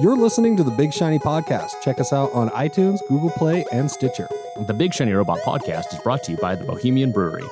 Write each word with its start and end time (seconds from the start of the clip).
You're 0.00 0.16
listening 0.16 0.56
to 0.56 0.64
the 0.64 0.70
Big 0.70 0.94
Shiny 0.94 1.18
Podcast. 1.18 1.82
Check 1.82 2.00
us 2.00 2.10
out 2.10 2.32
on 2.32 2.48
iTunes, 2.50 3.06
Google 3.08 3.28
Play, 3.28 3.66
and 3.70 3.90
Stitcher. 3.90 4.30
The 4.56 4.72
Big 4.72 4.94
Shiny 4.94 5.12
Robot 5.12 5.40
podcast 5.40 5.92
is 5.92 5.98
brought 5.98 6.22
to 6.22 6.32
you 6.32 6.38
by 6.38 6.54
the 6.56 6.64
Bohemian 6.64 7.12
Brewery. 7.12 7.44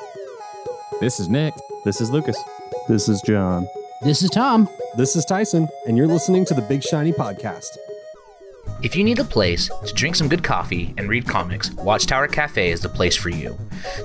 This 0.98 1.20
is 1.20 1.28
Nick. 1.28 1.52
This 1.84 2.00
is 2.00 2.10
Lucas. 2.10 2.42
This 2.88 3.06
is 3.06 3.20
John. 3.20 3.68
This 4.00 4.22
is 4.22 4.30
Tom. 4.30 4.66
This 4.96 5.14
is 5.14 5.26
Tyson, 5.26 5.68
and 5.86 5.98
you're 5.98 6.06
listening 6.06 6.46
to 6.46 6.54
the 6.54 6.62
Big 6.62 6.82
Shiny 6.82 7.12
Podcast. 7.12 7.76
If 8.80 8.94
you 8.94 9.02
need 9.02 9.18
a 9.18 9.24
place 9.24 9.68
to 9.84 9.92
drink 9.92 10.14
some 10.14 10.28
good 10.28 10.44
coffee 10.44 10.94
and 10.96 11.08
read 11.08 11.26
comics, 11.26 11.72
Watchtower 11.72 12.28
Cafe 12.28 12.70
is 12.70 12.80
the 12.80 12.88
place 12.88 13.16
for 13.16 13.28
you. 13.28 13.58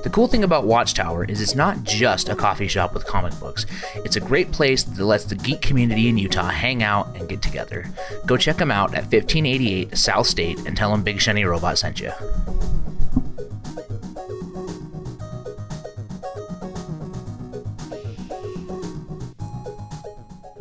The 0.03 0.09
cool 0.09 0.27
thing 0.27 0.43
about 0.43 0.65
Watchtower 0.65 1.25
is 1.25 1.41
it's 1.41 1.53
not 1.53 1.83
just 1.83 2.27
a 2.27 2.35
coffee 2.35 2.67
shop 2.67 2.95
with 2.95 3.05
comic 3.05 3.39
books. 3.39 3.67
It's 3.97 4.15
a 4.15 4.19
great 4.19 4.51
place 4.51 4.83
that 4.83 5.05
lets 5.05 5.25
the 5.25 5.35
geek 5.35 5.61
community 5.61 6.07
in 6.07 6.17
Utah 6.17 6.49
hang 6.49 6.81
out 6.81 7.15
and 7.15 7.29
get 7.29 7.43
together. 7.43 7.87
Go 8.25 8.35
check 8.35 8.57
them 8.57 8.71
out 8.71 8.95
at 8.95 9.03
1588 9.03 9.95
South 9.95 10.25
State 10.25 10.57
and 10.65 10.75
tell 10.75 10.89
them 10.89 11.03
Big 11.03 11.21
Shiny 11.21 11.45
Robot 11.45 11.77
sent 11.77 11.99
you. 11.99 12.11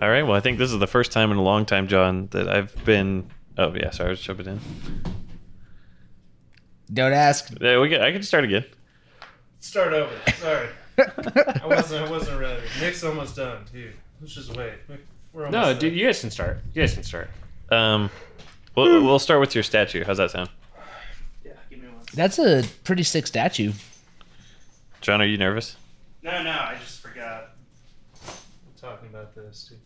All 0.03 0.11
right. 0.11 0.23
Well, 0.23 0.35
I 0.35 0.41
think 0.41 0.59
this 0.59 0.71
is 0.71 0.81
the 0.81 0.87
first 0.87 1.13
time 1.13 1.31
in 1.31 1.39
a 1.39 1.43
long 1.43 1.65
time, 1.65 1.89
John, 1.89 2.27
that 2.33 2.47
I've 2.49 2.77
been. 2.85 3.31
Oh 3.59 3.75
yeah, 3.75 3.91
sorry, 3.91 4.09
I 4.09 4.11
was 4.11 4.21
jumping 4.21 4.47
in. 4.47 4.61
Don't 6.93 7.13
ask. 7.13 7.53
Yeah, 7.61 7.81
we 7.81 7.89
get. 7.89 8.03
I 8.03 8.13
can 8.13 8.23
start 8.23 8.45
again. 8.45 8.65
Start 9.61 9.93
over. 9.93 10.13
Sorry. 10.39 10.69
I 10.99 11.67
wasn't. 11.67 12.07
I 12.07 12.11
wasn't 12.11 12.41
ready. 12.41 12.63
Nick's 12.81 13.03
almost 13.05 13.37
done 13.37 13.65
too. 13.71 13.93
Let's 14.21 14.35
just 14.35 14.57
wait. 14.57 14.75
We're 15.33 15.47
almost 15.47 15.53
No, 15.53 15.67
there. 15.73 15.81
dude, 15.91 15.95
you 15.99 16.07
guys 16.07 16.21
can 16.21 16.31
start. 16.31 16.61
You 16.75 16.83
guys 16.83 16.95
can 16.95 17.03
start. 17.03 17.31
Um, 17.71 18.11
we'll, 18.77 19.03
we'll 19.03 19.19
start 19.19 19.41
with 19.41 19.55
your 19.55 19.65
statue. 19.65 20.05
How's 20.05 20.19
that 20.19 20.31
sound, 20.31 20.51
Yeah, 21.45 21.53
give 21.71 21.81
me 21.81 21.89
one. 21.89 22.03
That's 22.15 22.39
a 22.39 22.63
pretty 22.85 23.03
sick 23.03 23.27
statue. 23.27 23.73
John? 25.01 25.23
Are 25.23 25.27
you 25.27 25.39
nervous? 25.39 25.77
No, 26.23 26.43
no, 26.43 26.51
I 26.51 26.77
just 26.81 27.01
forgot. 27.01 27.55
I'm 28.27 28.33
talking 28.79 29.09
about 29.09 29.35
this 29.35 29.69
too. 29.71 29.77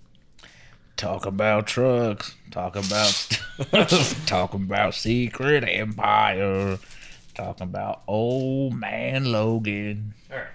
Talk 0.97 1.27
about 1.27 1.67
trucks. 1.67 2.35
Talk 2.51 2.75
about 2.75 3.39
talk 4.27 4.55
about 4.55 4.95
Secret 4.95 5.63
Empire. 5.67 6.79
Talking 7.35 7.65
about 7.65 8.03
old 8.09 8.73
man 8.75 9.31
Logan 9.31 10.15
All 10.31 10.39
right. 10.39 10.47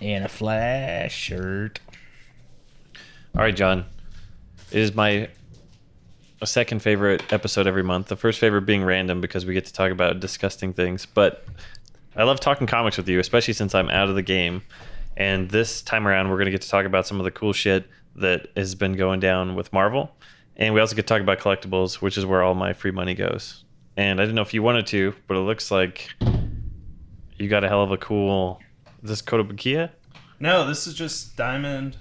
in 0.00 0.24
a 0.24 0.28
flash 0.28 1.14
shirt. 1.14 1.78
All 3.36 3.42
right, 3.42 3.54
John. 3.54 3.84
It 4.72 4.78
is 4.80 4.94
my 4.96 5.28
second 6.44 6.82
favorite 6.82 7.32
episode 7.32 7.68
every 7.68 7.84
month. 7.84 8.08
The 8.08 8.16
first 8.16 8.40
favorite 8.40 8.62
being 8.62 8.82
random 8.82 9.20
because 9.20 9.46
we 9.46 9.54
get 9.54 9.66
to 9.66 9.72
talk 9.72 9.92
about 9.92 10.18
disgusting 10.18 10.72
things. 10.72 11.06
But 11.06 11.44
I 12.16 12.24
love 12.24 12.40
talking 12.40 12.66
comics 12.66 12.96
with 12.96 13.08
you, 13.08 13.20
especially 13.20 13.54
since 13.54 13.76
I'm 13.76 13.90
out 13.90 14.08
of 14.08 14.16
the 14.16 14.22
game. 14.22 14.62
And 15.16 15.50
this 15.50 15.82
time 15.82 16.06
around, 16.06 16.30
we're 16.30 16.36
going 16.36 16.46
to 16.46 16.52
get 16.52 16.62
to 16.62 16.68
talk 16.68 16.84
about 16.84 17.06
some 17.06 17.20
of 17.20 17.24
the 17.24 17.30
cool 17.30 17.52
shit 17.52 17.88
that 18.20 18.48
has 18.56 18.74
been 18.74 18.94
going 18.94 19.20
down 19.20 19.54
with 19.54 19.72
Marvel. 19.72 20.14
And 20.56 20.74
we 20.74 20.80
also 20.80 20.96
get 20.96 21.02
to 21.06 21.14
talk 21.14 21.22
about 21.22 21.38
collectibles, 21.38 21.96
which 21.96 22.18
is 22.18 22.26
where 22.26 22.42
all 22.42 22.54
my 22.54 22.72
free 22.72 22.90
money 22.90 23.14
goes. 23.14 23.64
And 23.96 24.20
I 24.20 24.24
didn't 24.24 24.34
know 24.36 24.42
if 24.42 24.54
you 24.54 24.62
wanted 24.62 24.86
to, 24.88 25.14
but 25.26 25.36
it 25.36 25.40
looks 25.40 25.70
like 25.70 26.10
you 27.36 27.48
got 27.48 27.64
a 27.64 27.68
hell 27.68 27.82
of 27.82 27.90
a 27.92 27.96
cool. 27.96 28.60
Is 29.02 29.10
this 29.10 29.22
Kotobukiya? 29.22 29.90
No, 30.40 30.66
this 30.66 30.86
is 30.86 30.94
just 30.94 31.36
Diamond 31.36 31.96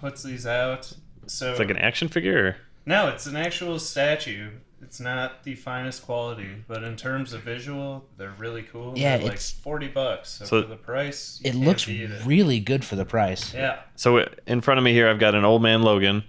puts 0.00 0.22
these 0.22 0.46
out. 0.46 0.92
So 1.26 1.50
It's 1.50 1.58
like 1.58 1.70
an 1.70 1.76
action 1.78 2.08
figure. 2.08 2.46
Or? 2.46 2.56
no, 2.86 3.08
it's 3.08 3.26
an 3.26 3.36
actual 3.36 3.78
statue. 3.78 4.50
It's 4.82 5.00
not 5.00 5.42
the 5.44 5.54
finest 5.54 6.04
quality, 6.04 6.48
but 6.66 6.82
in 6.84 6.96
terms 6.96 7.32
of 7.32 7.42
visual, 7.42 8.06
they're 8.16 8.34
really 8.38 8.62
cool. 8.62 8.94
Yeah, 8.96 9.16
They're 9.16 9.24
like 9.26 9.32
it's- 9.34 9.50
forty 9.50 9.88
bucks. 9.88 10.30
So, 10.30 10.44
So- 10.44 10.62
for 10.62 10.68
the 10.68 10.76
price, 10.76 11.40
you 11.42 11.48
It 11.50 11.52
can't 11.54 11.64
looks 11.64 11.84
beat 11.84 12.10
it. 12.10 12.24
really 12.24 12.60
good 12.60 12.84
for 12.84 12.96
the 12.96 13.04
price. 13.04 13.52
Yeah, 13.52 13.80
So 13.96 14.24
in 14.46 14.60
front 14.60 14.78
of 14.78 14.84
me 14.84 14.92
here, 14.92 15.08
I've 15.08 15.18
got 15.18 15.34
an 15.34 15.44
old 15.44 15.62
man 15.62 15.82
Logan. 15.82 16.24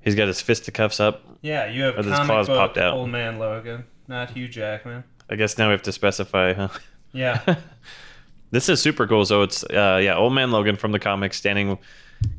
He's 0.00 0.14
got 0.14 0.28
his 0.28 0.40
fisticuffs 0.40 0.98
up. 1.00 1.22
yeah. 1.42 1.66
You 1.66 1.82
have 1.84 1.98
Or 1.98 2.02
his 2.02 2.18
claws 2.20 2.46
book 2.48 2.56
popped 2.58 2.78
out. 2.78 2.94
Old 2.94 3.10
Man 3.10 3.38
Logan, 3.38 3.84
not 4.08 4.30
Hugh 4.30 4.48
Jackman. 4.48 5.04
I 5.30 5.36
guess 5.36 5.56
now 5.58 5.68
we 5.68 5.72
have 5.72 5.82
to 5.82 5.92
specify, 5.92 6.52
huh? 6.54 6.68
Yeah, 7.12 7.56
this 8.50 8.68
is 8.68 8.80
super 8.82 9.06
cool. 9.06 9.24
So 9.24 9.42
it's 9.42 9.62
uh, 9.64 10.00
yeah, 10.02 10.16
old 10.16 10.32
man 10.32 10.50
Logan 10.50 10.76
from 10.76 10.92
the 10.92 10.98
comics, 10.98 11.36
standing, 11.36 11.78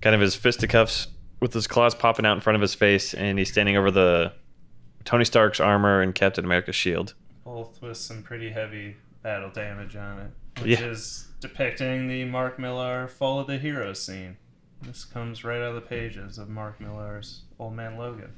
kind 0.02 0.14
of 0.16 0.22
his 0.22 0.36
fisticuffs 0.36 1.08
with 1.40 1.54
his 1.54 1.68
claws 1.68 1.94
popping 1.96 2.26
out 2.26 2.34
in 2.34 2.42
front 2.42 2.56
of 2.56 2.62
his 2.62 2.74
face, 2.74 3.14
and 3.14 3.38
he's 3.38 3.52
standing 3.52 3.78
over 3.78 3.92
the 3.92 4.34
Tony 5.06 5.26
Stark's 5.26 5.60
armor 5.60 6.02
and 6.02 6.14
Captain 6.16 6.46
America's 6.46 6.76
shield. 6.76 7.14
both 7.46 7.82
with 7.82 7.98
some 7.98 8.24
pretty 8.24 8.50
heavy 8.52 8.96
battle 9.22 9.50
damage 9.50 9.96
on 9.98 10.18
it, 10.20 10.62
which 10.62 10.80
Yeah. 10.80 10.86
is 10.86 11.28
depicting 11.42 12.08
the 12.08 12.24
Mark 12.26 12.58
Millar 12.58 13.08
Fall 13.10 13.40
of 13.42 13.48
the 13.48 13.58
Heroes 13.58 14.02
scene. 14.02 14.38
This 14.82 15.04
comes 15.04 15.44
right 15.44 15.58
out 15.58 15.70
of 15.70 15.76
the 15.76 15.82
pages 15.82 16.38
of 16.38 16.48
Mark 16.50 16.80
Millar's 16.80 17.42
Old 17.60 17.74
Man 17.76 17.98
Logan. 17.98 18.32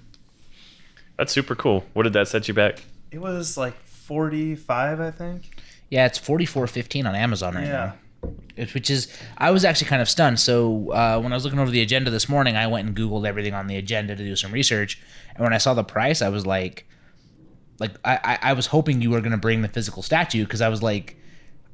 That's 1.18 1.32
super 1.32 1.56
cool. 1.56 1.86
What 1.94 2.04
did 2.04 2.14
that 2.14 2.28
set 2.28 2.48
you 2.48 2.54
back? 2.56 2.80
It 3.12 3.20
was 3.20 3.58
like 3.58 3.76
45, 3.86 5.00
I 5.00 5.12
think. 5.12 5.62
Yeah, 5.90 6.06
it's 6.08 6.18
forty 6.18 6.46
four 6.46 6.66
fifteen 6.68 7.06
on 7.06 7.14
Amazon 7.16 7.54
right 7.56 7.66
Yeah. 7.66 7.72
now. 7.72 7.96
Which 8.74 8.90
is, 8.90 9.08
I 9.38 9.52
was 9.52 9.66
actually 9.66 9.88
kind 9.88 10.02
of 10.02 10.10
stunned. 10.10 10.40
So 10.40 10.92
uh, 10.92 11.20
when 11.20 11.34
I 11.34 11.36
was 11.36 11.44
looking 11.44 11.60
over 11.60 11.72
the 11.72 11.82
agenda 11.82 12.10
this 12.10 12.30
morning, 12.30 12.56
I 12.56 12.68
went 12.68 12.88
and 12.88 12.96
Googled 12.96 13.28
everything 13.28 13.54
on 13.54 13.68
the 13.68 13.78
agenda 13.78 14.16
to 14.16 14.24
do 14.24 14.36
some 14.36 14.52
research. 14.52 15.02
And 15.36 15.44
when 15.44 15.54
I 15.54 15.58
saw 15.58 15.74
the 15.74 15.84
price, 15.84 16.22
I 16.22 16.30
was 16.30 16.46
like, 16.46 16.88
like 17.80 17.92
I, 18.06 18.20
I, 18.24 18.40
I 18.50 18.54
was 18.54 18.68
hoping 18.68 19.02
you 19.02 19.10
were 19.10 19.20
going 19.20 19.32
to 19.32 19.38
bring 19.38 19.62
the 19.62 19.68
physical 19.68 20.02
statue 20.02 20.46
because 20.46 20.62
I 20.62 20.70
was 20.70 20.82
like, 20.82 21.18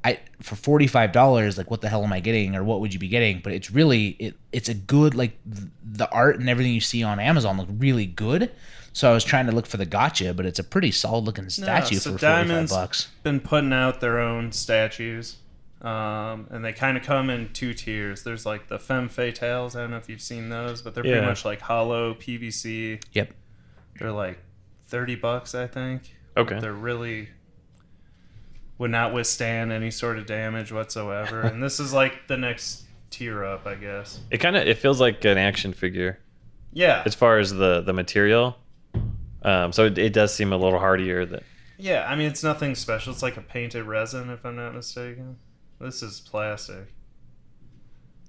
I 0.04 0.18
for 0.40 0.56
forty 0.56 0.88
five 0.88 1.12
dollars, 1.12 1.56
like 1.56 1.70
what 1.70 1.80
the 1.80 1.88
hell 1.88 2.02
am 2.02 2.12
I 2.12 2.20
getting 2.20 2.56
or 2.56 2.64
what 2.64 2.80
would 2.80 2.92
you 2.92 2.98
be 2.98 3.08
getting? 3.08 3.40
But 3.40 3.52
it's 3.52 3.70
really 3.70 4.08
it, 4.18 4.34
it's 4.50 4.68
a 4.68 4.74
good 4.74 5.14
like 5.14 5.38
th- 5.44 5.68
the 5.84 6.10
art 6.10 6.40
and 6.40 6.48
everything 6.48 6.72
you 6.72 6.80
see 6.80 7.02
on 7.04 7.20
Amazon 7.20 7.56
look 7.56 7.68
really 7.70 8.06
good. 8.06 8.50
So 8.92 9.10
I 9.10 9.14
was 9.14 9.24
trying 9.24 9.46
to 9.46 9.52
look 9.52 9.66
for 9.66 9.76
the 9.76 9.86
gotcha, 9.86 10.34
but 10.34 10.44
it's 10.44 10.58
a 10.58 10.64
pretty 10.64 10.90
solid 10.90 11.24
looking 11.24 11.48
statue 11.48 11.96
so 11.96 12.12
for 12.12 12.18
forty 12.18 12.48
five 12.48 12.68
bucks. 12.68 13.08
been 13.22 13.40
putting 13.40 13.72
out 13.72 14.00
their 14.00 14.18
own 14.18 14.50
statues. 14.50 15.36
Um, 15.82 16.46
and 16.50 16.64
they 16.64 16.72
kind 16.72 16.96
of 16.96 17.02
come 17.02 17.28
in 17.28 17.52
two 17.52 17.74
tiers. 17.74 18.22
There's 18.22 18.46
like 18.46 18.68
the 18.68 18.78
femme 18.78 19.08
fatales. 19.08 19.74
I 19.76 19.80
don't 19.80 19.90
know 19.90 19.96
if 19.96 20.08
you've 20.08 20.20
seen 20.22 20.48
those, 20.48 20.80
but 20.80 20.94
they're 20.94 21.04
Yeah. 21.04 21.14
pretty 21.14 21.26
much 21.26 21.44
like 21.44 21.60
hollow 21.60 22.14
PVC. 22.14 23.00
Yep. 23.12 23.32
They're 23.98 24.12
like 24.12 24.38
30 24.86 25.16
bucks, 25.16 25.54
I 25.56 25.66
think. 25.66 26.14
Okay. 26.36 26.60
They're 26.60 26.72
really 26.72 27.30
would 28.78 28.90
not 28.90 29.12
withstand 29.12 29.70
any 29.72 29.90
sort 29.90 30.18
of 30.18 30.26
damage 30.26 30.72
whatsoever. 30.72 31.40
and 31.42 31.62
this 31.62 31.78
is 31.80 31.92
like 31.92 32.26
the 32.28 32.36
next 32.36 32.84
tier 33.10 33.44
up, 33.44 33.66
I 33.66 33.74
guess. 33.74 34.20
It 34.30 34.38
kind 34.38 34.56
of 34.56 34.66
it 34.66 34.78
feels 34.78 35.00
like 35.00 35.24
an 35.24 35.36
action 35.38 35.72
figure 35.72 36.18
Yeah. 36.72 37.02
as 37.04 37.14
far 37.14 37.38
as 37.38 37.52
the 37.52 37.80
the 37.80 37.92
material. 37.92 38.56
Um, 39.44 39.72
so 39.72 39.86
it, 39.86 39.98
it 39.98 40.12
does 40.12 40.32
seem 40.32 40.52
a 40.52 40.56
little 40.56 40.78
hardier. 40.78 41.26
That 41.26 41.42
Yeah, 41.76 42.06
I 42.08 42.14
mean 42.14 42.28
it's 42.28 42.44
nothing 42.44 42.76
special. 42.76 43.12
It's 43.12 43.22
like 43.22 43.36
a 43.36 43.40
painted 43.42 43.84
resin 43.84 44.30
if 44.30 44.44
I'm 44.46 44.54
not 44.56 44.74
mistaken. 44.74 45.38
This 45.82 46.02
is 46.02 46.20
plastic. 46.20 46.86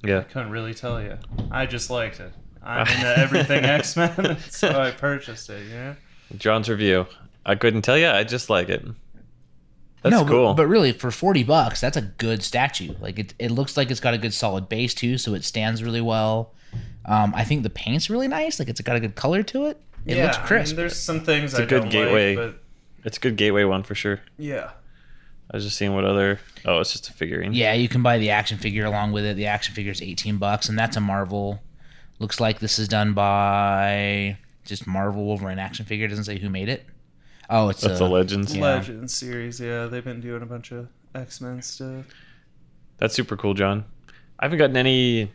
yeah. 0.04 0.20
I 0.20 0.24
couldn't 0.24 0.50
really 0.52 0.74
tell 0.74 1.02
you. 1.02 1.18
I 1.52 1.66
just 1.66 1.90
liked 1.90 2.20
it. 2.20 2.34
I'm 2.64 2.88
into 2.88 3.18
everything 3.18 3.64
X 3.64 3.96
Men, 3.96 4.38
so 4.50 4.70
I 4.70 4.92
purchased 4.92 5.50
it. 5.50 5.68
Yeah. 5.70 5.96
John's 6.38 6.70
review. 6.70 7.06
I 7.46 7.56
couldn't 7.56 7.84
tell 7.84 7.98
you. 7.98 8.08
I 8.10 8.24
just 8.24 8.50
like 8.50 8.70
it. 8.70 8.84
That's 10.02 10.12
no, 10.16 10.24
but- 10.24 10.30
cool. 10.32 10.54
But, 10.56 10.68
really, 10.68 10.92
for 10.94 11.12
forty 11.12 11.44
bucks, 11.44 11.80
that's 11.80 11.96
a 11.98 12.02
good 12.02 12.42
statue. 12.44 12.94
Like 13.00 13.20
it, 13.20 13.34
it 13.40 13.52
looks 13.52 13.78
like 13.78 13.92
it's 13.92 14.00
got 14.00 14.14
a 14.14 14.18
good 14.18 14.34
solid 14.34 14.68
base 14.70 14.94
too, 14.94 15.18
so 15.18 15.34
it 15.34 15.44
stands 15.44 15.84
really 15.84 16.02
well. 16.02 16.54
Um, 17.06 17.34
I 17.36 17.44
think 17.44 17.64
the 17.64 17.70
paint's 17.70 18.10
really 18.10 18.28
nice. 18.28 18.60
Like 18.60 18.70
it's 18.70 18.82
got 18.82 18.96
a 18.96 19.00
good 19.00 19.16
color 19.16 19.44
to 19.44 19.66
it. 19.66 19.80
It 20.06 20.18
yeah, 20.18 20.24
looks 20.26 20.38
crisp. 20.40 20.70
I 20.70 20.72
mean, 20.72 20.76
there's 20.78 20.98
some 21.00 21.22
things 21.22 21.52
It's 21.54 21.60
a 21.60 21.64
I 21.64 21.66
good 21.66 21.82
don't 21.84 21.90
gateway. 21.92 22.36
like, 22.36 22.54
but 22.54 22.64
it's 23.06 23.18
a 23.18 23.20
good 23.20 23.36
gateway 23.38 23.64
one 23.66 23.84
for 23.84 23.94
sure. 23.96 24.22
yeah. 24.38 24.72
I 25.54 25.58
was 25.58 25.64
just 25.66 25.78
seeing 25.78 25.94
what 25.94 26.04
other. 26.04 26.40
Oh, 26.66 26.80
it's 26.80 26.92
just 26.92 27.10
a 27.10 27.14
figurine. 27.14 27.54
yeah, 27.54 27.74
you 27.74 27.88
can 27.88 28.02
buy 28.02 28.18
the 28.18 28.32
action 28.32 28.58
figure 28.58 28.86
along 28.86 29.12
with 29.12 29.24
it. 29.24 29.36
The 29.38 29.46
action 29.46 29.76
figure 29.76 29.92
is 29.92 30.02
eighteen 30.02 30.38
bucks, 30.38 30.68
and 30.68 30.78
that's 30.78 30.98
a 30.98 31.02
Marvel. 31.02 31.62
Looks 32.20 32.40
like 32.40 32.60
this 32.60 32.80
is 32.80 32.88
done 32.88 33.14
by 33.14 34.38
just 34.66 34.88
Marvel 34.88 35.26
Wolverine 35.26 35.60
action 35.60 35.86
figure. 35.86 36.06
It 36.06 36.10
doesn't 36.10 36.24
say 36.24 36.40
who 36.40 36.50
made 36.50 36.70
it. 36.70 36.86
Oh, 37.50 37.70
it's 37.70 37.82
That's 37.82 38.00
a, 38.00 38.04
the 38.06 38.10
Legends. 38.10 38.56
Yeah. 38.56 38.64
Legends 38.64 39.14
series. 39.14 39.60
Yeah, 39.60 39.86
they've 39.86 40.04
been 40.04 40.22
doing 40.22 40.42
a 40.42 40.46
bunch 40.46 40.72
of 40.72 40.88
X 41.14 41.40
Men 41.42 41.62
stuff. 41.62 42.06
That's 42.98 43.14
super 43.14 43.36
cool, 43.38 43.54
John. 43.54 43.86
I 44.40 44.46
haven't 44.46 44.58
gotten 44.60 44.78
any 44.78 45.32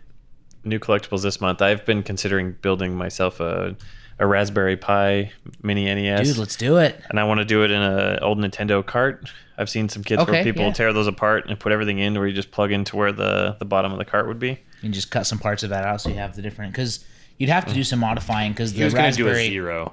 new 0.64 0.79
collectibles 0.81 1.23
this 1.23 1.41
month. 1.41 1.62
I've 1.62 1.85
been 1.85 2.03
considering 2.03 2.56
building 2.62 2.97
myself 2.97 3.38
a 3.41 3.76
a 4.19 4.26
Raspberry 4.26 4.76
Pi 4.76 5.31
mini 5.62 5.85
NES. 5.85 6.29
dude. 6.29 6.38
Let's 6.38 6.56
do 6.56 6.79
it. 6.79 7.00
and 7.09 7.19
I 7.20 7.25
want 7.25 7.38
to 7.38 7.44
do 7.44 7.62
it 7.65 7.70
in 7.70 7.81
an 7.81 8.19
old 8.20 8.38
Nintendo 8.38 8.85
cart. 8.85 9.29
I've 9.56 9.69
seen 9.69 9.88
some 9.88 10.05
kits 10.05 10.25
where 10.26 10.44
people 10.44 10.65
yeah. 10.67 10.73
tear 10.73 10.93
those 10.93 11.06
apart 11.06 11.49
and 11.49 11.59
put 11.59 11.73
everything 11.73 11.99
in, 11.99 12.15
where 12.15 12.26
you 12.26 12.35
just 12.35 12.50
plug 12.50 12.70
into 12.73 12.97
where 12.97 13.12
the 13.12 13.56
the 13.59 13.65
bottom 13.65 13.93
of 13.93 13.99
the 13.99 14.05
cart 14.05 14.29
would 14.29 14.38
be. 14.38 14.59
and 14.82 14.94
just 14.94 15.11
cut 15.11 15.26
some 15.26 15.38
parts 15.38 15.62
of 15.62 15.70
that 15.70 15.85
out 15.85 16.00
so 16.00 16.09
you 16.09 16.17
have 16.17 16.37
the 16.37 16.43
different 16.43 16.73
because 16.73 17.05
You'd 17.38 17.50
have 17.50 17.67
to 17.67 17.75
do 17.75 17.85
some 17.85 18.00
modifying 18.00 18.53
because 18.53 18.73
the 18.73 18.81
going 18.81 18.91
do 18.91 19.26
a 19.26 19.31
raspberry. 19.31 19.49
zero. 19.49 19.93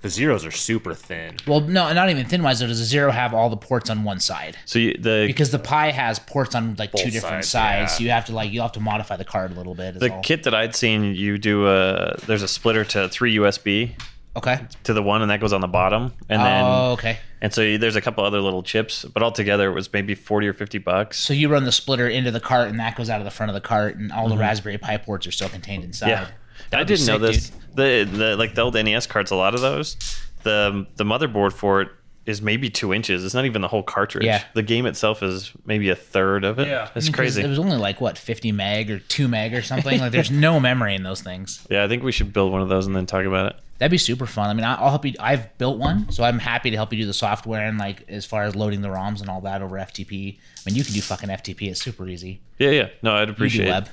The 0.00 0.08
zeros 0.08 0.44
are 0.44 0.50
super 0.50 0.94
thin. 0.94 1.36
Well, 1.46 1.60
no, 1.60 1.92
not 1.92 2.10
even 2.10 2.26
thin 2.26 2.42
wise. 2.42 2.58
Though, 2.60 2.66
does 2.66 2.80
a 2.80 2.84
zero 2.84 3.10
have 3.12 3.34
all 3.34 3.50
the 3.50 3.56
ports 3.56 3.90
on 3.90 4.02
one 4.04 4.18
side? 4.18 4.56
So 4.64 4.78
you, 4.78 4.94
the 4.98 5.24
Because 5.26 5.50
the 5.50 5.58
Pi 5.58 5.90
has 5.90 6.18
ports 6.18 6.54
on 6.54 6.74
like 6.78 6.90
two 6.92 7.10
different 7.10 7.44
sides, 7.44 7.92
sides. 7.92 8.00
yeah. 8.00 8.04
You 8.04 8.10
have 8.12 8.24
to 8.26 8.32
like 8.32 8.50
you 8.52 8.60
have 8.62 8.72
to 8.72 8.80
modify 8.80 9.16
the 9.16 9.24
card 9.24 9.52
a 9.52 9.54
little 9.54 9.74
bit. 9.74 9.98
the 10.00 10.12
all. 10.12 10.22
kit 10.22 10.44
that 10.44 10.54
I'd 10.54 10.74
seen, 10.74 11.14
you 11.14 11.38
do 11.38 11.68
a 11.68 12.16
there's 12.26 12.42
a 12.42 12.48
splitter 12.48 12.84
to 12.86 13.08
three 13.08 13.36
USB 13.36 13.92
Okay. 14.34 14.60
to 14.84 14.94
the 14.94 15.02
one, 15.02 15.20
and 15.20 15.30
that 15.30 15.40
goes 15.40 15.52
on 15.52 15.60
the 15.60 15.68
bottom, 15.68 16.14
and 16.30 16.40
then 16.40 16.64
oh, 16.64 16.92
okay. 16.92 17.18
and 17.42 17.52
so 17.52 17.76
there's 17.76 17.96
a 17.96 18.00
couple 18.00 18.24
other 18.24 18.40
little 18.40 18.62
chips, 18.62 19.04
but 19.04 19.22
altogether 19.22 19.70
it 19.70 19.74
was 19.74 19.92
maybe 19.92 20.14
forty 20.14 20.48
or 20.48 20.54
fifty 20.54 20.78
bucks. 20.78 21.18
So 21.18 21.34
you 21.34 21.50
run 21.50 21.64
the 21.64 21.72
splitter 21.72 22.08
into 22.08 22.30
the 22.30 22.40
cart, 22.40 22.70
and 22.70 22.80
that 22.80 22.96
goes 22.96 23.10
out 23.10 23.20
of 23.20 23.26
the 23.26 23.30
front 23.30 23.50
of 23.50 23.54
the 23.54 23.60
cart, 23.60 23.96
and 23.96 24.10
all 24.10 24.30
the 24.30 24.38
Raspberry 24.38 24.78
Pi 24.78 24.96
ports 24.96 25.26
are 25.26 25.32
still 25.32 25.50
contained 25.50 25.84
inside. 25.84 26.08
Mm-hmm. 26.14 26.22
Yeah, 26.24 26.28
I 26.30 26.41
That'd 26.72 26.88
be 26.88 26.94
didn't 26.96 27.06
know 27.20 27.26
sick, 27.30 27.36
this. 27.36 27.52
The 27.74 28.04
the 28.04 28.36
like 28.36 28.54
the 28.54 28.62
old 28.62 28.74
NES 28.74 29.06
cards, 29.06 29.30
a 29.30 29.36
lot 29.36 29.54
of 29.54 29.60
those, 29.60 29.96
the 30.42 30.86
the 30.96 31.04
motherboard 31.04 31.52
for 31.52 31.82
it 31.82 31.88
is 32.24 32.40
maybe 32.40 32.70
two 32.70 32.92
inches. 32.94 33.24
It's 33.24 33.34
not 33.34 33.46
even 33.46 33.62
the 33.62 33.68
whole 33.68 33.82
cartridge. 33.82 34.24
Yeah. 34.24 34.44
The 34.54 34.62
game 34.62 34.86
itself 34.86 35.22
is 35.24 35.50
maybe 35.66 35.88
a 35.88 35.96
third 35.96 36.44
of 36.44 36.58
it. 36.60 36.68
Yeah. 36.68 36.84
It's 36.94 37.06
Because 37.06 37.14
crazy. 37.14 37.42
It 37.42 37.48
was 37.48 37.58
only 37.58 37.76
like 37.78 38.00
what 38.00 38.16
fifty 38.18 38.52
meg 38.52 38.90
or 38.90 38.98
two 39.00 39.26
meg 39.28 39.54
or 39.54 39.62
something. 39.62 39.98
like 39.98 40.12
there's 40.12 40.30
no 40.30 40.60
memory 40.60 40.94
in 40.94 41.02
those 41.02 41.20
things. 41.20 41.66
yeah, 41.70 41.82
I 41.84 41.88
think 41.88 42.02
we 42.02 42.12
should 42.12 42.32
build 42.32 42.52
one 42.52 42.62
of 42.62 42.68
those 42.68 42.86
and 42.86 42.94
then 42.94 43.06
talk 43.06 43.24
about 43.24 43.46
it. 43.54 43.56
That'd 43.78 43.90
be 43.90 43.98
super 43.98 44.26
fun. 44.26 44.48
I 44.48 44.54
mean, 44.54 44.64
I- 44.64 44.76
I'll 44.76 44.90
help 44.90 45.04
you. 45.04 45.14
I've 45.18 45.58
built 45.58 45.78
one, 45.78 46.12
so 46.12 46.22
I'm 46.22 46.38
happy 46.38 46.70
to 46.70 46.76
help 46.76 46.92
you 46.92 47.00
do 47.00 47.06
the 47.06 47.12
software 47.12 47.66
and 47.66 47.78
like 47.78 48.04
as 48.08 48.24
far 48.24 48.44
as 48.44 48.54
loading 48.54 48.80
the 48.82 48.88
ROMs 48.90 49.20
and 49.20 49.28
all 49.28 49.40
that 49.40 49.60
over 49.60 49.76
FTP. 49.76 50.36
I 50.36 50.60
mean, 50.66 50.76
you 50.76 50.84
can 50.84 50.94
do 50.94 51.00
fucking 51.00 51.28
FTP. 51.28 51.68
It's 51.68 51.82
super 51.82 52.06
easy. 52.06 52.40
Yeah, 52.58 52.70
yeah. 52.70 52.88
No, 53.02 53.14
I'd 53.16 53.26
You 53.26 53.34
appreciate 53.34 53.66
do 53.66 53.72
it. 53.72 53.88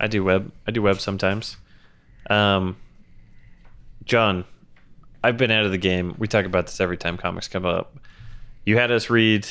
I 0.00 0.08
do 0.08 0.24
web. 0.24 0.50
I 0.66 0.72
do 0.72 0.82
web 0.82 0.98
sometimes. 1.00 1.56
Um, 2.30 2.76
John, 4.04 4.44
I've 5.22 5.36
been 5.36 5.50
out 5.50 5.64
of 5.66 5.70
the 5.70 5.78
game. 5.78 6.14
We 6.18 6.26
talk 6.28 6.46
about 6.46 6.66
this 6.66 6.80
every 6.80 6.96
time 6.96 7.16
comics 7.18 7.48
come 7.48 7.66
up. 7.66 7.96
You 8.64 8.78
had 8.78 8.90
us 8.90 9.10
read 9.10 9.46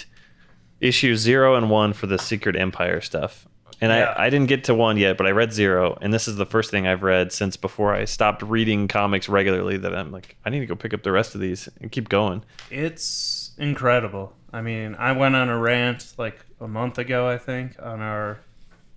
issues 0.80 1.20
zero 1.20 1.56
and 1.56 1.70
one 1.70 1.94
for 1.94 2.08
the 2.08 2.18
Secret 2.18 2.56
Empire 2.56 3.02
stuff. 3.02 3.48
And 3.82 3.92
Yeah. 3.92 4.14
I, 4.18 4.26
I 4.26 4.30
didn't 4.30 4.48
get 4.48 4.66
to 4.66 4.76
one 4.76 4.98
yet, 4.98 5.18
but 5.18 5.26
I 5.28 5.32
read 5.32 5.54
zero, 5.54 5.98
and 6.02 6.14
this 6.14 6.28
is 6.28 6.36
the 6.36 6.46
first 6.46 6.70
thing 6.72 6.86
I've 6.88 7.04
read 7.04 7.32
since 7.32 7.56
before 7.56 7.94
I 7.94 8.06
stopped 8.06 8.42
reading 8.42 8.88
comics 8.88 9.30
regularly. 9.30 9.78
That 9.78 9.96
I'm 9.96 10.12
like, 10.12 10.36
I 10.46 10.50
need 10.50 10.60
to 10.60 10.66
go 10.66 10.76
pick 10.76 10.94
up 10.94 11.04
the 11.04 11.12
rest 11.12 11.36
of 11.36 11.42
these 11.42 11.70
and 11.80 11.92
keep 11.92 12.10
going. 12.10 12.44
It's 12.70 13.52
incredible. 13.58 14.34
I 14.52 14.62
mean, 14.62 14.96
I 14.96 15.12
went 15.14 15.36
on 15.36 15.48
a 15.48 15.58
rant 15.58 16.14
like 16.18 16.44
a 16.60 16.68
month 16.68 16.98
ago, 16.98 17.28
I 17.30 17.38
think, 17.38 17.76
on 17.82 18.02
our 18.02 18.40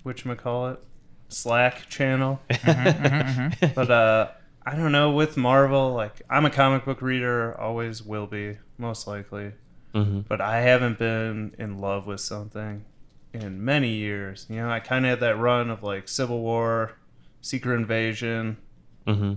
whatchamacallit 0.05 0.79
Slack 1.33 1.89
channel. 1.89 2.41
But 3.75 3.91
uh 3.91 4.29
I 4.65 4.77
don't 4.77 4.93
know 4.93 5.11
with 5.11 5.37
Marvel, 5.37 5.93
like 5.93 6.23
I'm 6.31 6.45
a 6.47 6.51
comic 6.51 6.85
book 6.85 7.03
reader, 7.03 7.59
always 7.61 8.03
will 8.03 8.27
be, 8.29 8.59
most 8.79 9.07
likely. 9.09 9.53
Mhm. 9.95 10.25
But 10.29 10.41
I 10.41 10.61
haven't 10.61 10.99
been 10.99 11.55
in 11.59 11.79
love 11.79 12.07
with 12.07 12.21
something 12.21 12.85
in 13.33 13.65
many 13.65 13.91
years. 13.95 14.47
You 14.49 14.57
know, 14.57 14.71
I 14.71 14.79
kind 14.81 15.05
of 15.05 15.11
had 15.11 15.21
that 15.21 15.37
run 15.39 15.69
of 15.69 15.83
like 15.83 16.09
Civil 16.09 16.41
War, 16.41 16.93
Secret 17.41 17.75
Invasion, 17.77 18.57
Mm-hmm. 19.07 19.33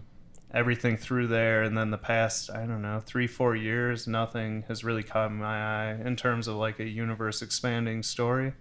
everything 0.53 0.95
through 0.95 1.25
there 1.27 1.63
and 1.63 1.75
then 1.75 1.89
the 1.89 1.97
past 1.97 2.51
i 2.51 2.67
don't 2.67 2.83
know 2.83 3.01
three 3.03 3.25
four 3.25 3.55
years 3.55 4.07
nothing 4.07 4.63
has 4.67 4.83
really 4.83 5.01
caught 5.01 5.31
my 5.33 5.89
eye 5.89 5.97
in 6.05 6.15
terms 6.15 6.47
of 6.47 6.55
like 6.55 6.79
a 6.79 6.87
universe 6.87 7.41
expanding 7.41 8.03
story 8.03 8.45
and 8.49 8.53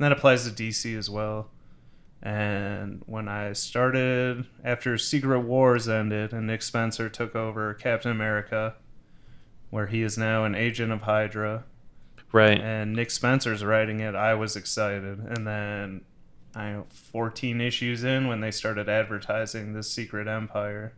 that 0.00 0.10
applies 0.10 0.42
to 0.44 0.50
dc 0.50 0.98
as 0.98 1.08
well 1.08 1.48
and 2.22 3.02
when 3.06 3.28
i 3.28 3.52
started 3.52 4.44
after 4.62 4.98
secret 4.98 5.40
wars 5.40 5.88
ended 5.88 6.32
and 6.32 6.46
nick 6.46 6.60
spencer 6.60 7.08
took 7.08 7.34
over 7.34 7.72
captain 7.74 8.10
america 8.10 8.74
where 9.70 9.86
he 9.86 10.02
is 10.02 10.18
now 10.18 10.44
an 10.44 10.54
agent 10.54 10.92
of 10.92 11.02
hydra 11.02 11.64
Right. 12.32 12.60
and 12.60 12.94
Nick 12.94 13.10
Spencer's 13.10 13.64
writing 13.64 14.00
it, 14.00 14.14
I 14.14 14.34
was 14.34 14.54
excited. 14.54 15.18
And 15.18 15.46
then 15.46 16.02
I 16.54 16.66
don't 16.66 16.76
know 16.78 16.86
14 16.90 17.60
issues 17.60 18.04
in 18.04 18.28
when 18.28 18.40
they 18.40 18.50
started 18.50 18.88
advertising 18.88 19.72
this 19.72 19.90
Secret 19.90 20.28
Empire, 20.28 20.94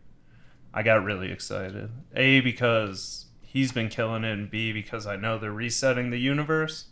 I 0.73 0.83
got 0.83 1.03
really 1.03 1.31
excited. 1.31 1.89
A 2.15 2.39
because 2.41 3.25
he's 3.41 3.71
been 3.71 3.89
killing 3.89 4.23
it 4.23 4.31
and 4.31 4.49
B 4.49 4.71
because 4.71 5.07
I 5.07 5.15
know 5.15 5.37
they're 5.37 5.51
resetting 5.51 6.09
the 6.09 6.19
universe 6.19 6.85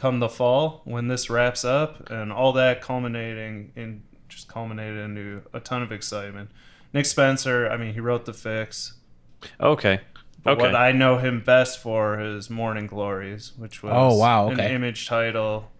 come 0.00 0.18
the 0.18 0.28
fall 0.28 0.80
when 0.84 1.08
this 1.08 1.28
wraps 1.28 1.64
up 1.64 2.08
and 2.10 2.32
all 2.32 2.52
that 2.54 2.80
culminating 2.80 3.70
in 3.76 4.02
just 4.28 4.48
culminated 4.48 4.98
into 4.98 5.42
a 5.52 5.60
ton 5.60 5.82
of 5.82 5.92
excitement. 5.92 6.50
Nick 6.94 7.04
Spencer, 7.04 7.68
I 7.68 7.76
mean, 7.76 7.92
he 7.94 8.00
wrote 8.00 8.24
The 8.24 8.32
Fix. 8.32 8.94
Okay. 9.60 10.00
But 10.42 10.52
Okay. 10.52 10.62
What 10.62 10.74
I 10.74 10.92
know 10.92 11.18
him 11.18 11.42
best 11.44 11.80
for 11.82 12.18
is 12.20 12.48
Morning 12.48 12.86
Glories, 12.86 13.52
which 13.58 13.82
was 13.82 13.92
Oh, 13.94 14.16
wow, 14.16 14.48
an 14.48 14.54
okay. 14.54 14.74
image 14.74 15.06
title. 15.06 15.70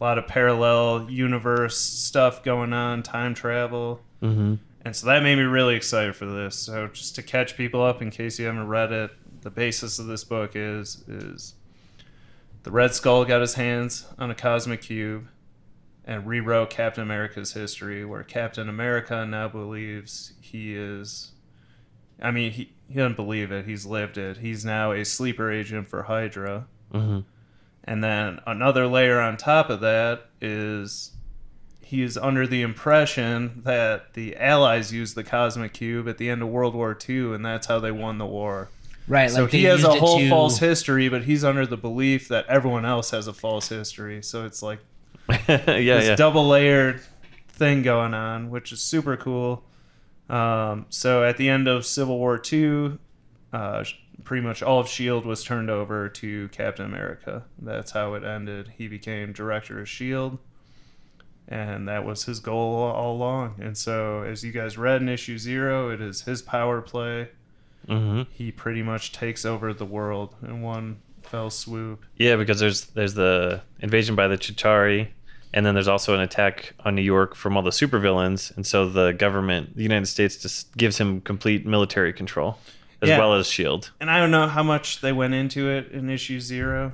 A 0.00 0.04
lot 0.04 0.18
of 0.18 0.26
parallel 0.26 1.08
universe 1.10 1.76
stuff 1.78 2.42
going 2.42 2.72
on, 2.72 3.02
time 3.02 3.34
travel. 3.34 4.00
mm-hmm. 4.22 4.54
And 4.84 4.96
so 4.96 5.06
that 5.08 5.22
made 5.22 5.36
me 5.36 5.42
really 5.42 5.74
excited 5.74 6.16
for 6.16 6.24
this. 6.24 6.56
So 6.56 6.86
just 6.88 7.14
to 7.16 7.22
catch 7.22 7.56
people 7.56 7.82
up 7.82 8.00
in 8.00 8.10
case 8.10 8.38
you 8.38 8.46
haven't 8.46 8.68
read 8.68 8.90
it, 8.90 9.10
the 9.42 9.50
basis 9.50 9.98
of 9.98 10.06
this 10.06 10.24
book 10.24 10.52
is 10.54 11.04
is 11.08 11.54
the 12.68 12.72
Red 12.72 12.94
Skull 12.94 13.24
got 13.24 13.40
his 13.40 13.54
hands 13.54 14.04
on 14.18 14.30
a 14.30 14.34
cosmic 14.34 14.82
cube 14.82 15.28
and 16.04 16.26
rewrote 16.26 16.68
Captain 16.68 17.02
America's 17.02 17.54
history 17.54 18.04
where 18.04 18.22
Captain 18.22 18.68
America 18.68 19.24
now 19.24 19.48
believes 19.48 20.34
he 20.42 20.76
is 20.76 21.32
I 22.20 22.30
mean 22.30 22.52
he, 22.52 22.74
he 22.86 22.96
doesn't 22.96 23.16
believe 23.16 23.50
it, 23.52 23.64
he's 23.64 23.86
lived 23.86 24.18
it. 24.18 24.36
He's 24.36 24.66
now 24.66 24.92
a 24.92 25.02
sleeper 25.06 25.50
agent 25.50 25.88
for 25.88 26.02
Hydra. 26.02 26.66
Mm-hmm. 26.92 27.20
And 27.84 28.04
then 28.04 28.40
another 28.46 28.86
layer 28.86 29.18
on 29.18 29.38
top 29.38 29.70
of 29.70 29.80
that 29.80 30.26
is 30.42 31.12
he 31.80 32.02
is 32.02 32.18
under 32.18 32.46
the 32.46 32.60
impression 32.60 33.62
that 33.64 34.12
the 34.12 34.36
Allies 34.36 34.92
used 34.92 35.14
the 35.14 35.24
cosmic 35.24 35.72
cube 35.72 36.06
at 36.06 36.18
the 36.18 36.28
end 36.28 36.42
of 36.42 36.48
World 36.48 36.74
War 36.74 36.94
II, 37.08 37.32
and 37.32 37.46
that's 37.46 37.66
how 37.66 37.80
they 37.80 37.92
won 37.92 38.18
the 38.18 38.26
war. 38.26 38.68
Right. 39.08 39.30
So 39.30 39.42
like 39.42 39.52
he 39.52 39.64
has 39.64 39.84
a 39.84 39.94
whole 39.94 40.18
to- 40.18 40.28
false 40.28 40.58
history, 40.58 41.08
but 41.08 41.24
he's 41.24 41.42
under 41.42 41.66
the 41.66 41.76
belief 41.76 42.28
that 42.28 42.46
everyone 42.46 42.84
else 42.84 43.10
has 43.10 43.26
a 43.26 43.32
false 43.32 43.68
history. 43.68 44.22
So 44.22 44.44
it's 44.44 44.62
like 44.62 44.80
yeah, 45.28 45.56
this 45.66 46.06
yeah. 46.06 46.16
double 46.16 46.46
layered 46.46 47.00
thing 47.48 47.82
going 47.82 48.14
on, 48.14 48.50
which 48.50 48.72
is 48.72 48.80
super 48.80 49.16
cool. 49.16 49.64
Um, 50.30 50.86
so 50.90 51.24
at 51.24 51.36
the 51.36 51.48
end 51.48 51.68
of 51.68 51.86
Civil 51.86 52.18
War 52.18 52.40
II, 52.52 52.98
uh, 53.52 53.84
pretty 54.24 54.46
much 54.46 54.62
all 54.62 54.80
of 54.80 54.86
S.H.I.E.L.D. 54.86 55.26
was 55.26 55.42
turned 55.42 55.70
over 55.70 56.08
to 56.08 56.48
Captain 56.48 56.84
America. 56.84 57.44
That's 57.58 57.92
how 57.92 58.14
it 58.14 58.24
ended. 58.24 58.72
He 58.76 58.88
became 58.88 59.32
director 59.32 59.78
of 59.78 59.82
S.H.I.E.L.D., 59.86 60.38
and 61.48 61.88
that 61.88 62.04
was 62.04 62.24
his 62.24 62.40
goal 62.40 62.76
all 62.76 63.14
along. 63.16 63.54
And 63.58 63.76
so, 63.76 64.22
as 64.22 64.44
you 64.44 64.52
guys 64.52 64.76
read 64.76 65.00
in 65.00 65.08
issue 65.08 65.38
zero, 65.38 65.88
it 65.90 66.00
is 66.00 66.22
his 66.22 66.42
power 66.42 66.82
play. 66.82 67.30
Mm-hmm. 67.88 68.22
He 68.32 68.52
pretty 68.52 68.82
much 68.82 69.12
takes 69.12 69.44
over 69.44 69.72
the 69.72 69.84
world 69.86 70.34
in 70.42 70.62
one 70.62 70.98
fell 71.22 71.50
swoop. 71.50 72.04
Yeah, 72.16 72.36
because 72.36 72.58
there's 72.60 72.86
there's 72.86 73.14
the 73.14 73.62
invasion 73.80 74.14
by 74.14 74.28
the 74.28 74.38
Chitauri, 74.38 75.08
and 75.52 75.64
then 75.66 75.74
there's 75.74 75.88
also 75.88 76.14
an 76.14 76.20
attack 76.20 76.74
on 76.84 76.94
New 76.94 77.02
York 77.02 77.34
from 77.34 77.56
all 77.56 77.62
the 77.62 77.70
supervillains, 77.70 78.54
and 78.56 78.66
so 78.66 78.88
the 78.88 79.12
government, 79.12 79.76
the 79.76 79.82
United 79.82 80.06
States, 80.06 80.36
just 80.36 80.76
gives 80.76 80.98
him 80.98 81.20
complete 81.20 81.66
military 81.66 82.12
control, 82.12 82.58
as 83.02 83.08
Yeah. 83.10 83.18
well 83.18 83.34
as 83.34 83.46
Shield. 83.50 83.90
and 84.00 84.10
I 84.10 84.18
don't 84.18 84.30
know 84.30 84.46
how 84.48 84.62
much 84.62 85.00
they 85.00 85.12
went 85.12 85.34
into 85.34 85.68
it 85.70 85.90
in 85.92 86.08
issue 86.10 86.40
zero. 86.40 86.92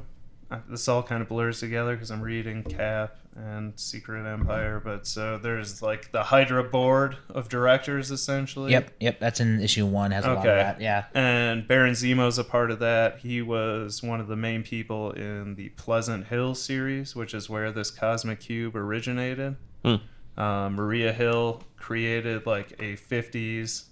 Uh, 0.51 0.59
This 0.69 0.89
all 0.89 1.03
kind 1.03 1.23
of 1.23 1.29
blurs 1.29 1.61
together 1.61 1.95
because 1.95 2.11
I'm 2.11 2.21
reading 2.21 2.63
Cap 2.63 3.17
and 3.37 3.73
Secret 3.79 4.25
Empire, 4.31 4.81
but 4.85 5.07
so 5.07 5.39
there's 5.39 5.83
like 5.83 6.13
the 6.13 6.23
Hydra 6.25 6.63
board 6.65 7.17
of 7.31 7.49
directors 7.49 8.11
essentially. 8.11 8.71
Yep. 8.73 8.93
Yep. 9.01 9.21
That's 9.21 9.41
in 9.41 9.61
issue 9.61 9.87
one. 9.87 10.13
Has 10.13 10.25
a 10.25 10.29
lot 10.29 10.39
of 10.39 10.45
that. 10.45 10.81
Yeah. 10.81 11.07
And 11.15 11.67
Baron 11.67 11.95
Zemo's 11.95 12.39
a 12.39 12.45
part 12.45 12.71
of 12.71 12.79
that. 12.81 13.19
He 13.19 13.43
was 13.43 14.03
one 14.03 14.21
of 14.21 14.29
the 14.29 14.37
main 14.37 14.63
people 14.63 15.11
in 15.13 15.57
the 15.57 15.71
Pleasant 15.71 16.27
Hill 16.29 16.55
series, 16.55 17.17
which 17.17 17.35
is 17.35 17.51
where 17.51 17.73
this 17.73 17.91
cosmic 17.91 18.41
cube 18.41 18.77
originated. 18.77 19.57
Hmm. 19.85 19.97
Uh, 20.37 20.69
Maria 20.69 21.13
Hill 21.13 21.63
created 21.77 22.47
like 22.47 22.73
a 22.79 22.97
50s 22.97 23.85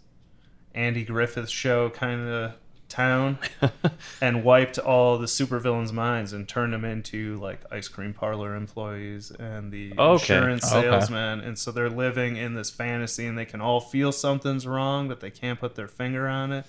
Andy 0.74 1.04
Griffith 1.04 1.48
show 1.48 1.90
kind 1.90 2.28
of 2.28 2.52
town 2.92 3.38
and 4.20 4.44
wiped 4.44 4.78
all 4.78 5.18
the 5.18 5.26
supervillains' 5.26 5.92
minds 5.92 6.32
and 6.32 6.48
turned 6.48 6.72
them 6.72 6.84
into 6.84 7.36
like 7.38 7.60
ice 7.70 7.88
cream 7.88 8.12
parlor 8.14 8.54
employees 8.54 9.30
and 9.32 9.72
the 9.72 9.94
Okay. 9.98 10.34
insurance 10.36 10.64
Okay. 10.72 10.82
salesmen. 10.88 11.40
And 11.40 11.58
so 11.58 11.72
they're 11.72 11.90
living 11.90 12.36
in 12.36 12.54
this 12.54 12.70
fantasy 12.70 13.26
and 13.26 13.36
they 13.36 13.44
can 13.46 13.60
all 13.60 13.80
feel 13.80 14.12
something's 14.12 14.66
wrong, 14.66 15.08
but 15.08 15.20
they 15.20 15.30
can't 15.30 15.58
put 15.58 15.74
their 15.74 15.88
finger 15.88 16.28
on 16.28 16.52
it. 16.52 16.66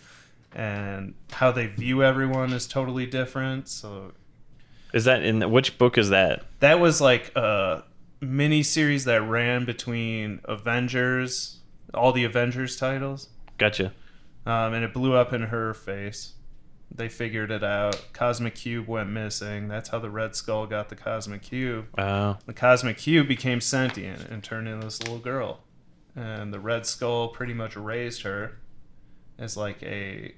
And 0.55 1.15
how 1.31 1.51
they 1.51 1.67
view 1.67 2.03
everyone 2.03 2.53
is 2.53 2.67
totally 2.67 3.05
different. 3.05 3.67
So 3.69 4.13
Is 4.93 5.05
that 5.05 5.23
in 5.23 5.49
which 5.51 5.77
book 5.77 5.97
is 5.97 6.09
that? 6.09 6.43
that 6.59 6.79
was 6.79 7.01
like 7.01 7.31
a 7.35 7.83
mini 8.21 8.63
series 8.63 9.03
that 9.05 9.21
ran 9.21 9.65
between 9.65 10.39
Avengers 10.45 11.59
all 11.93 12.11
the 12.11 12.23
Avengers 12.23 12.75
titles, 12.77 13.29
Gotcha. 13.59 13.93
Um, 14.45 14.73
and 14.73 14.83
it 14.83 14.93
blew 14.93 15.13
up 15.13 15.33
in 15.33 15.43
her 15.43 15.73
face. 15.73 16.33
They 16.95 17.09
figured 17.09 17.49
it 17.49 17.63
out. 17.63 18.13
Cosmic 18.13 18.53
Cube 18.55 18.87
went 18.87 19.09
missing. 19.09 19.67
That's 19.67 19.89
how 19.89 19.97
the 19.99 20.11
Red 20.11 20.35
Skull 20.35 20.67
got 20.67 20.89
the 20.89 20.95
Cosmic 20.95 21.41
Cube. 21.41 21.87
Oh. 21.97 22.37
The 22.45 22.53
Cosmic 22.53 22.97
Cube 22.97 23.27
became 23.27 23.61
sentient 23.61 24.25
and 24.29 24.43
turned 24.43 24.67
into 24.67 24.85
this 24.85 25.01
little 25.01 25.17
girl. 25.17 25.61
And 26.15 26.53
the 26.53 26.59
Red 26.59 26.85
Skull 26.85 27.29
pretty 27.29 27.55
much 27.55 27.75
raised 27.75 28.21
her 28.21 28.59
as 29.39 29.57
like 29.57 29.81
a 29.81 30.35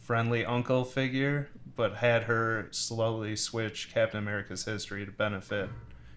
friendly 0.00 0.44
uncle 0.46 0.84
figure, 0.84 1.50
but 1.76 1.96
had 1.96 2.22
her 2.24 2.68
slowly 2.70 3.36
switch 3.36 3.92
Captain 3.92 4.18
America's 4.18 4.64
history 4.64 5.04
to 5.04 5.12
benefit 5.12 5.68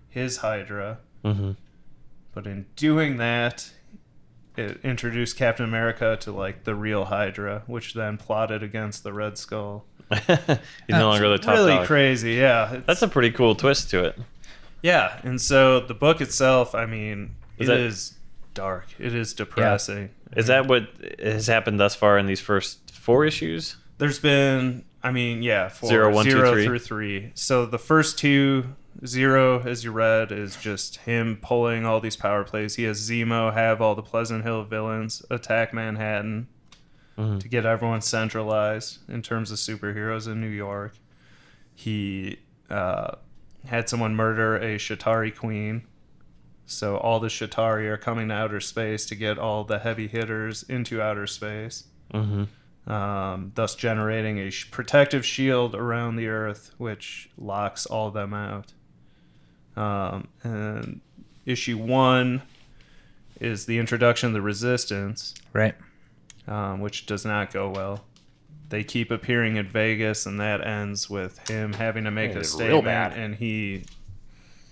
his 0.08 0.38
Hydra. 0.38 1.00
hmm 1.24 1.52
But 2.34 2.48
in 2.48 2.66
doing 2.78 3.18
that, 3.18 3.70
it 4.58 4.80
introduced 4.84 5.38
Captain 5.38 5.66
America 5.66 6.18
to 6.22 6.32
like 6.32 6.64
the 6.64 6.76
real 6.76 7.06
Hydra, 7.06 7.64
which 7.68 7.94
then 7.94 8.18
plotted 8.18 8.64
against 8.64 9.04
the 9.04 9.14
Red 9.14 9.38
Skull. 9.38 9.86
He's 10.12 10.28
no 10.90 11.10
longer 11.10 11.30
the 11.30 11.38
top 11.40 11.56
really 11.56 11.72
dog. 11.74 11.88
crazy, 11.88 12.34
yeah. 12.34 12.82
That's 12.86 13.02
a 13.02 13.08
pretty 13.08 13.32
cool 13.32 13.56
twist 13.56 13.90
to 13.92 14.04
it. 14.04 14.18
Yeah, 14.82 15.20
and 15.24 15.42
so 15.42 15.80
the 15.80 15.96
book 15.96 16.22
itself, 16.22 16.76
I 16.76 16.86
mean, 16.86 17.36
Is 17.58 17.70
it 17.70 17.72
that- 17.72 17.80
is 17.80 18.14
dark. 18.54 18.86
It 19.00 19.16
is 19.16 19.34
depressing. 19.34 20.10
Is 20.36 20.48
that 20.48 20.68
what 20.68 20.90
has 21.20 21.48
happened 21.48 21.80
thus 21.80 21.96
far 21.96 22.18
in 22.18 22.26
these 22.26 22.40
first 22.42 22.92
four 22.92 23.26
issues? 23.26 23.78
There's 23.98 24.20
been, 24.20 24.84
I 25.04 25.12
mean, 25.12 25.42
yeah, 25.42 25.70
four, 25.70 25.90
Zero, 25.90 26.14
one, 26.14 26.26
two, 26.26 26.32
zero 26.32 26.52
three. 26.52 26.66
through 26.66 26.80
three. 26.80 27.32
So 27.36 27.66
the 27.66 27.80
first 27.80 28.20
two, 28.20 28.76
zero, 29.06 29.62
as 29.64 29.84
you 29.84 29.92
read, 29.92 30.32
is 30.32 30.56
just 30.56 30.98
him 30.98 31.38
pulling 31.42 31.86
all 31.86 32.00
these 32.00 32.16
power 32.16 32.44
plays. 32.44 32.76
He 32.76 32.84
has 32.84 33.10
Zemo 33.10 33.54
have 33.54 33.82
all 33.82 33.96
the 33.96 34.02
Pleasant 34.04 34.44
Hill 34.44 34.64
villains 34.64 35.24
attack 35.30 35.74
Manhattan 35.74 36.48
Mhm. 37.18 37.40
to 37.40 37.48
get 37.48 37.66
everyone 37.66 38.02
centralized 38.02 39.00
in 39.10 39.22
terms 39.22 39.50
of 39.52 39.58
superheroes 39.58 40.28
in 40.28 40.40
New 40.42 40.48
York. 40.50 40.96
He 41.74 42.40
uh, 42.70 43.16
had 43.68 43.88
someone 43.90 44.16
murder 44.16 44.56
a 44.56 44.78
Chitauri 44.78 45.36
queen. 45.36 45.84
So 46.66 46.98
all 46.98 47.20
the 47.20 47.28
Chitauri 47.28 47.86
are 47.86 47.98
coming 47.98 48.30
to 48.30 48.34
outer 48.34 48.60
space 48.60 49.06
to 49.08 49.16
get 49.16 49.38
all 49.38 49.64
the 49.64 49.80
heavy 49.80 50.08
hitters 50.08 50.64
into 50.64 51.02
outer 51.02 51.28
space 51.28 51.86
Mm-hmm. 52.14 52.92
um, 52.92 53.52
thus 53.56 53.76
generating 53.76 54.40
a 54.40 54.50
sh- 54.50 54.70
protective 54.72 55.26
shield 55.26 55.74
around 55.76 56.16
the 56.16 56.28
Earth, 56.28 56.72
which 56.78 57.30
locks 57.38 57.86
all 57.86 58.08
of 58.08 58.14
them 58.16 58.34
out. 58.34 58.74
Um, 59.78 60.28
and 60.44 61.02
issue 61.46 61.78
one 61.78 62.42
is 63.40 63.66
the 63.66 63.78
introduction 63.78 64.28
of 64.28 64.34
the 64.34 64.42
Resistance, 64.42 65.34
Right. 65.54 65.76
um, 66.48 66.80
which 66.80 67.06
does 67.06 67.26
not 67.26 67.52
go 67.52 67.70
well. 67.70 68.06
They 68.70 68.84
keep 68.84 69.12
appearing 69.12 69.58
at 69.58 69.66
Vegas, 69.66 70.26
and 70.26 70.40
that 70.40 70.66
ends 70.66 71.10
with 71.10 71.48
him 71.50 71.74
having 71.74 72.06
to 72.06 72.12
make 72.12 72.30
Made 72.30 72.38
a 72.38 72.40
it 72.42 72.46
statement, 72.46 73.14
and 73.16 73.36
he 73.36 73.84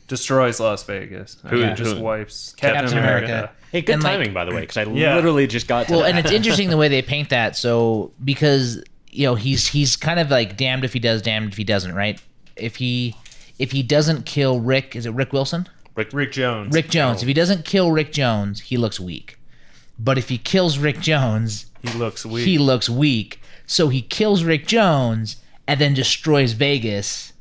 destroys 0.08 0.60
Las 0.60 0.84
Vegas. 0.84 1.38
I 1.44 1.50
Who- 1.50 1.66
mean, 1.66 1.76
just 1.76 1.98
wipes 1.98 2.54
Captain 2.58 2.82
Captain, 2.82 2.98
America. 2.98 3.26
America. 3.26 3.52
Hey, 3.72 3.82
good 3.82 3.94
And, 3.94 4.04
like- 4.04 4.14
timing, 4.14 4.34
by 4.34 4.46
the 4.46 4.52
way, 4.54 4.62
because 4.62 4.78
I 4.78 4.84
Yeah. 4.84 5.16
literally 5.16 5.48
just 5.48 5.68
got 5.68 5.88
to 5.88 5.94
Well, 5.94 6.02
that. 6.02 6.10
and 6.10 6.20
it's 6.20 6.32
interesting 6.32 6.70
the 6.70 6.78
way 6.78 6.88
they 6.88 7.02
paint 7.02 7.30
that. 7.30 7.56
So 7.56 8.12
because 8.24 8.84
you 9.12 9.26
know 9.28 9.36
he's 9.36 9.68
he's 9.68 9.96
kind 9.96 10.20
of 10.20 10.30
like 10.32 10.58
damned 10.58 10.84
if 10.86 10.94
he 10.94 11.00
does, 11.00 11.22
damned 11.22 11.52
if 11.52 11.58
he 11.58 11.64
doesn't. 11.64 11.94
Right? 11.94 12.20
If 12.56 12.76
he 12.78 13.16
if 13.60 13.72
he 13.72 13.84
doesn't 13.84 14.26
kill 14.26 14.60
Rick, 14.60 14.96
is 14.96 15.06
it 15.06 15.12
Rick 15.14 15.34
Wilson? 15.34 15.68
Rick 15.96 16.10
Rick 16.14 16.32
Jones. 16.32 16.74
Rick 16.74 16.90
Jones. 16.90 17.22
If 17.22 17.28
he 17.28 17.34
doesn't 17.34 17.66
kill 17.66 17.92
Rick 17.92 18.12
Jones, 18.12 18.62
he 18.62 18.78
looks 18.78 19.00
weak. 19.00 19.38
But 20.00 20.18
if 20.18 20.30
he 20.30 20.38
kills 20.40 20.78
Rick 20.80 21.00
Jones, 21.02 21.68
He 21.84 21.92
looks 21.98 22.26
weak. 22.26 22.46
he 22.46 22.58
looks 22.58 22.90
weak. 22.90 23.40
So 23.68 23.90
he 23.90 24.02
kills 24.02 24.44
Rick 24.44 24.66
Jones 24.68 25.38
and 25.68 25.80
then 25.80 25.94
destroys 25.94 26.54
Vegas 26.54 27.32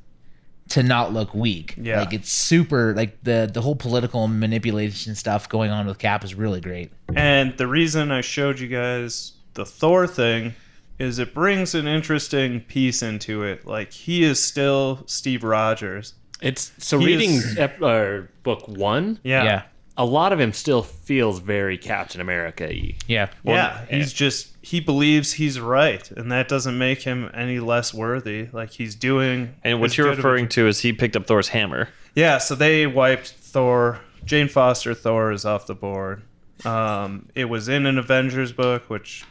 to 0.69 0.83
not 0.83 1.13
look 1.13 1.35
weak. 1.35 1.75
Yeah. 1.77 2.01
Like 2.01 2.13
it's 2.13 2.31
super 2.31 2.95
like 2.95 3.23
the 3.25 3.51
the 3.53 3.61
whole 3.63 3.75
political 3.75 4.29
manipulation 4.29 5.15
stuff 5.15 5.49
going 5.49 5.71
on 5.71 5.87
with 5.87 5.99
Cap 5.99 6.23
is 6.25 6.35
really 6.35 6.61
great. 6.61 6.93
And 7.15 7.57
the 7.57 7.67
reason 7.67 8.11
I 8.13 8.21
showed 8.21 8.59
you 8.61 8.69
guys 8.69 9.33
the 9.55 9.67
Thor 9.67 10.07
thing 10.07 10.55
is 10.99 11.19
it 11.19 11.35
brings 11.35 11.75
an 11.75 11.87
interesting 11.87 12.61
piece 12.61 13.03
into 13.03 13.43
it. 13.43 13.67
Like 13.67 13.93
he 13.93 14.23
is 14.25 14.43
still 14.43 15.03
Steve 15.07 15.43
Rogers. 15.45 16.15
it's 16.41 16.73
so 16.79 16.99
He 16.99 17.07
reading 17.07 17.31
is- 17.33 17.59
ep- 17.59 17.83
uh, 17.83 18.23
book 18.43 18.67
one. 18.69 19.19
Yeah. 19.23 19.45
Yeah. 19.45 19.63
A 19.99 20.07
lot 20.07 20.33
of 20.33 20.41
him 20.41 20.55
still 20.55 20.83
feels 20.83 21.39
very 21.41 21.77
Captain 21.77 22.21
America 22.21 22.65
y. 22.67 22.95
Yeah. 23.07 23.29
yeah, 23.45 23.85
he's 23.91 24.11
just 24.13 24.49
he 24.63 24.81
believes 24.81 25.35
he's 25.35 25.61
right, 25.61 26.11
and 26.13 26.33
that 26.33 26.49
doesn't 26.49 26.79
make 26.79 27.03
him 27.03 27.31
any 27.35 27.61
less 27.61 27.93
worthy. 27.93 28.49
Like 28.53 28.71
he's 28.71 28.95
doing. 28.95 29.55
And 29.63 29.81
what 29.83 29.99
you're 29.99 30.07
good 30.07 30.13
of 30.19 30.25
a- 30.25 30.29
referring 30.29 30.49
to 30.51 30.67
is 30.67 30.81
he 30.81 30.95
picked 30.95 31.15
up 31.15 31.27
Thor's 31.27 31.49
hammer. 31.49 31.91
Yeah, 32.15 32.39
so 32.39 32.55
they 32.55 32.87
wiped 32.87 33.29
Thor. 33.39 34.01
Jane 34.25 34.49
Foster 34.49 34.95
Thor 34.95 35.31
is 35.31 35.45
off 35.45 35.67
the 35.67 35.75
board. 35.75 36.23
Um, 36.65 37.29
it 37.35 37.47
was 37.47 37.69
in 37.69 37.85
an 37.85 37.99
Avengers 37.99 38.53
book, 38.53 38.89
which 38.89 39.25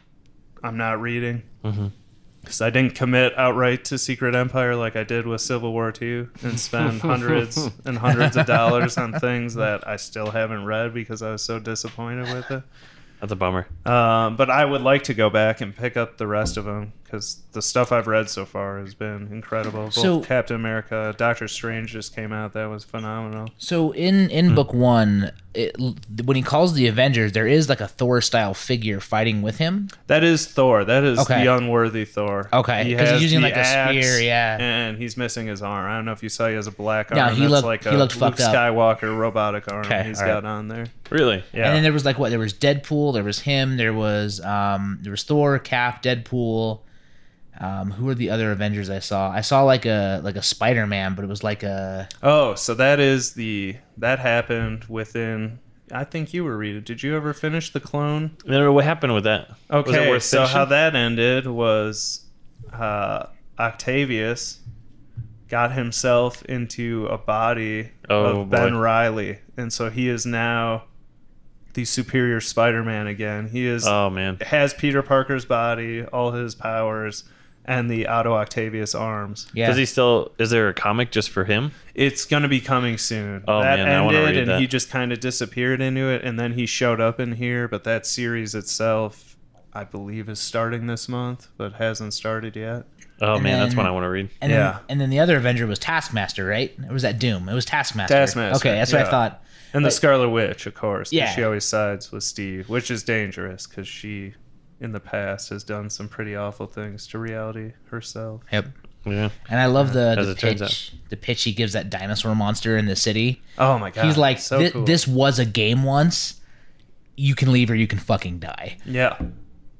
I'm 0.63 0.77
not 0.77 1.01
reading. 1.01 1.43
Because 2.41 2.59
I 2.61 2.71
didn't 2.71 2.95
commit 2.95 3.37
outright 3.37 3.85
to 3.85 3.97
Secret 3.99 4.33
Empire 4.33 4.75
like 4.75 4.95
I 4.95 5.03
did 5.03 5.27
with 5.27 5.41
Civil 5.41 5.71
War 5.73 5.93
II 6.01 6.27
and 6.41 6.59
spend 6.59 7.01
hundreds 7.01 7.69
and 7.85 7.97
hundreds 7.97 8.35
of 8.35 8.47
dollars 8.47 8.97
on 8.97 9.13
things 9.19 9.53
that 9.55 9.87
I 9.87 9.97
still 9.97 10.31
haven't 10.31 10.65
read 10.65 10.91
because 10.93 11.21
I 11.21 11.31
was 11.31 11.43
so 11.43 11.59
disappointed 11.59 12.33
with 12.33 12.49
it. 12.49 12.63
That's 13.19 13.31
a 13.31 13.35
bummer. 13.35 13.67
Um, 13.85 14.35
but 14.37 14.49
I 14.49 14.65
would 14.65 14.81
like 14.81 15.03
to 15.03 15.13
go 15.13 15.29
back 15.29 15.61
and 15.61 15.75
pick 15.75 15.95
up 15.95 16.17
the 16.17 16.25
rest 16.25 16.57
of 16.57 16.65
them 16.65 16.93
because 17.11 17.41
the 17.51 17.61
stuff 17.61 17.91
I've 17.91 18.07
read 18.07 18.29
so 18.29 18.45
far 18.45 18.79
has 18.79 18.93
been 18.93 19.27
incredible. 19.31 19.83
Both 19.85 19.93
So- 19.93 20.21
Captain 20.21 20.55
America, 20.55 21.13
Doctor 21.17 21.47
Strange 21.49 21.91
just 21.91 22.15
came 22.15 22.31
out. 22.31 22.53
That 22.53 22.67
was 22.69 22.85
phenomenal. 22.85 23.49
So 23.57 23.91
in 23.91 24.29
in 24.29 24.55
book 24.55 24.73
one, 24.73 25.31
it, 25.53 25.75
when 26.23 26.37
he 26.37 26.41
calls 26.41 26.73
the 26.73 26.87
Avengers, 26.87 27.33
there 27.33 27.47
is 27.47 27.67
like 27.67 27.81
a 27.81 27.87
Thor 27.87 28.21
style 28.21 28.53
figure 28.53 29.01
fighting 29.01 29.41
with 29.41 29.57
him. 29.57 29.89
That 30.07 30.23
is 30.23 30.47
Thor. 30.47 30.85
That 30.85 31.03
is 31.03 31.19
Okay. 31.19 31.43
the 31.43 31.53
unworthy 31.53 32.05
Thor. 32.05 32.47
Okay, 32.53 32.85
He 32.85 32.95
'cause 32.95 33.09
he's 33.09 33.21
using, 33.23 33.41
like, 33.41 33.57
a 33.57 33.65
spear, 33.65 34.21
yeah. 34.21 34.57
And 34.59 34.97
he's 34.97 35.17
missing 35.17 35.47
his 35.47 35.61
arm. 35.61 35.91
I 35.91 35.95
don't 35.97 36.05
know 36.05 36.13
if 36.13 36.23
you 36.23 36.29
saw 36.29 36.47
he 36.47 36.55
has 36.55 36.67
a 36.67 36.71
black 36.71 37.11
arm. 37.11 37.17
No, 37.19 37.33
he 37.33 37.41
That's 37.41 37.51
looked- 37.51 37.65
like 37.65 37.83
he 37.83 37.89
a 37.89 37.93
looked 37.97 38.15
Luke 38.15 38.37
fucked 38.37 38.39
up. 38.41 38.55
Skywalker 38.55 39.15
robotic 39.17 39.69
arm 39.69 39.85
Okay, 39.85 40.03
he's 40.05 40.19
all 40.21 40.27
right. 40.27 40.33
got 40.35 40.45
on 40.45 40.69
there. 40.69 40.85
Really? 41.09 41.43
Yeah. 41.53 41.65
And 41.67 41.75
then 41.75 41.83
there 41.83 41.91
was 41.91 42.05
like 42.05 42.17
what? 42.17 42.29
There 42.29 42.39
was 42.39 42.53
Deadpool. 42.53 43.13
There 43.13 43.23
was 43.25 43.39
him. 43.39 43.75
There 43.75 43.93
was 43.93 44.39
um. 44.39 44.99
There 45.01 45.11
was 45.11 45.23
Thor, 45.23 45.59
Cap, 45.59 46.01
Deadpool. 46.01 46.79
Um, 47.59 47.91
who 47.91 48.07
are 48.09 48.15
the 48.15 48.29
other 48.29 48.51
Avengers 48.51 48.89
I 48.89 48.99
saw? 48.99 49.29
I 49.29 49.41
saw 49.41 49.63
like 49.63 49.85
a 49.85 50.21
like 50.23 50.35
a 50.35 50.41
Spider 50.41 50.87
Man, 50.87 51.15
but 51.15 51.23
it 51.23 51.27
was 51.27 51.43
like 51.43 51.63
a 51.63 52.07
oh, 52.23 52.55
so 52.55 52.73
that 52.75 52.99
is 52.99 53.33
the 53.33 53.77
that 53.97 54.19
happened 54.19 54.85
within. 54.85 55.59
I 55.93 56.05
think 56.05 56.33
you 56.33 56.45
were 56.45 56.57
reading. 56.57 56.83
Did 56.83 57.03
you 57.03 57.15
ever 57.17 57.33
finish 57.33 57.73
the 57.73 57.81
clone? 57.81 58.37
No, 58.45 58.59
no, 58.63 58.71
what 58.71 58.85
happened 58.85 59.13
with 59.13 59.25
that? 59.25 59.49
Was 59.49 59.57
it 59.69 59.73
Okay, 59.89 60.09
worth 60.09 60.23
so 60.23 60.37
finishing? 60.37 60.55
how 60.57 60.65
that 60.65 60.95
ended 60.95 61.45
was 61.47 62.25
uh, 62.71 63.25
Octavius 63.59 64.59
got 65.49 65.73
himself 65.73 66.43
into 66.45 67.07
a 67.07 67.17
body 67.17 67.91
Oh, 68.09 68.41
of 68.41 68.49
Ben. 68.49 68.77
Reilly, 68.77 69.39
and 69.57 69.71
so 69.73 69.89
he 69.89 70.07
is 70.07 70.25
now 70.25 70.85
the 71.73 71.83
superior 71.85 72.39
Spider-Man 72.39 73.07
again. 73.07 73.49
He 73.49 73.65
is 73.67 73.85
Oh 73.85 74.09
man. 74.09 74.37
has 74.41 74.73
Peter 74.73 75.01
Parker's 75.03 75.43
body, 75.45 76.03
all 76.05 76.31
his 76.31 76.55
powers, 76.55 77.25
and 77.65 77.89
the 77.89 78.07
Otto 78.07 78.33
Octavius 78.33 78.95
arms. 78.95 79.47
yeah. 79.53 79.67
Does 79.67 79.77
he 79.77 79.85
still? 79.85 80.31
Is 80.39 80.49
there 80.49 80.67
a 80.69 80.73
comic 80.73 81.11
just 81.11 81.29
for 81.29 81.43
him? 81.45 81.71
It's 81.93 82.25
gonna 82.25 82.47
be 82.47 82.59
coming 82.61 82.97
soon. 82.97 83.43
Oh, 83.47 83.61
that 83.61 83.79
man, 83.79 83.87
I 83.89 84.01
wanna 84.01 84.17
ended, 84.19 84.29
read 84.35 84.37
and 84.43 84.51
that. 84.51 84.59
he 84.61 84.67
just 84.67 84.89
kind 84.89 85.11
of 85.11 85.19
disappeared 85.19 85.81
into 85.81 86.01
it, 86.09 86.23
and 86.23 86.39
then 86.39 86.53
he 86.53 86.65
showed 86.65 86.99
up 87.01 87.19
in 87.19 87.33
here. 87.33 87.67
But 87.67 87.83
that 87.83 88.05
series 88.05 88.55
itself, 88.55 89.37
I 89.73 89.83
believe, 89.83 90.27
is 90.29 90.39
starting 90.39 90.87
this 90.87 91.07
month, 91.07 91.47
but 91.57 91.73
hasn't 91.73 92.13
started 92.13 92.55
yet. 92.55 92.85
Oh 93.23 93.35
And 93.35 93.43
man, 93.43 93.59
that's 93.59 93.75
one 93.75 93.85
I 93.85 93.91
want 93.91 94.03
to 94.05 94.09
read. 94.09 94.29
and 94.41 94.51
yeah. 94.51 94.71
then 94.71 94.81
and 94.89 95.01
then 95.01 95.09
the 95.11 95.19
other 95.19 95.37
Avenger 95.37 95.67
was 95.67 95.77
Taskmaster, 95.77 96.43
right? 96.45 96.73
Or 96.89 96.93
was 96.93 97.03
that 97.03 97.19
Doom? 97.19 97.47
It 97.47 97.53
was 97.53 97.65
Taskmaster. 97.65 98.15
Taskmaster, 98.15 98.55
Okay, 98.67 98.75
that's 98.75 98.91
what 98.91 99.03
I 99.05 99.09
thought. 99.11 99.43
And 99.73 99.85
the 99.85 99.91
Scarlet 99.91 100.29
Witch, 100.29 100.65
of 100.65 100.73
course. 100.73 101.13
Yeah. 101.13 101.33
She 101.33 101.43
always 101.43 101.63
sides 101.63 102.11
with 102.11 102.23
Steve, 102.23 102.67
which 102.67 102.89
is 102.91 103.03
dangerous 103.03 103.67
because 103.67 103.87
she, 103.87 104.33
in 104.81 104.91
the 104.91 104.99
past, 104.99 105.49
has 105.49 105.63
done 105.63 105.89
some 105.89 106.09
pretty 106.09 106.35
awful 106.35 106.65
things 106.67 107.07
to 107.07 107.19
reality 107.19 107.71
herself. 107.89 108.41
Yep. 108.51 108.67
Yeah. 109.05 109.29
And 109.49 109.59
I 109.59 109.67
love 109.67 109.93
the, 109.93 110.15
As 110.19 110.27
the 110.27 110.35
pitch. 110.35 110.91
The 111.09 111.17
pitch 111.17 111.43
he 111.43 111.53
gives 111.53 111.73
that 111.73 111.89
dinosaur 111.89 112.35
monster 112.35 112.77
in 112.77 112.85
the 112.87 112.95
city. 112.95 113.41
Oh 113.57 113.79
my 113.79 113.89
god. 113.91 114.05
He's 114.05 114.17
like, 114.17 114.39
so 114.39 114.59
"Thi- 114.59 114.71
cool. 114.71 114.85
"This 114.85 115.07
was 115.07 115.39
a 115.39 115.45
game 115.45 115.83
once. 115.83 116.41
You 117.17 117.35
can 117.35 117.51
leave 117.51 117.71
or 117.71 117.75
you 117.75 117.87
can 117.87 117.99
fucking 117.99 118.39
die." 118.39 118.77
Yeah. 118.85 119.15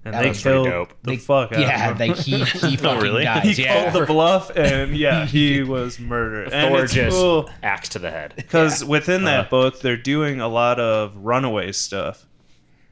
And 0.04 0.16
That 0.16 0.24
they 0.24 0.30
was 0.30 0.42
killed 0.42 0.66
dope. 0.68 0.94
the 1.04 1.12
They- 1.12 1.18
fuck 1.18 1.52
out 1.54 1.60
yeah, 1.60 1.92
of 1.92 2.02
him. 2.02 2.08
like 2.10 2.18
he 2.18 2.44
he 2.44 2.76
fucking 2.78 3.02
really? 3.04 3.24
dies. 3.24 3.56
he 3.58 3.64
yeah. 3.64 3.92
called 3.92 4.02
the 4.02 4.08
bluff, 4.08 4.50
and 4.58 4.98
yeah, 4.98 5.26
he 5.28 5.62
was 5.62 6.00
murdered. 6.00 6.52
And 6.52 6.74
Thor 6.74 6.84
it's 6.86 6.94
just 6.94 7.16
cool 7.16 7.48
axe 7.62 7.90
to 7.90 8.00
the 8.00 8.10
head. 8.10 8.34
because 8.36 8.84
within 8.84 9.26
that 9.26 9.42
Uh-huh. 9.42 9.50
book, 9.52 9.82
they're 9.82 9.98
doing 9.98 10.42
a 10.42 10.48
lot 10.48 10.80
of 10.80 11.16
runaway 11.16 11.72
stuff. 11.72 12.26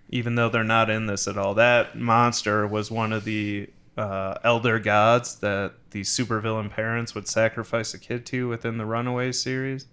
Even 0.10 0.36
though 0.36 0.50
they're 0.50 0.64
not 0.64 0.90
in 0.90 1.06
this 1.06 1.28
at 1.28 1.38
all. 1.38 1.54
That 1.54 1.98
monster 1.98 2.66
was 2.66 2.90
one 2.90 3.14
of 3.14 3.26
the 3.26 3.70
uh, 3.98 4.36
elder 4.44 4.80
gods 4.80 5.36
that 5.36 5.74
the 5.92 6.02
supervillain 6.02 6.72
parents 6.72 7.14
would 7.14 7.28
sacrifice 7.28 7.94
a 7.94 8.00
kid 8.00 8.26
to 8.28 8.48
within 8.48 8.78
the 8.78 8.86
Runaways 8.86 9.42
series. 9.42 9.86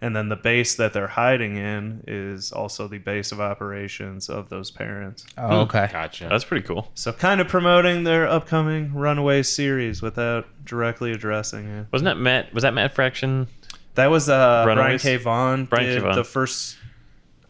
And 0.00 0.14
then 0.14 0.28
the 0.28 0.36
base 0.36 0.76
that 0.76 0.92
they're 0.92 1.08
hiding 1.08 1.56
in 1.56 2.04
is 2.06 2.52
also 2.52 2.86
the 2.86 2.98
base 2.98 3.32
of 3.32 3.40
operations 3.40 4.28
of 4.28 4.48
those 4.48 4.70
parents. 4.70 5.26
Oh, 5.36 5.62
okay. 5.62 5.88
Gotcha. 5.90 6.28
That's 6.30 6.44
pretty 6.44 6.64
cool. 6.64 6.90
So 6.94 7.12
kind 7.12 7.40
of 7.40 7.48
promoting 7.48 8.04
their 8.04 8.28
upcoming 8.28 8.94
Runaways 8.94 9.48
series 9.48 10.00
without 10.00 10.46
directly 10.64 11.10
addressing 11.10 11.66
it. 11.66 11.86
Wasn't 11.90 12.06
that 12.06 12.16
Matt? 12.16 12.54
Was 12.54 12.62
that 12.62 12.74
Matt 12.74 12.94
Fraction? 12.94 13.48
That 13.96 14.06
was 14.06 14.28
uh, 14.28 14.62
Brian 14.64 15.00
K. 15.00 15.16
Vaughan. 15.16 15.64
Brian 15.64 15.86
K. 15.86 15.94
did 15.94 16.02
Vaughan. 16.02 16.14
The 16.14 16.22
first, 16.22 16.76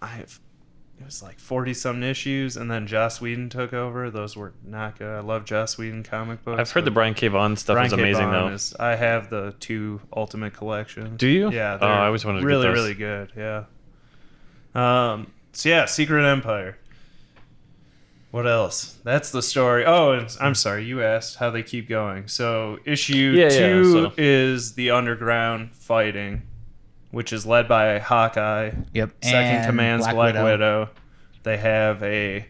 I, 0.01 0.25
it 1.00 1.05
was 1.05 1.23
like 1.23 1.38
forty 1.38 1.73
some 1.75 2.02
issues, 2.02 2.57
and 2.57 2.71
then 2.71 2.87
Joss 2.87 3.21
Whedon 3.21 3.49
took 3.49 3.73
over. 3.73 4.11
Those 4.11 4.37
were 4.37 4.52
not 4.64 4.99
good. 4.99 5.09
I 5.17 5.21
love 5.21 5.45
Joss 5.45 5.78
Whedon 5.78 6.02
comic 6.02 6.45
books. 6.45 6.59
I've 6.61 6.71
heard 6.71 6.85
the 6.85 6.90
Brian 6.90 7.14
K. 7.14 7.28
Vaughan 7.28 7.57
stuff 7.57 7.75
Brian 7.75 7.87
is 7.87 7.93
K. 7.95 8.00
amazing 8.00 8.25
Vaughan 8.31 8.49
though. 8.49 8.55
is- 8.55 8.75
I 8.78 8.97
have 8.97 9.31
the 9.31 9.55
two 9.61 10.00
Ultimate 10.14 10.55
collections. 10.55 11.19
Do 11.19 11.28
you? 11.28 11.50
Yeah. 11.50 11.78
Oh, 11.81 11.87
I 11.87 12.07
always 12.07 12.25
wanted 12.25 12.40
to 12.40 12.43
get 12.45 12.49
really, 12.49 12.67
those. 12.67 12.75
really 12.75 12.95
good. 12.95 13.33
Yeah. 13.37 13.64
Um. 14.75 15.33
So 15.52 15.69
yeah, 15.69 15.85
Secret 15.87 16.25
Empire. 16.25 16.78
What 18.31 18.47
else? 18.47 18.99
That's 19.05 19.31
the 19.31 19.40
story. 19.40 19.85
Oh, 19.87 20.12
and 20.12 20.28
I'm 20.40 20.55
sorry. 20.55 20.85
You 20.85 21.02
asked 21.02 21.37
how 21.37 21.50
they 21.50 21.62
keep 21.62 21.88
going. 21.88 22.28
So 22.28 22.78
issue 22.85 23.33
Yeah, 23.35 23.45
yeah, 23.45 23.49
two 23.59 23.93
so- 23.93 24.12
is 24.19 24.75
the 24.75 24.90
underground 24.90 25.75
fighting, 25.75 26.43
which 27.11 27.33
is 27.33 27.47
led 27.47 27.69
by 27.69 27.99
Hawkeye. 27.99 28.73
Yep. 28.95 29.11
Second 29.23 29.37
And 29.38 29.67
command's 29.67 30.07
Black, 30.07 30.35
Widow. 30.35 30.91
They 31.43 31.57
have 31.57 32.03
a 32.03 32.47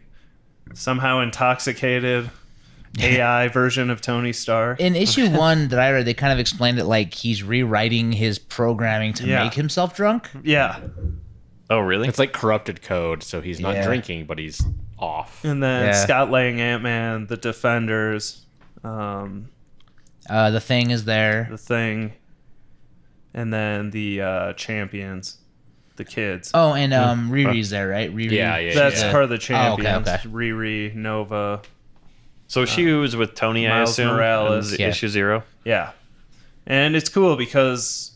somehow 0.75 1.21
intoxicated 1.21 2.31
AI 3.01 3.49
version 3.49 3.91
of 3.91 4.01
Tony 4.01 4.33
Stark. 4.33 4.81
In 4.81 4.97
issue 4.97 5.29
one 5.37 5.69
that 5.69 5.79
I 5.79 5.93
read, 5.93 6.07
they 6.07 6.15
kind 6.15 6.33
of 6.33 6.39
explained 6.39 6.79
it 6.79 6.85
like 6.85 7.15
he's 7.15 7.43
rewriting 7.43 8.13
his 8.13 8.39
programming 8.39 9.13
to 9.15 9.27
Yeah. 9.27 9.45
make 9.45 9.55
himself 9.55 9.95
drunk. 9.95 10.29
yeah. 10.43 10.81
Oh, 11.71 11.81
really? 11.81 12.09
It's 12.09 12.19
like 12.19 12.33
corrupted 12.33 12.81
code, 12.81 13.23
so 13.23 13.43
he's 13.43 13.61
not 13.61 13.75
Yeah. 13.75 13.85
drinking, 13.85 14.25
but 14.25 14.39
he's 14.39 14.63
off. 14.99 15.45
And 15.45 15.63
then 15.63 15.85
Yeah. 15.89 15.93
Scott 15.93 16.31
Lang, 16.31 16.61
Ant 16.63 16.83
Man, 16.83 17.27
the 17.27 17.37
Defenders, 17.37 18.47
um, 18.83 19.51
Uh, 20.31 20.51
the 20.51 20.61
thing 20.61 20.91
is 20.91 21.05
there. 21.05 21.47
the 21.51 21.59
Thing, 21.59 22.15
and 23.35 23.53
then 23.53 23.91
the 23.91 24.21
uh, 24.23 24.53
Champions, 24.55 25.39
the 25.97 26.05
kids. 26.05 26.51
Oh, 26.55 26.75
and 26.75 26.93
um, 26.95 27.31
Riri's 27.31 27.71
there, 27.71 27.89
right? 27.89 28.15
Riri. 28.15 28.31
Yeah, 28.33 28.59
yeah, 28.59 28.75
That's 28.75 29.03
yeah. 29.03 29.11
part 29.11 29.25
of 29.25 29.31
the 29.31 29.35
Oh, 29.37 29.73
okay, 29.75 29.83
Champions. 29.83 30.09
okay. 30.09 30.29
Riri, 30.29 30.95
Nova. 30.95 31.63
so 32.47 32.65
she 32.65 32.87
was 32.93 33.17
with 33.17 33.35
Tony, 33.35 33.67
I 33.67 33.83
assume. 33.83 34.09
Morales. 34.15 34.79
Yeah. 34.79 34.89
Issue 34.89 35.09
zero. 35.09 35.43
Yeah. 35.65 35.93
And 36.67 36.95
it's 36.97 37.09
cool 37.09 37.37
because 37.37 38.13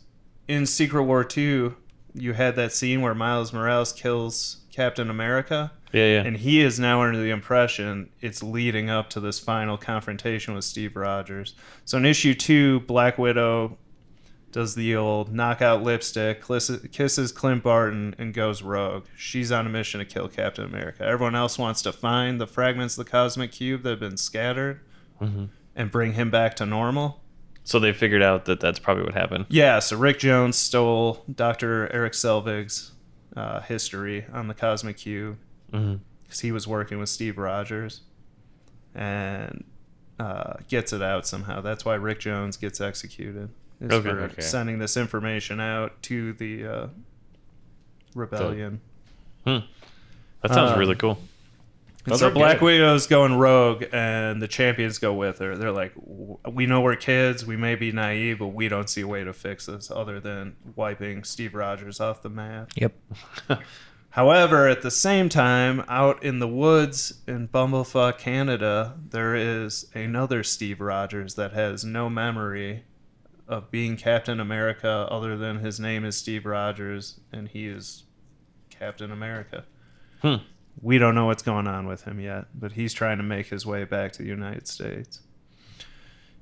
in 0.49 0.67
Secret 0.67 1.05
War 1.05 1.25
2, 1.25 1.75
you 2.15 2.33
had 2.35 2.57
that 2.57 2.73
scene 2.73 3.01
where 3.01 3.15
Miles 3.15 3.53
Morales 3.53 3.93
kills 3.93 4.59
Captain 4.71 5.09
America. 5.09 5.73
Yeah, 5.93 6.07
yeah. 6.07 6.23
And 6.23 6.37
he 6.39 6.61
is 6.61 6.79
now 6.81 7.03
under 7.03 7.19
the 7.19 7.31
impression 7.31 8.09
it's 8.21 8.43
leading 8.43 8.89
up 8.91 9.09
to 9.11 9.21
this 9.21 9.39
final 9.39 9.77
confrontation 9.79 10.55
with 10.55 10.65
Steve 10.65 10.97
Rogers. 10.97 11.55
So 11.85 11.99
in 11.99 12.05
issue 12.07 12.35
two, 12.35 12.81
Black 12.81 13.19
Widow 13.19 13.77
does 14.53 14.75
the 14.75 14.95
old 14.95 15.33
knockout 15.33 15.83
lipstick, 15.83 16.43
kisses- 16.93 17.33
Clint 17.33 17.63
Barton, 17.63 18.15
and 18.19 18.33
goes 18.35 18.63
rogue. 18.63 19.07
She's 19.17 19.51
on 19.51 19.67
a 19.67 19.71
mission 19.71 19.99
to 19.99 20.05
kill 20.05 20.29
Captain 20.29 20.65
America. 20.65 21.03
Everyone 21.05 21.35
else 21.35 21.59
wants 21.59 21.81
to 21.83 21.93
find 21.93 22.41
the 22.41 22.47
fragments 22.47 22.99
of 22.99 23.05
the 23.07 23.11
cosmic 23.11 23.51
cube 23.53 23.83
that 23.83 23.91
have 23.91 24.01
been 24.01 24.17
scattered 24.19 24.81
and 25.75 25.91
bring 25.91 26.13
him 26.15 26.31
back 26.31 26.55
to 26.57 26.67
normal. 26.67 27.21
so 27.65 27.79
they 27.79 27.93
figured 27.93 28.23
out 28.23 28.45
that 28.45 28.61
that's 28.61 28.79
probably 28.79 29.05
what 29.05 29.15
happened. 29.15 29.47
Yeah, 29.49 29.79
so 29.79 29.97
Rick 29.97 30.19
Jones 30.19 30.57
stole 30.57 31.25
Dr. 31.33 31.91
Eric 31.93 32.13
Selvig's 32.13 32.93
uh, 33.37 33.61
history 33.61 34.27
on 34.33 34.49
the 34.49 34.55
Cosmic 34.55 34.97
Cube 34.99 35.39
because 35.71 36.41
he 36.41 36.53
was 36.53 36.67
working 36.69 36.99
with 36.99 37.09
Steve 37.09 37.39
Rogers 37.39 38.01
and 38.95 39.65
uh, 40.19 40.55
gets 40.69 40.93
it 40.93 41.03
out 41.03 41.27
somehow. 41.27 41.61
That's 41.61 41.85
why 41.85 41.95
Rick 41.95 42.21
Jones 42.21 42.57
gets 42.57 42.81
executed. 42.81 43.49
Is 43.83 43.91
Okay. 43.93 44.09
for 44.11 44.21
Okay. 44.23 44.41
sending 44.43 44.79
this 44.79 44.97
information 44.97 45.61
out 45.61 46.01
to 46.05 46.33
the 46.35 46.67
uh, 46.67 46.87
rebellion. 48.15 48.81
That 49.45 49.65
sounds 50.49 50.73
Uh, 50.73 50.77
really 50.79 50.95
cool. 50.95 51.19
And 52.05 52.13
Those 52.13 52.21
so 52.21 52.31
Black 52.31 52.59
good. 52.59 52.65
Widow's 52.67 53.07
going 53.07 53.35
rogue, 53.35 53.85
and 53.93 54.43
the 54.43 54.49
champions 54.49 54.99
go 54.99 55.13
with 55.15 55.39
her. 55.39 55.57
They're 55.57 55.71
like, 55.71 55.95
"W- 55.95 56.39
"We 56.51 56.67
know 56.67 56.81
we're 56.81 56.97
kids. 56.97 57.47
We 57.47 57.57
may 57.57 57.77
be 57.77 57.93
naive, 57.93 58.41
but 58.41 58.49
we 58.49 58.69
don't 58.69 58.91
see 58.91 59.03
a 59.03 59.07
way 59.07 59.23
to 59.23 59.33
fix 59.33 59.67
this 59.67 59.89
other 59.91 60.19
than 60.19 60.57
wiping 60.75 61.23
Steve 61.23 61.55
Rogers 61.55 62.01
off 62.01 62.21
the 62.23 62.29
map." 62.29 62.71
Yep. 62.75 62.93
However, 64.11 64.69
at 64.69 64.83
the 64.83 64.91
same 64.91 65.29
time, 65.29 65.85
out 65.89 66.23
in 66.25 66.39
the 66.41 66.49
woods 66.49 67.21
in 67.29 67.47
Bumblefuck, 67.49 68.19
Canada, 68.19 68.95
there 69.11 69.35
is 69.37 69.89
another 69.95 70.43
Steve 70.43 70.81
Rogers 70.81 71.35
that 71.37 71.53
has 71.53 71.85
no 71.85 72.11
memory 72.11 72.83
of 73.53 73.71
being 73.71 73.97
Captain 73.97 74.41
America 74.41 75.07
other 75.11 75.37
than 75.37 75.59
his 75.59 75.79
name 75.79 76.05
is 76.05 76.17
Steve 76.17 76.47
Rogers 76.47 77.21
and 77.33 77.49
he 77.49 77.67
is 77.67 78.05
Captain 78.71 79.13
America. 79.13 79.65
Hmm. 80.23 80.37
We 80.81 80.99
don't 80.99 81.15
know 81.15 81.27
what's 81.27 81.43
going 81.43 81.67
on 81.67 81.87
with 81.87 82.05
him 82.05 82.19
yet, 82.19 82.47
but 82.55 82.73
he's 82.73 82.95
trying 82.95 83.19
to 83.19 83.23
make 83.23 83.49
his 83.49 83.67
way 83.67 83.85
back 83.85 84.13
to 84.13 84.23
the 84.23 84.29
United 84.29 84.67
States. 84.67 85.21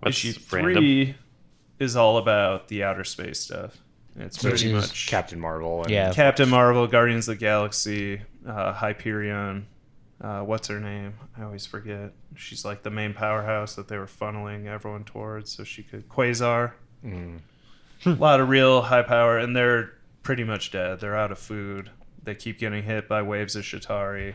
That's 0.02 0.16
Issue 0.24 0.38
random. 0.52 0.74
three 0.76 1.16
is 1.78 1.96
all 1.96 2.16
about 2.16 2.68
the 2.68 2.84
outer 2.84 3.04
space 3.04 3.40
stuff. 3.40 3.76
It's 4.16 4.38
pretty 4.42 4.72
is 4.72 4.72
much 4.72 5.06
Captain 5.08 5.40
Marvel. 5.40 5.82
And 5.82 5.90
Yeah. 5.90 6.12
Captain 6.12 6.48
Marvel, 6.48 6.86
Guardians 6.86 7.28
of 7.28 7.36
the 7.36 7.40
Galaxy, 7.40 8.22
uh, 8.46 8.72
Hyperion. 8.72 9.66
Uh, 10.20 10.40
what's 10.42 10.68
her 10.68 10.78
name? 10.80 11.14
I 11.38 11.42
always 11.44 11.64
forget. 11.66 12.12
She's 12.36 12.64
like 12.64 12.82
the 12.82 12.90
main 12.90 13.14
powerhouse 13.14 13.74
that 13.76 13.88
they 13.88 13.96
were 13.96 14.06
funneling 14.06 14.66
everyone 14.66 15.04
towards, 15.04 15.50
so 15.52 15.64
she 15.64 15.82
could 15.82 16.08
Quasar. 16.08 16.72
Mm. 17.04 17.40
A 18.06 18.10
lot 18.10 18.40
of 18.40 18.48
real 18.48 18.82
high 18.82 19.02
power, 19.02 19.38
and 19.38 19.54
they're 19.54 19.92
pretty 20.22 20.44
much 20.44 20.70
dead. 20.70 21.00
They're 21.00 21.16
out 21.16 21.32
of 21.32 21.38
food. 21.38 21.90
They 22.22 22.34
keep 22.34 22.58
getting 22.58 22.82
hit 22.82 23.08
by 23.08 23.22
waves 23.22 23.56
of 23.56 23.64
Chitauri, 23.64 24.34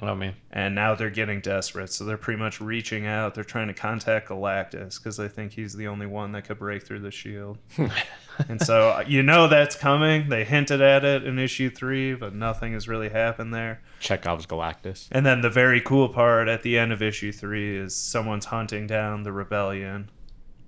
Oh 0.00 0.14
man. 0.14 0.34
and 0.50 0.74
now 0.74 0.94
they're 0.94 1.10
getting 1.10 1.40
desperate. 1.40 1.92
So 1.92 2.04
they're 2.04 2.16
pretty 2.16 2.38
much 2.38 2.60
reaching 2.60 3.06
out. 3.06 3.34
They're 3.34 3.44
trying 3.44 3.68
to 3.68 3.74
contact 3.74 4.28
Galactus 4.28 4.98
because 4.98 5.16
they 5.16 5.28
think 5.28 5.52
he's 5.52 5.74
the 5.74 5.88
only 5.88 6.06
one 6.06 6.32
that 6.32 6.44
could 6.46 6.58
break 6.58 6.84
through 6.86 7.00
the 7.00 7.10
shield. 7.10 7.58
and 8.48 8.60
so 8.62 8.90
uh, 8.90 9.04
you 9.06 9.22
know 9.22 9.48
that's 9.48 9.74
coming. 9.76 10.28
They 10.28 10.44
hinted 10.44 10.80
at 10.80 11.04
it 11.04 11.24
in 11.24 11.38
issue 11.38 11.68
three, 11.70 12.14
but 12.14 12.34
nothing 12.34 12.72
has 12.74 12.88
really 12.88 13.08
happened 13.10 13.52
there. 13.52 13.80
Chekhov's 14.00 14.46
Galactus. 14.46 15.08
And 15.10 15.26
then 15.26 15.40
the 15.40 15.50
very 15.50 15.80
cool 15.80 16.08
part 16.08 16.48
at 16.48 16.62
the 16.62 16.78
end 16.78 16.92
of 16.92 17.02
issue 17.02 17.32
three 17.32 17.76
is 17.76 17.94
someone's 17.94 18.46
hunting 18.46 18.86
down 18.86 19.22
the 19.24 19.32
rebellion, 19.32 20.10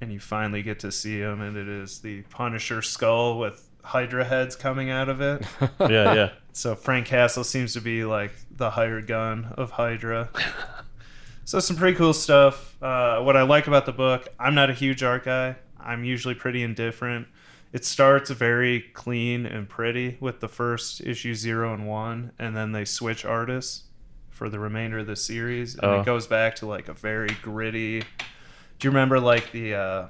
and 0.00 0.12
you 0.12 0.20
finally 0.20 0.62
get 0.62 0.80
to 0.80 0.90
see 0.92 1.18
him, 1.20 1.40
and 1.40 1.56
it 1.56 1.68
is 1.68 2.00
the 2.00 2.22
Punisher 2.22 2.82
skull 2.82 3.38
with 3.38 3.68
Hydra 3.82 4.24
heads 4.24 4.56
coming 4.56 4.90
out 4.90 5.08
of 5.08 5.20
it. 5.20 5.44
Yeah, 5.80 6.14
yeah. 6.14 6.30
So 6.52 6.74
Frank 6.74 7.06
Castle 7.06 7.44
seems 7.44 7.72
to 7.74 7.80
be 7.80 8.04
like 8.04 8.32
the 8.50 8.70
hired 8.70 9.06
gun 9.06 9.54
of 9.56 9.70
Hydra. 9.72 10.28
so 11.44 11.60
some 11.60 11.76
pretty 11.76 11.96
cool 11.96 12.12
stuff. 12.12 12.76
Uh, 12.82 13.20
what 13.20 13.36
I 13.36 13.42
like 13.42 13.66
about 13.66 13.86
the 13.86 13.92
book, 13.92 14.28
I'm 14.38 14.54
not 14.54 14.70
a 14.70 14.74
huge 14.74 15.02
art 15.02 15.24
guy. 15.24 15.56
I'm 15.78 16.04
usually 16.04 16.34
pretty 16.34 16.62
indifferent. 16.62 17.28
It 17.72 17.84
starts 17.84 18.30
very 18.30 18.80
clean 18.94 19.46
and 19.46 19.68
pretty 19.68 20.16
with 20.20 20.40
the 20.40 20.48
first 20.48 21.00
issue 21.00 21.34
zero 21.34 21.72
and 21.72 21.86
one, 21.86 22.32
and 22.38 22.56
then 22.56 22.72
they 22.72 22.84
switch 22.84 23.24
artists 23.24 23.84
for 24.28 24.48
the 24.48 24.58
remainder 24.58 24.98
of 24.98 25.06
the 25.06 25.16
series, 25.16 25.74
and 25.76 25.84
Oh. 25.84 26.00
it 26.00 26.06
goes 26.06 26.26
back 26.26 26.56
to 26.56 26.66
like 26.66 26.88
a 26.88 26.94
very 26.94 27.28
gritty. 27.42 28.02
Do 28.80 28.88
you 28.88 28.90
remember 28.90 29.20
like 29.20 29.52
the 29.52 29.74
uh, 29.74 30.06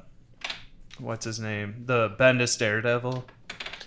what's 1.00 1.24
his 1.24 1.40
name, 1.40 1.82
the 1.86 2.10
Bendis 2.10 2.56
Daredevil? 2.56 3.24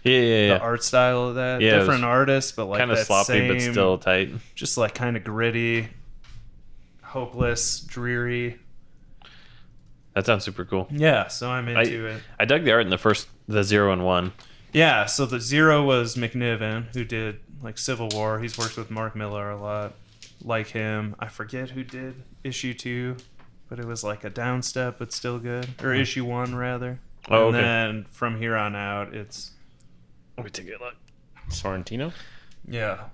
Yeah, 0.03 0.19
yeah, 0.19 0.47
the 0.55 0.59
art 0.59 0.83
style 0.83 1.29
of 1.29 1.35
that. 1.35 1.61
Yeah, 1.61 1.79
Different 1.79 2.03
artists, 2.03 2.51
but 2.51 2.65
like 2.65 2.79
kind 2.79 2.91
of 2.91 2.99
sloppy, 2.99 3.47
but 3.47 3.61
still 3.61 3.97
tight. 3.97 4.33
just 4.53 4.77
like 4.77 4.93
kind 4.93 5.15
of 5.15 5.23
gritty, 5.23 5.87
hopeless, 7.01 7.79
dreary. 7.79 8.59
That 10.13 10.25
sounds 10.25 10.43
super 10.43 10.65
cool. 10.65 10.87
Yeah, 10.91 11.29
so 11.29 11.49
I'm 11.49 11.69
I, 11.69 11.83
into 11.83 12.05
it. 12.07 12.21
I 12.37 12.43
dug 12.43 12.65
the 12.65 12.73
art 12.73 12.83
in 12.83 12.89
the 12.89 12.97
first, 12.97 13.29
the 13.47 13.63
zero 13.63 13.93
and 13.93 14.03
one. 14.03 14.33
Yeah, 14.73 15.05
so 15.05 15.25
the 15.25 15.39
zero 15.39 15.83
was 15.85 16.15
McNiven, 16.15 16.93
who 16.93 17.05
did 17.05 17.39
like 17.61 17.77
Civil 17.77 18.09
War. 18.13 18.39
He's 18.39 18.57
worked 18.57 18.75
with 18.75 18.91
Mark 18.91 19.15
Millar 19.15 19.49
a 19.49 19.61
lot. 19.61 19.93
Like 20.43 20.67
him, 20.67 21.15
I 21.19 21.29
forget 21.29 21.69
who 21.69 21.85
did 21.85 22.21
issue 22.43 22.73
two, 22.73 23.15
but 23.73 23.79
it 23.83 23.87
was 23.87 24.03
like 24.03 24.23
a 24.23 24.29
downstep, 24.29 24.99
but 24.99 25.11
still 25.11 25.39
good, 25.39 25.67
or 25.81 25.95
issue 25.95 26.23
one 26.23 26.53
rather. 26.53 26.99
Oh, 27.27 27.47
and 27.47 27.55
okay. 27.55 27.65
then 27.65 28.05
from 28.11 28.37
here 28.37 28.55
on 28.55 28.75
out, 28.75 29.15
it's 29.15 29.49
Let 30.37 30.43
me 30.43 30.51
take 30.51 30.67
a 30.67 30.71
look. 30.73 30.93
Sorrentino. 31.49 32.13
yeah, 32.67 33.05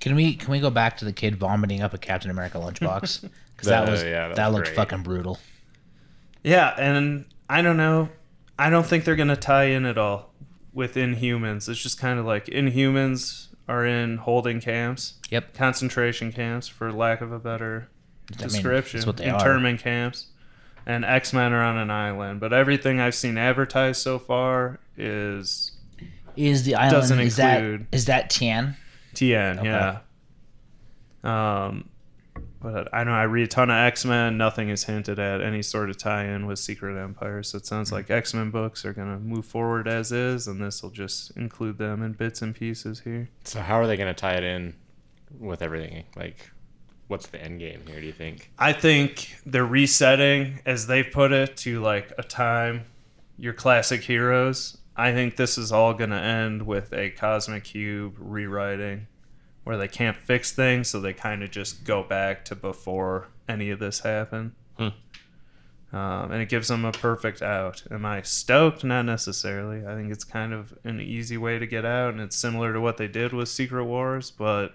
Can 0.00 0.14
we 0.14 0.34
can 0.34 0.50
we 0.50 0.60
go 0.60 0.68
back 0.68 0.98
to 0.98 1.06
the 1.06 1.14
kid 1.14 1.36
vomiting 1.36 1.80
up 1.80 1.94
a 1.94 1.98
Captain 1.98 2.30
America 2.30 2.58
lunchbox? 2.58 3.26
Because 3.56 3.68
that 3.68 3.88
Uh, 3.88 3.92
was 3.92 4.02
yeah, 4.02 4.28
that 4.28 4.36
that 4.36 4.46
was 4.48 4.54
looked 4.56 4.66
great. 4.66 4.76
fucking 4.76 5.02
brutal. 5.02 5.38
Yeah, 6.44 6.74
and 6.76 7.24
I 7.48 7.62
don't 7.62 7.78
know. 7.78 8.10
I 8.58 8.68
don't 8.68 8.84
think 8.84 9.04
they're 9.04 9.16
gonna 9.16 9.34
tie 9.36 9.64
in 9.64 9.86
at 9.86 9.96
all 9.96 10.34
with 10.74 10.94
Inhumans. 10.96 11.70
It's 11.70 11.82
just 11.82 11.98
kind 11.98 12.18
of 12.18 12.26
like 12.26 12.46
Inhumans 12.46 13.46
are 13.66 13.86
in 13.86 14.18
holding 14.18 14.60
camps, 14.60 15.14
Yep. 15.30 15.54
concentration 15.54 16.32
camps, 16.32 16.68
for 16.68 16.92
lack 16.92 17.22
of 17.22 17.32
a 17.32 17.38
better 17.38 17.88
I 18.30 18.42
mean, 18.42 18.48
description, 18.48 19.00
that's 19.00 19.06
what 19.06 19.16
they 19.16 19.28
are. 19.28 19.38
internment 19.38 19.80
camps, 19.80 20.26
and 20.86 21.04
X 21.04 21.32
Men 21.32 21.52
are 21.52 21.62
on 21.62 21.76
an 21.78 21.90
island. 21.90 22.40
But 22.40 22.52
everything 22.52 23.00
I've 23.00 23.14
seen 23.14 23.36
advertised 23.38 24.00
so 24.02 24.18
far 24.18 24.78
is 24.96 25.72
Is 26.36 26.64
the 26.64 26.74
island 26.76 26.92
Doesn't 26.92 27.20
is 27.20 27.36
that 27.36 27.58
include- 27.62 27.86
is 27.92 28.04
that 28.06 28.30
Tian? 28.30 28.76
TN. 29.14 29.62
Yeah. 29.64 29.98
Um, 31.24 31.88
but 32.60 32.88
I 32.94 33.04
know 33.04 33.12
I 33.12 33.24
read 33.24 33.44
a 33.44 33.46
ton 33.48 33.70
of 33.70 33.76
X 33.76 34.04
Men. 34.04 34.38
Nothing 34.38 34.68
is 34.68 34.84
hinted 34.84 35.18
at 35.18 35.40
any 35.42 35.62
sort 35.62 35.90
of 35.90 35.98
tie-in 35.98 36.46
with 36.46 36.58
Secret 36.58 36.96
Empire. 37.00 37.42
So 37.42 37.58
it 37.58 37.66
sounds 37.66 37.92
like 37.92 38.08
X 38.10 38.32
Men 38.34 38.50
books 38.50 38.84
are 38.84 38.92
gonna 38.92 39.18
move 39.18 39.44
forward 39.44 39.86
as 39.88 40.12
is, 40.12 40.46
and 40.46 40.60
this 40.62 40.82
will 40.82 40.90
just 40.90 41.36
include 41.36 41.78
them 41.78 42.02
in 42.02 42.12
bits 42.12 42.40
and 42.40 42.54
pieces 42.54 43.00
here. 43.00 43.28
So 43.44 43.60
how 43.60 43.78
are 43.80 43.86
they 43.86 43.96
going 43.96 44.08
to 44.12 44.18
tie 44.18 44.34
it 44.34 44.44
in 44.44 44.74
with 45.38 45.60
everything? 45.60 46.04
Like, 46.16 46.50
what's 47.08 47.26
the 47.26 47.42
end 47.42 47.60
game 47.60 47.82
here? 47.86 48.00
Do 48.00 48.06
you 48.06 48.12
think? 48.12 48.50
I 48.58 48.72
think 48.72 49.36
they're 49.44 49.66
resetting, 49.66 50.60
as 50.64 50.86
they 50.86 51.02
put 51.02 51.32
it, 51.32 51.56
to 51.58 51.80
like 51.80 52.12
a 52.18 52.22
time 52.22 52.86
your 53.38 53.52
classic 53.52 54.02
heroes. 54.02 54.78
I 54.96 55.12
think 55.12 55.36
this 55.36 55.56
is 55.56 55.72
all 55.72 55.94
gonna 55.94 56.20
end 56.20 56.66
with 56.66 56.92
a 56.92 57.10
Cosmic 57.10 57.64
Cube 57.64 58.14
rewriting, 58.18 59.06
where 59.64 59.76
they 59.76 59.88
can't 59.88 60.16
fix 60.16 60.52
things, 60.52 60.88
so 60.88 61.00
they 61.00 61.12
kind 61.12 61.42
of 61.42 61.50
just 61.50 61.84
go 61.84 62.02
back 62.02 62.44
to 62.46 62.54
before 62.54 63.28
any 63.48 63.70
of 63.70 63.78
this 63.78 64.00
happened. 64.00 64.52
Um, 65.92 66.32
and 66.32 66.40
it 66.40 66.48
gives 66.48 66.68
them 66.68 66.86
a 66.86 66.92
perfect 66.92 67.42
out. 67.42 67.82
Am 67.90 68.06
I 68.06 68.22
stoked? 68.22 68.82
Not 68.82 69.02
necessarily. 69.02 69.86
I 69.86 69.94
think 69.94 70.10
it's 70.10 70.24
kind 70.24 70.54
of 70.54 70.72
an 70.84 71.00
easy 71.00 71.36
way 71.36 71.58
to 71.58 71.66
get 71.66 71.84
out, 71.84 72.14
and 72.14 72.20
it's 72.20 72.36
similar 72.36 72.72
to 72.72 72.80
what 72.80 72.96
they 72.96 73.08
did 73.08 73.34
with 73.34 73.50
Secret 73.50 73.84
Wars, 73.84 74.30
but 74.30 74.74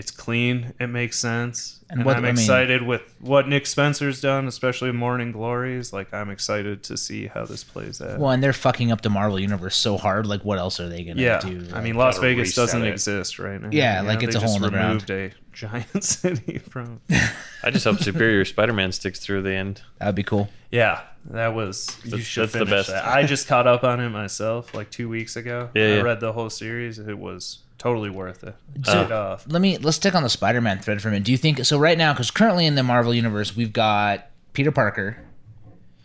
it's 0.00 0.10
clean. 0.10 0.72
It 0.80 0.86
makes 0.88 1.18
sense, 1.18 1.80
And 1.90 1.98
and, 2.00 2.06
what- 2.06 2.16
I'm 2.16 2.24
I 2.24 2.28
mean- 2.28 2.38
excited 2.38 2.82
with 2.82 3.02
what 3.20 3.46
Nick 3.46 3.66
Spencer's 3.66 4.20
done, 4.20 4.48
especially 4.48 4.90
Morning 4.92 5.30
Glories. 5.30 5.92
Like 5.92 6.12
I'm 6.14 6.30
excited 6.30 6.82
to 6.84 6.96
see 6.96 7.26
how 7.28 7.44
this 7.44 7.62
plays 7.62 8.00
out. 8.00 8.18
Well, 8.18 8.30
and 8.30 8.42
they're 8.42 8.52
fucking 8.52 8.90
up 8.90 9.02
the 9.02 9.10
Marvel 9.10 9.38
universe 9.38 9.76
so 9.76 9.96
hard. 9.98 10.26
Like, 10.26 10.44
what 10.44 10.58
else 10.58 10.80
are 10.80 10.88
they 10.88 11.04
gonna 11.04 11.20
yeah, 11.20 11.38
do? 11.40 11.68
I 11.74 11.80
mean, 11.80 11.94
Las 11.94 12.18
Vegas 12.18 12.54
doesn't 12.54 12.82
it. 12.84 12.88
exist 12.88 13.38
right 13.38 13.60
now. 13.60 13.68
Yeah, 13.70 14.00
You 14.02 14.08
like, 14.08 14.22
it's 14.22 14.34
a 14.34 14.38
hole 14.40 14.48
just 14.48 14.56
in 14.56 14.62
the 14.62 14.70
ground. 14.70 15.08
removed 15.08 15.10
a 15.10 15.32
giant 15.52 16.02
city 16.04 16.58
from. 16.58 17.00
I 17.62 17.70
just 17.70 17.84
hope 17.84 17.98
Superior 18.00 18.44
Spider-Man 18.44 18.92
sticks 18.92 19.20
through 19.20 19.42
the 19.42 19.52
end. 19.52 19.82
that'd 19.98 20.14
be 20.14 20.22
cool. 20.22 20.48
Yeah, 20.70 21.00
that 21.30 21.48
was 21.54 21.94
you 22.04 22.10
That's- 22.12 22.26
should 22.26 22.42
that's 22.44 22.52
the 22.52 22.58
finish 22.60 22.70
best. 22.70 22.88
that. 22.90 23.04
I 23.04 23.24
just 23.24 23.46
caught 23.48 23.66
up 23.66 23.84
on 23.84 24.00
it 24.00 24.08
myself 24.08 24.72
like 24.74 24.90
two 24.90 25.08
weeks 25.10 25.36
ago. 25.36 25.68
Yeah, 25.74 25.82
I 25.84 25.86
yeah. 25.96 26.00
read 26.02 26.20
the 26.20 26.32
whole 26.32 26.48
series. 26.48 26.98
It 26.98 27.18
was 27.18 27.58
totally 27.80 28.10
worth 28.10 28.44
it. 28.44 28.54
So- 28.84 29.04
Paid 29.04 29.12
off. 29.12 29.44
Let 29.48 29.60
me 29.60 29.78
let's 29.78 29.96
stick 29.96 30.14
on 30.14 30.22
the 30.22 30.28
Spider-Man 30.28 30.78
thread 30.78 31.02
for 31.02 31.08
a 31.08 31.10
minute. 31.10 31.24
Do 31.24 31.32
you 31.32 31.38
think 31.38 31.64
so? 31.64 31.78
Right 31.78 31.98
now, 31.98 32.12
because 32.12 32.30
currently 32.30 32.66
in 32.66 32.76
the 32.76 32.82
Marvel 32.84 33.12
universe, 33.12 33.56
we've 33.56 33.72
got 33.72 34.26
Peter 34.52 34.70
Parker 34.70 35.16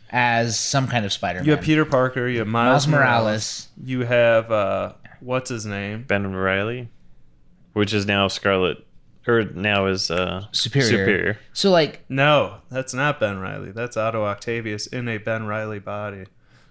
as 0.09 0.57
some 0.57 0.87
kind 0.87 1.05
of 1.05 1.11
Spider-Man. 1.13 1.45
You 1.45 1.51
have 1.55 1.63
Peter 1.63 1.85
Parker. 1.85 2.27
You 2.27 2.39
have 2.39 2.47
Miles, 2.47 2.87
Miles 2.87 2.87
Morales. 2.87 3.67
You 3.83 4.01
have 4.05 4.51
uh, 4.51 4.93
what's 5.19 5.49
his 5.49 5.65
name? 5.65 6.03
Ben 6.07 6.31
Reilly, 6.33 6.89
which 7.73 7.93
is 7.93 8.05
now 8.05 8.27
Scarlet, 8.27 8.85
or 9.27 9.43
now 9.43 9.87
is 9.87 10.09
uh, 10.09 10.45
Superior. 10.51 10.89
Superior. 10.89 11.39
So 11.53 11.71
like, 11.71 12.05
No, 12.09 12.57
that's 12.71 12.93
not 12.93 13.19
Ben 13.19 13.39
Reilly. 13.39 13.71
That's 13.71 13.97
Otto 13.97 14.23
Octavius 14.25 14.87
in 14.87 15.07
a 15.09 15.17
Ben 15.17 15.45
Reilly 15.45 15.79
body. 15.79 16.25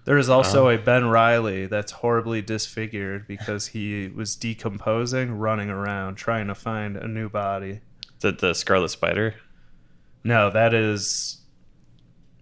There 0.04 0.18
is 0.18 0.28
also 0.28 0.68
uh-huh. 0.68 0.80
a 0.80 0.84
Ben 0.84 1.06
Reilly 1.06 1.66
that's 1.66 1.92
horribly 1.92 2.42
disfigured 2.42 3.26
because 3.26 3.68
he 3.68 4.08
was 4.08 4.36
decomposing, 4.36 5.38
running 5.38 5.70
around 5.70 6.16
trying 6.16 6.46
to 6.48 6.54
find 6.54 6.96
a 6.96 7.08
new 7.08 7.28
body. 7.28 7.80
Is 8.16 8.22
that 8.22 8.38
the 8.38 8.54
Scarlet 8.54 8.90
Spider? 8.90 9.34
No, 10.22 10.50
that 10.50 10.74
is. 10.74 11.40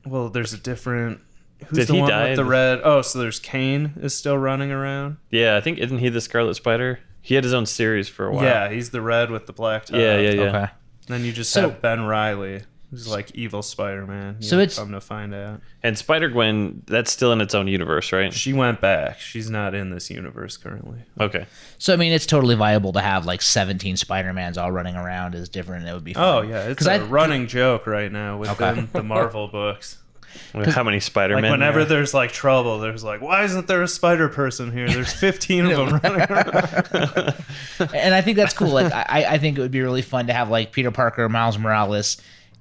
Well, 0.04 0.28
there's 0.28 0.52
a 0.52 0.58
different. 0.58 1.20
Who's 1.66 1.78
Did 1.78 1.88
the 1.88 1.94
he 1.94 2.00
one 2.00 2.10
die? 2.10 2.28
with 2.30 2.36
the 2.36 2.44
red? 2.44 2.80
Oh, 2.82 3.02
so 3.02 3.20
there's 3.20 3.38
Kaine 3.38 3.92
is 4.00 4.14
still 4.14 4.36
running 4.36 4.72
around. 4.72 5.18
Yeah, 5.30 5.56
I 5.56 5.60
think 5.60 5.78
isn't 5.78 5.98
he 5.98 6.08
the 6.08 6.20
Scarlet 6.20 6.54
Spider? 6.54 6.98
He 7.20 7.36
had 7.36 7.44
his 7.44 7.54
own 7.54 7.66
series 7.66 8.08
for 8.08 8.26
a 8.26 8.32
while. 8.32 8.42
Yeah, 8.42 8.68
he's 8.68 8.90
the 8.90 9.00
red 9.00 9.30
with 9.30 9.46
the 9.46 9.52
black 9.52 9.84
top. 9.86 9.96
yeah, 9.96 10.18
yeah, 10.18 10.30
yeah. 10.30 10.42
okay, 10.42 10.66
Then 11.06 11.24
you 11.24 11.32
just 11.32 11.52
So- 11.52 11.62
have 11.70 11.80
Ben 11.80 12.04
Reilly, 12.04 12.62
who's 12.92 13.08
like 13.08 13.32
evil 13.34 13.62
Spider-Man. 13.62 14.40
So 14.42 14.58
it's- 14.58 14.78
come 14.78 14.92
to 14.92 15.00
find 15.00 15.34
out. 15.34 15.60
And 15.82 15.98
Spider 15.98 16.28
Gwen, 16.28 16.82
that's 16.86 17.10
still 17.10 17.32
in 17.32 17.40
its 17.40 17.54
own 17.56 17.66
universe, 17.66 18.12
right? 18.12 18.32
She 18.32 18.52
went 18.52 18.80
back. 18.80 19.18
She's 19.18 19.50
not 19.50 19.74
in 19.74 19.90
this 19.90 20.10
universe 20.10 20.56
currently. 20.56 21.00
Okay. 21.18 21.46
so 21.78 21.92
I 21.92 21.96
mean, 21.96 22.12
it's 22.12 22.26
totally 22.26 22.54
viable 22.54 22.92
to 22.92 23.00
have 23.00 23.26
like 23.26 23.42
17 23.42 23.96
Spider-Mans 23.96 24.58
all 24.58 24.70
running 24.70 24.94
around 24.94 25.34
is 25.34 25.48
different. 25.48 25.88
It 25.88 25.92
would 25.92 26.04
be. 26.04 26.12
Fun. 26.12 26.22
Oh 26.22 26.42
yeah, 26.42 26.68
it's 26.68 26.86
a 26.86 26.92
I, 26.92 26.98
running 27.00 27.48
joke 27.48 27.86
right 27.88 28.12
now 28.12 28.38
within 28.38 28.88
the 28.92 29.02
Marvel 29.02 29.48
books. 29.48 29.98
How 30.54 30.82
many 30.82 31.00
Spider 31.00 31.34
Like 31.34 31.42
Men? 31.42 31.50
whenever 31.52 31.84
there's 31.84 32.14
like 32.14 32.32
trouble, 32.32 32.78
there's 32.78 33.04
like, 33.04 33.20
why 33.20 33.44
isn't 33.44 33.66
there 33.66 33.82
a 33.82 33.88
spider 33.88 34.28
person 34.28 34.72
here? 34.72 34.88
There's 34.88 35.12
15 35.12 35.66
of 35.66 35.70
them 35.76 36.00
running 36.02 36.20
around. 36.30 37.34
and 37.94 38.14
I 38.14 38.20
think 38.22 38.36
that's 38.36 38.54
cool. 38.54 38.68
Like, 38.70 38.92
I, 38.92 39.26
I 39.30 39.38
think 39.38 39.58
it 39.58 39.60
would 39.60 39.70
be 39.70 39.80
really 39.82 40.02
fun 40.02 40.26
to 40.28 40.32
have 40.32 40.48
like 40.48 40.72
Peter 40.72 40.90
Parker, 40.90 41.28
Miles 41.28 41.58
Morales, 41.58 42.16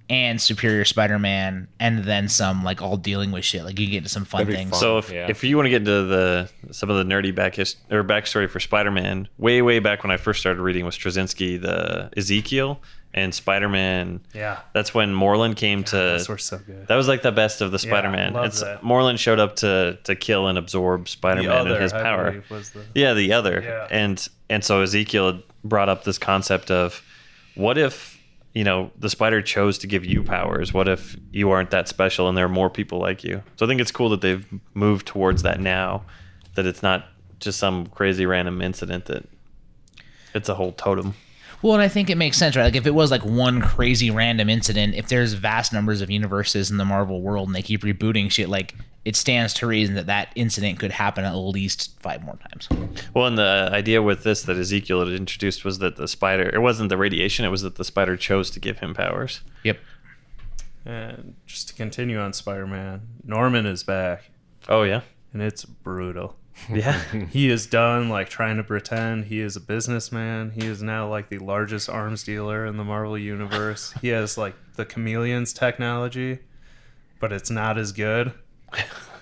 and 0.09 0.41
Superior 0.41 0.83
Spider-Man, 0.85 1.67
and 1.79 2.03
then 2.03 2.27
some 2.27 2.63
like 2.63 2.81
all 2.81 2.97
dealing 2.97 3.31
with 3.31 3.45
shit. 3.45 3.63
Like 3.63 3.79
you 3.79 3.87
get 3.87 3.97
into 3.97 4.09
some 4.09 4.25
fun 4.25 4.45
things. 4.45 4.71
fun. 4.71 4.79
So 4.79 4.97
if, 4.97 5.09
Yeah. 5.11 5.27
if 5.29 5.43
you 5.43 5.55
want 5.55 5.67
to 5.67 5.69
get 5.69 5.77
into 5.83 6.03
the 6.03 6.49
some 6.71 6.89
of 6.89 6.97
the 6.97 7.03
nerdy 7.03 7.33
back 7.33 7.55
his, 7.55 7.77
or 7.89 8.03
backstory 8.03 8.49
for 8.49 8.59
Spider-Man, 8.59 9.27
way 9.37 9.61
way 9.61 9.79
back 9.79 10.03
when 10.03 10.11
I 10.11 10.17
first 10.17 10.39
started 10.41 10.61
reading 10.61 10.85
was 10.85 10.97
Straczynski, 10.97 11.61
the 11.61 12.09
Ezekiel 12.17 12.81
and 13.13 13.33
Spider-Man. 13.33 14.21
Yeah. 14.33 14.59
That's 14.73 14.93
when 14.93 15.13
Morlun 15.13 15.55
came 15.55 15.83
to. 15.85 15.95
Those 15.95 16.29
were 16.29 16.37
so 16.37 16.57
good. 16.59 16.87
That 16.87 16.95
was 16.95 17.07
like 17.07 17.21
the 17.21 17.31
best 17.31 17.61
of 17.61 17.71
the 17.71 17.79
Spider-Man. 17.79 18.33
love 18.33 18.45
it's 18.45 18.61
that. 18.61 18.81
Morlun 18.81 19.17
showed 19.17 19.39
up 19.39 19.57
to 19.57 19.97
to 20.03 20.15
kill 20.15 20.47
and 20.47 20.57
absorb 20.57 21.07
Spider-Man 21.09 21.49
other, 21.51 21.73
and 21.73 21.83
his 21.83 21.93
I 21.93 22.01
power. 22.01 22.43
the 22.49 22.85
Yeah, 22.95 23.13
the 23.13 23.33
other. 23.33 23.61
Yeah. 23.61 23.87
And 23.91 24.27
and 24.49 24.63
so 24.63 24.81
Ezekiel 24.81 25.25
had 25.33 25.43
brought 25.63 25.89
up 25.89 26.03
this 26.05 26.17
concept 26.17 26.71
of 26.71 27.03
what 27.55 27.77
if, 27.77 28.10
you 28.53 28.63
know, 28.63 28.91
the 28.97 29.09
spider 29.09 29.41
chose 29.41 29.77
to 29.79 29.87
give 29.87 30.05
you 30.05 30.23
powers? 30.23 30.73
What 30.73 30.87
if 30.87 31.15
you 31.31 31.51
aren't 31.51 31.71
that 31.71 31.87
special 31.87 32.27
and 32.27 32.37
there 32.37 32.45
are 32.45 32.49
more 32.49 32.69
people 32.69 32.99
like 32.99 33.23
you? 33.23 33.41
So 33.55 33.65
I 33.65 33.69
think 33.69 33.79
it's 33.79 33.91
cool 33.91 34.09
that 34.09 34.21
they've 34.21 34.45
moved 34.73 35.07
towards 35.07 35.43
that 35.43 35.59
now, 35.59 36.03
that 36.55 36.65
it's 36.65 36.83
not 36.83 37.05
just 37.39 37.59
some 37.59 37.87
crazy 37.87 38.25
random 38.25 38.61
incident 38.61 39.05
that 39.05 39.25
it's 40.33 40.49
a 40.49 40.55
whole 40.55 40.73
totem. 40.73 41.13
Well, 41.61 41.73
and 41.73 41.81
I 41.81 41.87
think 41.87 42.09
it 42.09 42.17
makes 42.17 42.37
sense, 42.37 42.55
right? 42.55 42.63
Like 42.63 42.75
if 42.75 42.87
it 42.87 42.95
was 42.95 43.11
like 43.11 43.23
one 43.23 43.61
crazy 43.61 44.09
random 44.09 44.49
incident, 44.49 44.95
if 44.95 45.07
there's 45.07 45.33
vast 45.33 45.71
numbers 45.71 46.01
of 46.01 46.09
universes 46.09 46.71
in 46.71 46.77
the 46.77 46.85
Marvel 46.85 47.21
world 47.21 47.47
and 47.47 47.55
they 47.55 47.61
keep 47.61 47.83
rebooting 47.83 48.31
shit, 48.31 48.49
like 48.49 48.75
it 49.03 49.15
stands 49.15 49.53
to 49.55 49.65
reason 49.67 49.95
that 49.95 50.05
that 50.05 50.31
incident 50.35 50.77
could 50.79 50.91
happen 50.91 51.25
at 51.25 51.33
least 51.35 51.99
five 52.01 52.23
more 52.23 52.37
times. 52.49 52.69
Well, 53.13 53.25
and 53.25 53.37
the 53.37 53.69
idea 53.71 54.01
with 54.01 54.23
this 54.23 54.43
that 54.43 54.57
Ezekiel 54.57 55.05
had 55.05 55.13
introduced 55.13 55.65
was 55.65 55.79
that 55.79 55.95
the 55.95 56.07
spider, 56.07 56.49
it 56.53 56.59
wasn't 56.61 56.89
the 56.89 56.97
radiation, 56.97 57.43
it 57.45 57.49
was 57.49 57.63
that 57.63 57.75
the 57.75 57.83
spider 57.85 58.15
chose 58.15 58.51
to 58.51 58.59
give 58.59 58.79
him 58.79 58.93
powers. 58.93 59.41
Yep. 59.63 59.79
And 60.85 61.35
just 61.45 61.67
to 61.69 61.73
continue 61.75 62.19
on 62.19 62.33
Spider-Man, 62.33 63.01
Norman 63.23 63.65
is 63.65 63.83
back, 63.83 64.31
Oh, 64.67 64.83
yeah? 64.83 65.01
and 65.33 65.41
it's 65.41 65.65
brutal. 65.65 66.35
Yeah. 66.71 67.01
He 67.31 67.49
is 67.49 67.65
done 67.65 68.09
like 68.09 68.29
trying 68.29 68.57
to 68.57 68.63
pretend 68.63 69.25
he 69.25 69.39
is 69.39 69.55
a 69.55 69.59
businessman. 69.61 70.51
He 70.51 70.65
is 70.67 70.83
now 70.83 71.07
like 71.09 71.29
the 71.29 71.39
largest 71.39 71.89
arms 71.89 72.23
dealer 72.23 72.65
in 72.67 72.77
the 72.77 72.83
Marvel 72.83 73.17
universe. 73.17 73.93
He 74.01 74.09
has 74.09 74.37
like 74.37 74.53
the 74.75 74.85
chameleon's 74.85 75.53
technology, 75.53 76.39
but 77.19 77.31
it's 77.31 77.49
not 77.49 77.79
as 77.79 77.91
good. 77.93 78.33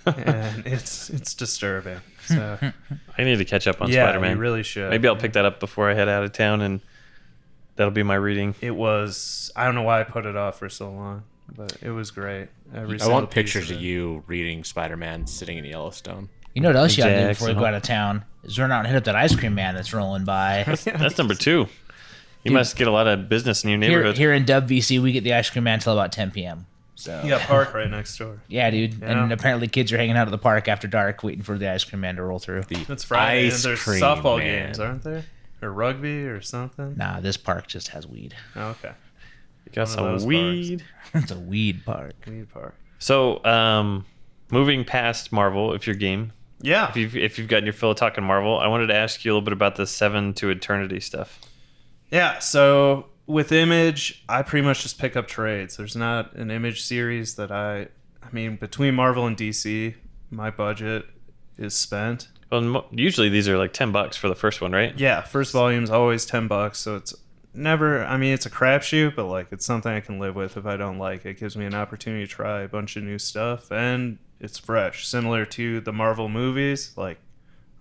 And 0.05 0.65
it's 0.65 1.09
it's 1.09 1.33
disturbing. 1.33 1.99
So 2.25 2.57
I 3.17 3.23
need 3.23 3.37
to 3.37 3.45
catch 3.45 3.67
up 3.67 3.81
on 3.81 3.89
yeah, 3.89 4.05
Spider-Man. 4.05 4.37
you 4.37 4.41
really 4.41 4.63
should. 4.63 4.89
Maybe 4.89 5.07
I'll 5.07 5.15
pick 5.15 5.33
that 5.33 5.45
up 5.45 5.59
before 5.59 5.89
I 5.89 5.93
head 5.93 6.09
out 6.09 6.23
of 6.23 6.31
town, 6.31 6.61
and 6.61 6.81
that'll 7.75 7.91
be 7.91 8.03
my 8.03 8.15
reading. 8.15 8.55
It 8.61 8.71
was 8.75 9.51
I 9.55 9.65
don't 9.65 9.75
know 9.75 9.83
why 9.83 10.01
I 10.01 10.03
put 10.03 10.25
it 10.25 10.35
off 10.35 10.59
for 10.59 10.69
so 10.69 10.91
long, 10.91 11.23
but 11.55 11.77
it 11.81 11.91
was 11.91 12.11
great. 12.11 12.49
Every 12.73 12.99
I 13.01 13.07
want 13.07 13.31
pictures 13.31 13.69
of 13.71 13.77
of 13.77 13.83
you 13.83 14.23
reading 14.27 14.63
Spider-Man 14.63 15.27
sitting 15.27 15.57
in 15.57 15.65
Yellowstone. 15.65 16.29
You 16.53 16.61
know 16.61 16.69
what 16.69 16.75
else 16.75 16.97
you 16.97 17.03
gotta 17.03 17.21
do 17.21 17.27
before 17.29 17.47
we 17.47 17.53
Jackson. 17.53 17.59
go 17.61 17.65
out 17.65 17.73
of 17.73 17.83
town? 17.83 18.25
Is 18.43 18.57
run 18.57 18.71
out 18.71 18.79
and 18.79 18.87
hit 18.87 18.95
up 18.95 19.03
that 19.05 19.15
ice 19.15 19.35
cream 19.35 19.55
man 19.55 19.75
that's 19.75 19.93
rolling 19.93 20.23
by. 20.23 20.63
That's 20.85 21.17
number 21.17 21.35
two. 21.35 21.67
You 22.43 22.51
must 22.51 22.77
get 22.77 22.87
a 22.87 22.91
lot 22.91 23.05
of 23.05 23.27
business 23.27 23.65
in 23.65 23.69
your 23.69 23.79
here, 23.79 23.89
neighborhood. 23.89 24.17
here 24.17 24.33
in 24.33 24.45
Dub 24.45 24.69
VC, 24.69 25.01
we 25.01 25.11
get 25.11 25.25
the 25.25 25.33
ice 25.33 25.49
cream 25.49 25.65
man 25.65 25.75
until 25.75 25.91
about 25.93 26.13
10 26.13 26.31
p.m. 26.31 26.67
So 26.99 27.21
You 27.23 27.29
got 27.29 27.41
Park 27.41 27.73
right 27.73 27.89
next 27.89 28.17
door. 28.17 28.41
yeah, 28.49 28.69
dude. 28.69 29.01
And 29.01 29.31
apparently, 29.31 29.67
kids 29.67 29.93
are 29.93 29.97
hanging 29.97 30.17
out 30.17 30.27
at 30.27 30.31
the 30.31 30.37
park 30.37 30.67
after 30.67 30.87
dark, 30.87 31.23
waiting 31.23 31.43
for 31.43 31.57
the 31.57 31.71
ice 31.71 31.83
cream 31.85 32.01
man 32.01 32.17
to 32.17 32.23
roll 32.23 32.39
through. 32.39 32.63
It's 32.69 33.03
Friday 33.05 33.47
Ice 33.47 33.63
and 33.63 33.71
there's 33.71 33.81
cream, 33.83 34.01
softball 34.01 34.37
man. 34.39 34.65
games, 34.65 34.79
aren't 34.79 35.03
there? 35.03 35.23
or 35.61 35.71
rugby 35.71 36.25
or 36.25 36.41
something? 36.41 36.95
Nah, 36.97 37.19
this 37.19 37.35
park 37.37 37.67
just 37.67 37.89
has 37.89 38.07
weed. 38.07 38.35
Oh, 38.55 38.67
okay. 38.69 38.91
You 39.65 39.71
got 39.73 39.87
some 39.89 40.23
weed. 40.25 40.83
it's 41.13 41.31
a 41.31 41.39
weed 41.39 41.83
park. 41.85 42.13
Weed 42.27 42.49
park. 42.53 42.75
So, 42.97 43.43
um, 43.45 44.05
moving 44.51 44.83
past 44.85 45.31
Marvel, 45.31 45.73
if 45.73 45.85
you're 45.87 45.95
game, 45.95 46.31
Yeah. 46.61 46.89
if 46.89 46.95
you've 46.97 47.15
if 47.15 47.37
you've 47.37 47.47
gotten 47.47 47.65
your 47.65 47.73
fill 47.73 47.91
of 47.91 47.97
talking 47.97 48.23
Marvel, 48.23 48.57
I 48.59 48.67
wanted 48.67 48.87
to 48.87 48.95
ask 48.95 49.23
you 49.23 49.31
a 49.31 49.33
little 49.33 49.45
bit 49.45 49.53
about 49.53 49.75
the 49.75 49.85
Seven 49.85 50.33
to 50.35 50.49
Eternity 50.49 50.99
stuff. 50.99 51.39
Yeah, 52.11 52.39
so 52.39 53.07
with 53.29 53.51
Image, 53.51 54.23
I 54.27 54.41
pretty 54.41 54.65
much 54.65 54.81
just 54.81 54.97
pick 54.97 55.15
up 55.15 55.27
trades. 55.27 55.77
There's 55.77 55.95
not 55.95 56.33
an 56.33 56.49
Image 56.49 56.81
series 56.81 57.35
that 57.35 57.51
I 57.51 57.87
I 58.21 58.31
mean, 58.31 58.57
between 58.57 58.95
Marvel 58.95 59.25
and 59.27 59.37
DC, 59.37 59.93
my 60.31 60.49
budget 60.49 61.05
is 61.57 61.75
spent. 61.75 62.27
Well, 62.51 62.87
usually 62.91 63.29
these 63.29 63.47
are 63.47 63.57
like 63.57 63.71
ten 63.71 63.91
bucks 63.91 64.17
for 64.17 64.27
the 64.27 64.35
first 64.35 64.61
one, 64.61 64.71
right? 64.71 64.97
Yeah, 64.99 65.21
first 65.21 65.53
volume's 65.53 65.91
always 65.91 66.25
10 66.25 66.47
bucks, 66.47 66.79
so 66.79 66.95
it's 66.95 67.13
never 67.53 68.03
I 68.03 68.17
mean, 68.17 68.33
it's 68.33 68.47
a 68.47 68.49
crapshoot, 68.49 69.15
but 69.15 69.25
like 69.25 69.47
it's 69.51 69.65
something 69.65 69.91
I 69.91 69.99
can 69.99 70.17
live 70.17 70.35
with 70.35 70.57
if 70.57 70.65
I 70.65 70.75
don't 70.75 70.97
like 70.97 71.25
it. 71.25 71.29
It 71.29 71.39
gives 71.39 71.55
me 71.55 71.65
an 71.65 71.75
opportunity 71.75 72.25
to 72.25 72.31
try 72.31 72.61
a 72.61 72.67
bunch 72.67 72.95
of 72.95 73.03
new 73.03 73.19
stuff 73.19 73.71
and 73.71 74.17
it's 74.39 74.57
fresh, 74.57 75.07
similar 75.07 75.45
to 75.45 75.81
the 75.81 75.93
Marvel 75.93 76.29
movies, 76.29 76.93
like 76.97 77.19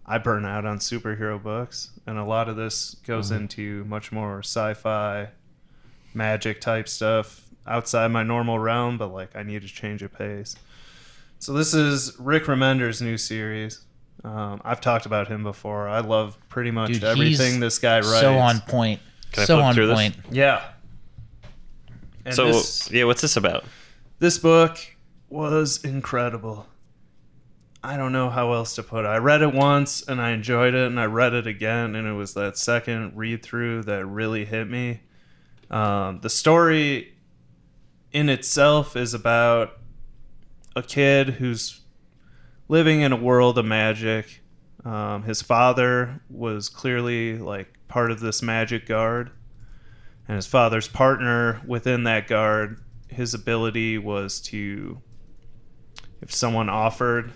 I 0.05 0.17
burn 0.19 0.47
out 0.47 0.65
on 0.65 0.79
superhero 0.79 1.43
books, 1.43 1.91
and 2.07 2.19
a 2.19 2.25
lot 2.25 2.49
of 2.49 2.57
this 2.57 2.97
goes 3.07 3.31
mm-hmm. 3.31 3.43
into 3.43 3.85
much 3.85 4.11
more 4.11 4.39
sci-fi, 4.41 5.29
magic 6.19 6.61
type 6.61 6.87
stuff 6.87 7.49
outside 7.67 8.09
my 8.09 8.23
normal 8.23 8.59
realm. 8.59 8.99
But 8.99 9.13
like, 9.15 9.35
I 9.35 9.43
need 9.43 9.63
to 9.63 9.69
change 9.69 10.03
of 10.03 10.13
pace. 10.13 10.57
So 11.39 11.55
this 11.55 11.73
is 11.73 12.19
Rick 12.19 12.45
Remender's 12.45 13.01
new 13.01 13.17
series. 13.17 13.81
Um, 14.25 14.61
I've 14.65 14.81
talked 14.81 15.07
about 15.07 15.29
him 15.29 15.43
before. 15.45 15.89
I 15.89 16.01
love 16.01 16.37
pretty 16.49 16.73
much 16.73 16.93
Dude, 16.93 17.05
everything 17.05 17.61
this 17.61 17.79
guy 17.79 18.01
writes. 18.01 18.21
So 18.21 18.37
on 18.37 18.61
point. 18.61 19.01
Can 19.33 19.47
so 19.47 19.57
flip 19.57 19.65
on 19.67 19.75
through 19.75 19.87
this? 19.87 19.97
point. 19.97 20.17
Yeah. 20.31 20.65
And 22.25 22.35
so, 22.35 22.49
this, 22.49 22.91
yeah, 22.91 23.05
what's 23.05 23.23
this 23.23 23.37
about? 23.37 23.65
this 24.19 24.39
book 24.39 24.79
was 25.29 25.85
incredible. 25.85 26.67
I 27.83 27.97
don't 27.97 28.13
know 28.13 28.29
how 28.29 28.53
else 28.53 28.75
to 28.75 28.83
put 28.83 29.05
it. 29.05 29.09
I 29.09 29.19
read 29.19 29.41
it 29.41 29.55
once 29.55 30.03
and 30.07 30.21
I 30.21 30.31
enjoyed 30.31 30.75
it, 30.75 30.87
and 30.89 30.99
I 30.99 31.05
read 31.05 31.33
it 31.33 31.47
again, 31.47 31.95
and 31.95 32.09
it 32.09 32.13
was 32.13 32.35
that 32.35 32.59
second 32.59 33.13
read 33.17 33.43
through 33.43 33.85
that 33.85 34.05
really 34.05 34.45
hit 34.45 34.69
me. 34.69 35.01
Um, 35.71 36.21
the 36.21 36.31
story 36.31 37.15
in 38.13 38.29
itself 38.29 38.97
is 38.97 39.13
about 39.15 39.79
a 40.75 40.83
kid 40.83 41.31
who's 41.31 41.81
living 42.69 43.01
in 43.01 43.13
a 43.13 43.17
world 43.17 43.59
of 43.59 43.67
magic. 43.67 44.43
Um, 44.85 45.25
his 45.25 45.43
father 45.43 46.23
was 46.31 46.69
clearly 46.69 47.39
like 47.39 47.75
part 47.89 48.11
of 48.11 48.21
this 48.21 48.43
magic 48.43 48.87
guard, 48.87 49.31
and 50.27 50.37
his 50.37 50.47
father's 50.47 50.89
partner 50.89 51.61
within 51.67 52.05
that 52.05 52.29
guard, 52.29 52.83
his 53.09 53.35
ability 53.35 53.99
was 53.99 54.41
to, 54.41 55.03
if 56.21 56.33
someone 56.33 56.69
offered 56.69 57.33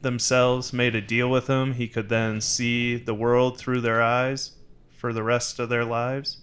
themselves, 0.00 0.72
made 0.72 0.94
a 0.94 1.00
deal 1.00 1.30
with 1.30 1.46
him, 1.46 1.74
he 1.74 1.88
could 1.88 2.08
then 2.08 2.40
see 2.40 2.96
the 2.96 3.14
world 3.14 3.56
through 3.56 3.80
their 3.80 4.02
eyes 4.02 4.52
for 4.90 5.12
the 5.12 5.22
rest 5.22 5.58
of 5.58 5.68
their 5.68 5.84
lives 5.84 6.42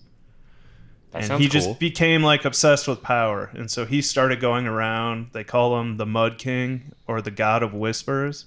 That 1.12 1.30
and 1.30 1.42
he 1.42 1.50
cool. 1.50 1.62
just 1.62 1.80
became 1.80 2.24
like 2.24 2.46
obsessed 2.46 2.88
with 2.88 3.02
power. 3.02 3.50
And 3.54 3.72
so 3.72 3.86
he 3.86 4.02
started 4.02 4.40
going 4.40 4.68
around 4.68 5.30
they 5.34 5.44
call 5.44 5.80
him 5.80 5.98
the 5.98 6.06
mud 6.06 6.38
king 6.38 6.92
or 7.08 7.22
the 7.22 7.32
god 7.32 7.64
of 7.64 7.74
whispers. 7.74 8.46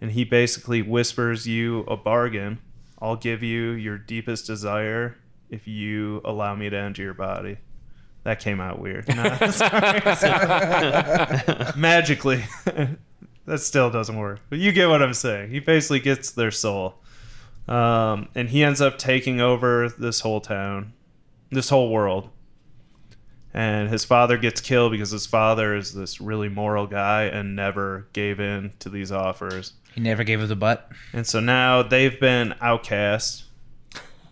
And 0.00 0.12
he 0.12 0.24
basically 0.24 0.82
whispers 0.82 1.46
you 1.46 1.80
a 1.80 1.96
bargain. 1.96 2.60
I'll 3.02 3.16
give 3.16 3.42
you 3.42 3.70
your 3.72 3.98
deepest 3.98 4.46
desire 4.46 5.16
if 5.50 5.66
you 5.66 6.20
allow 6.24 6.54
me 6.54 6.70
to 6.70 6.76
enter 6.76 7.02
your 7.02 7.14
body. 7.14 7.58
That 8.22 8.38
came 8.38 8.60
out 8.60 8.78
weird. 8.78 9.08
No, 9.08 9.22
magically. 11.76 12.44
That 13.46 13.58
still 13.58 13.90
doesn't 13.90 14.16
work 14.16 14.38
but 14.48 14.60
you 14.60 14.70
get 14.70 14.88
what 14.88 15.02
i'm 15.02 15.14
saying. 15.14 15.50
He 15.50 15.58
basically 15.58 15.98
gets 15.98 16.30
their 16.30 16.52
soul. 16.52 17.00
Um, 17.66 18.28
and 18.36 18.50
he 18.50 18.62
ends 18.62 18.80
up 18.80 18.96
taking 18.96 19.40
over 19.40 19.88
this 19.88 20.20
whole 20.20 20.40
town 20.40 20.92
this 21.50 21.68
whole 21.68 21.90
world. 21.90 22.30
And 23.52 23.88
his 23.88 24.04
father 24.04 24.36
gets 24.38 24.60
killed 24.60 24.92
because 24.92 25.10
his 25.10 25.26
father 25.26 25.74
is 25.74 25.92
this 25.92 26.20
really 26.20 26.48
moral 26.48 26.86
guy 26.86 27.24
and 27.24 27.56
never 27.56 28.06
gave 28.12 28.38
in 28.38 28.72
to 28.78 28.88
these 28.88 29.10
offers. 29.10 29.72
He 29.92 30.00
never 30.00 30.22
gave 30.22 30.38
her 30.38 30.46
the 30.46 30.54
butt. 30.54 30.88
And 31.12 31.26
so 31.26 31.40
now 31.40 31.82
they've 31.82 32.18
been 32.20 32.54
outcast 32.60 33.42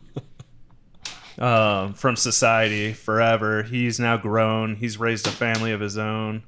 um, 1.38 1.94
from 1.94 2.14
society 2.14 2.92
forever. 2.92 3.64
He's 3.64 3.98
now 3.98 4.16
grown. 4.16 4.76
He's 4.76 4.98
raised 4.98 5.26
a 5.26 5.30
family 5.30 5.72
of 5.72 5.80
his 5.80 5.98
own, 5.98 6.44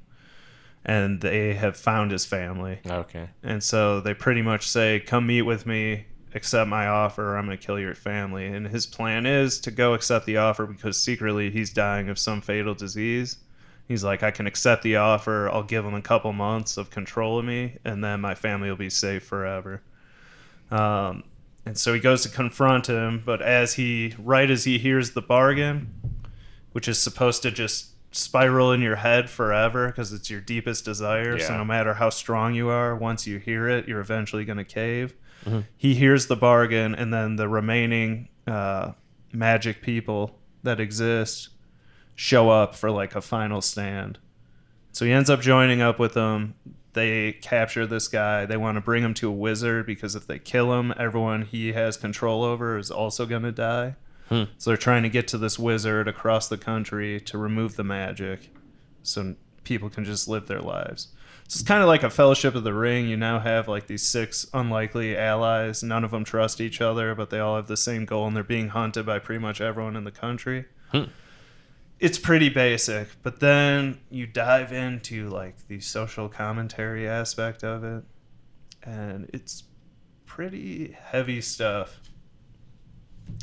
and 0.85 1.19
they 1.19 1.53
have 1.55 1.75
found 1.75 2.11
his 2.11 2.25
family. 2.25 2.79
okay. 2.87 3.31
And 3.43 3.61
so 3.61 3.99
they 3.99 4.13
pretty 4.13 4.41
much 4.41 4.65
say, 4.67 5.01
"Come 5.01 5.27
meet 5.27 5.41
with 5.41 5.65
me, 5.65 6.05
accept 6.33 6.69
my 6.69 6.87
offer, 6.87 7.33
or 7.33 7.37
I'm 7.37 7.45
going 7.45 7.57
to 7.57 7.65
kill 7.65 7.79
your 7.79 7.95
family." 7.95 8.47
And 8.47 8.67
his 8.67 8.85
plan 8.85 9.25
is 9.25 9.59
to 9.61 9.71
go 9.71 9.93
accept 9.93 10.25
the 10.25 10.37
offer 10.37 10.65
because 10.65 10.99
secretly 10.99 11.49
he's 11.51 11.71
dying 11.71 12.09
of 12.09 12.19
some 12.19 12.41
fatal 12.41 12.73
disease. 12.73 13.37
He's 13.87 14.03
like, 14.03 14.23
"I 14.23 14.31
can 14.31 14.47
accept 14.47 14.83
the 14.83 14.95
offer. 14.95 15.49
I'll 15.49 15.63
give 15.63 15.85
him 15.85 15.93
a 15.93 16.01
couple 16.01 16.31
months 16.33 16.77
of 16.77 16.89
control 16.89 17.39
of 17.39 17.45
me, 17.45 17.77
and 17.83 18.03
then 18.03 18.21
my 18.21 18.35
family 18.35 18.69
will 18.69 18.77
be 18.77 18.89
safe 18.89 19.23
forever." 19.23 19.81
Um, 20.69 21.23
and 21.65 21.77
so 21.77 21.93
he 21.93 21.99
goes 21.99 22.23
to 22.23 22.29
confront 22.29 22.87
him, 22.87 23.21
but 23.25 23.41
as 23.41 23.73
he 23.75 24.15
right 24.17 24.49
as 24.49 24.63
he 24.63 24.79
hears 24.79 25.11
the 25.11 25.21
bargain, 25.21 25.93
which 26.71 26.87
is 26.87 26.99
supposed 26.99 27.41
to 27.43 27.51
just 27.51 27.87
spiral 28.13 28.71
in 28.71 28.81
your 28.81 28.97
head 28.97 29.29
forever 29.29 29.87
because 29.87 30.11
it's 30.11 30.29
your 30.29 30.41
deepest 30.41 30.83
desire. 30.85 31.37
So 31.47 31.57
no 31.57 31.65
matter 31.65 31.93
how 31.95 32.09
strong 32.09 32.55
you 32.55 32.69
are, 32.69 32.95
once 32.95 33.27
you 33.27 33.37
hear 33.37 33.67
it, 33.69 33.87
you're 33.87 33.99
eventually 34.01 34.43
going 34.45 34.57
to 34.57 34.65
cave. 34.65 35.13
He 35.77 35.95
hears 35.95 36.27
the 36.27 36.35
bargain, 36.35 36.93
and 36.95 37.13
then 37.13 37.35
the 37.35 37.47
remaining 37.47 38.29
uh, 38.47 38.91
magic 39.33 39.81
people 39.81 40.39
that 40.63 40.79
exist 40.79 41.49
show 42.15 42.49
up 42.49 42.75
for 42.75 42.91
like 42.91 43.15
a 43.15 43.21
final 43.21 43.61
stand. 43.61 44.19
So 44.91 45.05
he 45.05 45.11
ends 45.11 45.29
up 45.29 45.41
joining 45.41 45.81
up 45.81 45.97
with 45.99 46.13
them. 46.13 46.53
They 46.93 47.31
capture 47.31 47.87
this 47.87 48.07
guy. 48.07 48.45
They 48.45 48.57
want 48.57 48.75
to 48.75 48.81
bring 48.81 49.01
him 49.03 49.13
to 49.15 49.29
a 49.29 49.31
wizard 49.31 49.85
because 49.85 50.13
if 50.15 50.27
they 50.27 50.37
kill 50.37 50.73
him, 50.77 50.93
everyone 50.97 51.43
he 51.43 51.71
has 51.71 51.95
control 51.97 52.43
over 52.43 52.77
is 52.77 52.91
also 52.91 53.25
going 53.25 53.43
to 53.43 53.51
die. 53.51 53.95
So 54.57 54.69
they're 54.69 54.77
trying 54.77 55.03
to 55.03 55.09
get 55.09 55.27
to 55.29 55.37
this 55.37 55.57
wizard 55.57 56.07
across 56.07 56.47
the 56.47 56.57
country 56.57 57.19
to 57.21 57.37
remove 57.37 57.75
the 57.75 57.83
magic 57.83 58.49
so 59.03 59.35
people 59.63 59.89
can 59.89 60.05
just 60.05 60.27
live 60.27 60.47
their 60.47 60.61
lives. 60.61 61.07
It's 61.51 61.63
kind 61.63 61.81
of 61.81 61.89
like 61.89 62.03
a 62.03 62.09
Fellowship 62.09 62.55
of 62.55 62.63
the 62.63 62.73
Ring. 62.73 63.09
You 63.09 63.17
now 63.17 63.39
have 63.39 63.67
like 63.67 63.87
these 63.87 64.07
six 64.07 64.47
unlikely 64.53 65.17
allies. 65.17 65.83
None 65.83 66.05
of 66.05 66.11
them 66.11 66.23
trust 66.23 66.61
each 66.61 66.79
other, 66.79 67.13
but 67.13 67.29
they 67.29 67.39
all 67.39 67.57
have 67.57 67.67
the 67.67 67.75
same 67.75 68.05
goal 68.05 68.25
and 68.25 68.33
they're 68.33 68.41
being 68.41 68.69
hunted 68.69 69.05
by 69.05 69.19
pretty 69.19 69.39
much 69.39 69.59
everyone 69.59 69.97
in 69.97 70.05
the 70.05 70.11
country. 70.11 70.63
It's 71.99 72.17
pretty 72.17 72.47
basic, 72.47 73.09
but 73.21 73.41
then 73.41 73.99
you 74.09 74.25
dive 74.27 74.71
into 74.71 75.29
like 75.29 75.67
the 75.67 75.81
social 75.81 76.29
commentary 76.29 77.07
aspect 77.07 77.63
of 77.65 77.83
it, 77.83 78.03
and 78.81 79.29
it's 79.33 79.65
pretty 80.25 80.97
heavy 80.99 81.41
stuff. 81.41 81.99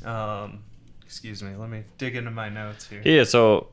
Um, 0.03 0.65
excuse 1.05 1.43
me, 1.43 1.55
let 1.55 1.69
me 1.69 1.85
dig 1.99 2.17
into 2.17 2.31
my 2.31 2.49
notes 2.49 2.89
here. 2.89 3.03
Yeah. 3.05 3.25
So, 3.25 3.69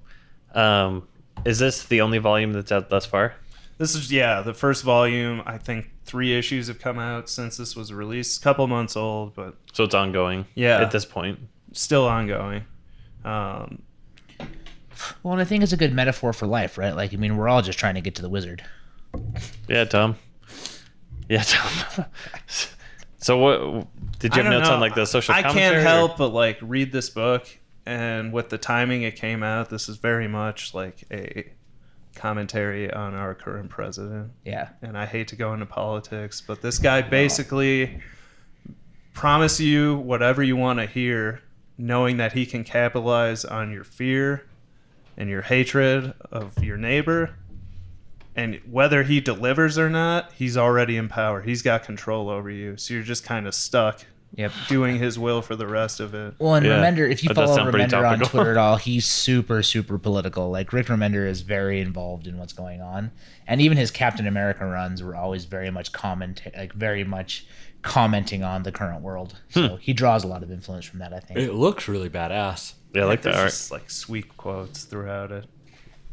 um, 0.54 1.08
is 1.46 1.58
this 1.58 1.86
the 1.86 2.02
only 2.02 2.18
volume 2.18 2.54
that's 2.54 2.72
out 2.72 2.90
thus 2.90 3.06
far? 3.06 3.34
This 3.78 3.94
is 3.96 4.12
yeah, 4.12 4.42
the 4.42 4.54
first 4.54 4.84
volume. 4.84 5.42
I 5.46 5.58
think 5.58 5.90
three 6.06 6.38
issues 6.38 6.68
have 6.68 6.80
come 6.80 6.98
out 7.00 7.30
since 7.30 7.58
this 7.58 7.76
was 7.76 7.92
released. 7.92 8.40
A 8.40 8.44
couple 8.44 8.66
months 8.68 8.96
old, 8.96 9.36
but 9.36 9.56
So 9.74 9.84
it's 9.84 9.96
ongoing. 9.96 10.46
Yeah. 10.56 10.80
At 10.82 10.92
this 10.92 11.06
point. 11.06 11.40
still 11.74 12.08
ongoing. 12.08 12.64
Um, 13.26 13.82
Well, 15.24 15.34
and 15.34 15.42
I 15.42 15.46
think 15.46 15.62
it's 15.62 15.74
a 15.74 15.78
good 15.78 15.94
metaphor 15.94 16.32
for 16.32 16.48
life, 16.48 16.78
right? 16.78 16.96
Like, 16.96 17.14
I 17.14 17.18
mean, 17.18 17.36
we're 17.36 17.50
all 17.50 17.62
just 17.62 17.78
trying 17.78 17.96
to 17.96 18.02
get 18.02 18.16
to 18.16 18.22
the 18.22 18.30
wizard. 18.30 18.64
Yeah, 19.68 19.84
Tom. 19.86 20.16
Yeah, 21.28 21.44
Tom. 21.46 22.06
so 23.18 23.38
what? 23.38 23.88
Did 24.20 24.36
you 24.36 24.44
have 24.44 24.52
notes 24.52 24.70
know. 24.70 24.76
on 24.76 24.80
like 24.80 24.96
the 24.96 25.06
social? 25.06 25.34
I 25.36 25.42
can't 25.42 25.76
or- 25.76 25.82
help 25.82 26.18
but 26.18 26.30
like 26.30 26.58
read 26.62 26.92
this 26.94 27.10
book, 27.10 27.46
and 27.86 28.32
with 28.32 28.50
the 28.50 28.58
timing 28.58 29.02
it 29.02 29.16
came 29.18 29.44
out, 29.44 29.70
this 29.70 29.90
is 29.90 29.98
very 29.98 30.28
much 30.30 30.74
like 30.74 31.04
a 31.12 31.52
commentary 32.16 32.92
on 32.92 33.14
our 33.14 33.36
current 33.36 33.70
president. 33.70 34.32
Yeah. 34.44 34.70
and 34.82 34.98
I 34.98 35.06
hate 35.06 35.28
to 35.30 35.36
go 35.36 35.54
into 35.54 35.66
politics, 35.66 36.42
but 36.42 36.62
this 36.62 36.80
guy 36.80 37.02
basically 37.02 38.02
promise 39.14 39.60
you 39.60 39.98
whatever 39.98 40.42
you 40.44 40.56
want 40.56 40.80
to 40.80 40.86
hear, 40.86 41.42
knowing 41.78 42.18
that 42.18 42.34
he 42.34 42.46
can 42.46 42.64
capitalize 42.64 43.46
on 43.46 43.72
your 43.72 43.84
fear 43.84 44.46
and 45.18 45.30
your 45.30 45.42
hatred 45.42 46.14
of 46.32 46.64
your 46.64 46.78
neighbor. 46.78 47.36
And 48.36 48.60
whether 48.70 49.04
he 49.04 49.22
delivers 49.22 49.78
or 49.78 49.90
not, 49.90 50.34
he's 50.34 50.58
already 50.58 50.98
in 50.98 51.08
power. 51.08 51.42
He's 51.42 51.62
got 51.62 51.84
control 51.84 52.30
over 52.30 52.50
you. 52.50 52.76
So 52.76 52.94
you're 52.94 53.04
just 53.04 53.24
kind 53.24 53.48
of 53.48 53.56
stuck 53.56 54.06
Yep. 54.34 54.52
doing 54.68 54.98
his 55.00 55.18
will 55.18 55.42
for 55.42 55.56
the 55.56 55.66
rest 55.68 56.00
of 56.02 56.14
it. 56.14 56.34
Well, 56.40 56.56
and 56.56 56.66
Yeah, 56.66 56.82
Remender, 56.84 57.10
if 57.10 57.24
you 57.24 57.30
that 57.30 57.36
follow 57.36 57.56
sound 57.56 57.74
Remender 57.74 58.06
on. 58.10 58.20
Twitter 58.20 58.52
at 58.52 58.58
all, 58.58 58.76
he's 58.90 59.06
super, 59.06 59.64
super 59.64 59.98
political. 59.98 60.50
Like 60.52 60.74
Rick 60.74 60.88
Remender 60.88 61.26
is 61.28 61.42
very 61.42 61.80
involved 61.80 62.28
in 62.28 62.38
what's 62.38 62.52
going 62.54 62.82
on, 62.82 63.12
and 63.48 63.62
even 63.62 63.78
his 63.78 63.92
Captain 63.92 64.28
America 64.28 64.66
runs 64.66 65.02
were 65.02 65.16
always 65.16 65.46
very 65.46 65.70
much 65.70 65.92
comment, 65.94 66.42
like 66.58 66.74
very 66.74 67.04
much 67.06 67.46
commenting 67.82 68.44
on 68.44 68.64
the 68.64 68.72
current 68.72 69.02
world. 69.02 69.36
Hmm. 69.54 69.60
So 69.68 69.76
he 69.78 69.94
draws 69.94 70.24
a 70.24 70.28
lot 70.28 70.44
of 70.44 70.52
influence 70.52 70.86
from 70.86 71.00
that. 71.00 71.14
I 71.14 71.20
think. 71.20 71.40
It 71.40 71.54
looks 71.54 71.88
really 71.88 72.10
badass. 72.10 72.74
Yeah, 72.94 73.04
I 73.04 73.06
like 73.06 73.22
the 73.22 73.30
that 73.30 73.40
art. 73.40 73.50
just 73.50 73.72
like 73.72 73.90
sweet 73.90 74.36
quotes 74.38 74.84
throughout 74.84 75.32
it. 75.32 75.46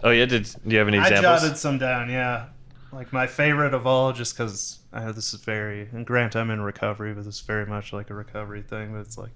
Oh 0.05 0.11
yeah, 0.11 0.27
did 0.27 0.45
do 0.45 0.73
you 0.73 0.79
have 0.79 0.89
any 0.89 0.99
examples? 0.99 1.25
I 1.25 1.29
examples? 1.29 1.43
jotted 1.43 1.59
some 1.59 1.79
down. 1.79 2.09
Yeah, 2.11 2.47
like 2.93 3.13
my 3.13 3.27
favorite 3.27 3.75
of 3.75 3.87
all, 3.87 4.13
just 4.13 4.37
because 4.37 4.81
I 4.93 5.05
know 5.05 5.13
this 5.13 5.33
is 5.33 5.41
very. 5.41 5.89
And 5.93 6.07
grant 6.07 6.37
I'm 6.37 6.51
in 6.51 6.61
recovery, 6.61 7.15
but 7.15 7.25
this 7.25 7.37
is 7.37 7.41
very 7.41 7.67
much 7.67 7.93
like 7.93 8.11
a 8.11 8.15
recovery 8.15 8.63
thing. 8.63 8.93
But 8.93 9.01
it's 9.01 9.19
like 9.19 9.33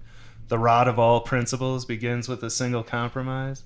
the 0.47 0.59
rod 0.59 0.87
of 0.87 0.99
all 0.99 1.21
principles 1.21 1.85
begins 1.85 2.29
with 2.29 2.43
a 2.43 2.49
single 2.49 2.83
compromise. 2.83 3.63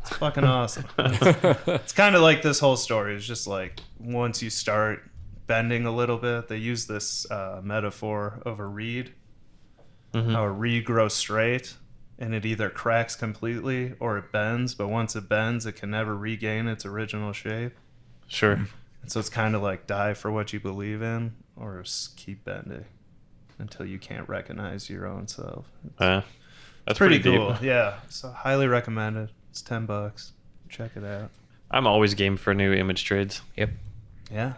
It's 0.00 0.10
fucking 0.16 0.44
awesome. 0.44 0.86
It's, 0.98 1.68
it's 1.68 1.92
kind 1.92 2.14
of 2.14 2.22
like 2.22 2.42
this 2.42 2.58
whole 2.58 2.76
story. 2.76 3.14
It's 3.14 3.26
just 3.26 3.46
like 3.46 3.80
once 3.98 4.42
you 4.42 4.50
start 4.50 5.02
bending 5.46 5.86
a 5.86 5.94
little 5.94 6.18
bit, 6.18 6.48
they 6.48 6.56
use 6.56 6.86
this 6.86 7.30
uh, 7.30 7.60
metaphor 7.62 8.42
of 8.44 8.58
a 8.60 8.66
reed. 8.66 9.12
How 10.14 10.44
a 10.44 10.50
reed 10.50 10.86
grows 10.86 11.12
straight, 11.12 11.74
and 12.18 12.34
it 12.34 12.46
either 12.46 12.70
cracks 12.70 13.14
completely 13.14 13.92
or 14.00 14.16
it 14.16 14.32
bends. 14.32 14.74
But 14.74 14.88
once 14.88 15.14
it 15.14 15.28
bends, 15.28 15.66
it 15.66 15.72
can 15.72 15.90
never 15.90 16.16
regain 16.16 16.68
its 16.68 16.86
original 16.86 17.34
shape. 17.34 17.74
Sure. 18.26 18.66
And 19.06 19.12
so 19.12 19.20
it's 19.20 19.28
kind 19.28 19.54
of 19.54 19.62
like 19.62 19.86
die 19.86 20.14
for 20.14 20.32
what 20.32 20.52
you 20.52 20.58
believe 20.58 21.00
in, 21.00 21.32
or 21.54 21.78
s- 21.78 22.08
keep 22.16 22.44
bending 22.44 22.86
until 23.56 23.86
you 23.86 24.00
can't 24.00 24.28
recognize 24.28 24.90
your 24.90 25.06
own 25.06 25.28
self. 25.28 25.64
Uh, 25.96 26.22
that's 26.84 26.98
Pretty, 26.98 27.20
pretty, 27.20 27.38
cool. 27.38 27.52
deep. 27.52 27.62
Yeah. 27.62 28.00
So 28.08 28.30
highly 28.32 28.66
recommended. 28.66 29.30
It's 29.50 29.62
ten 29.62 29.86
bucks. 29.86 30.32
Check 30.68 30.96
it 30.96 31.04
out. 31.04 31.30
I'm 31.70 31.86
always 31.86 32.14
game 32.14 32.36
for 32.36 32.52
new 32.52 32.72
image 32.72 33.04
trades. 33.04 33.42
Yep. 33.56 33.70
Yeah. 34.32 34.54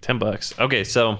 Ten 0.00 0.20
bucks. 0.20 0.56
Okay, 0.60 0.84
so 0.84 1.18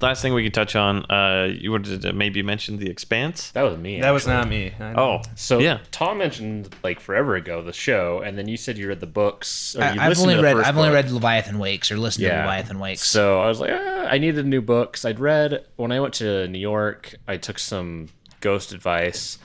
last 0.00 0.22
thing 0.22 0.32
we 0.34 0.42
can 0.42 0.52
touch 0.52 0.76
on, 0.76 1.04
uh, 1.10 1.48
you 1.52 1.70
wanted 1.70 2.02
to 2.02 2.12
maybe 2.12 2.42
mention 2.42 2.78
the 2.78 2.88
Expanse. 2.88 3.50
That 3.50 3.62
was 3.62 3.76
me. 3.78 4.00
That 4.00 4.10
was 4.10 4.26
not 4.26 4.48
me. 4.48 4.72
Oh, 4.80 5.20
So 5.34 5.58
yeah. 5.58 5.78
Tom 5.90 6.18
mentioned 6.18 6.74
like 6.82 7.00
forever 7.00 7.34
ago 7.36 7.62
the 7.62 7.72
show, 7.72 8.20
and 8.20 8.38
then 8.38 8.48
you 8.48 8.56
said 8.56 8.78
you 8.78 8.88
read 8.88 9.00
the 9.00 9.06
books. 9.06 9.74
Or 9.76 9.80
you 9.80 10.00
I, 10.00 10.06
I've 10.06 10.18
only 10.20 10.34
to 10.34 10.38
the 10.38 10.42
read. 10.44 10.56
I've 10.58 10.76
only 10.76 10.90
read 10.90 11.10
Leviathan 11.10 11.58
Wakes 11.58 11.90
or 11.90 11.96
listened 11.98 12.26
to 12.26 12.36
Leviathan 12.36 12.78
Wakes. 12.78 13.02
So 13.02 13.40
I 13.40 13.48
was 13.48 13.60
like, 13.60 13.70
ah, 13.72 14.06
I 14.10 14.18
needed 14.18 14.46
new 14.46 14.62
books. 14.62 15.04
I'd 15.04 15.20
read 15.20 15.64
when 15.76 15.92
I 15.92 16.00
went 16.00 16.14
to 16.14 16.46
New 16.48 16.58
York. 16.58 17.14
I 17.26 17.36
took 17.36 17.58
some 17.58 18.08
ghost 18.40 18.72
advice 18.72 19.38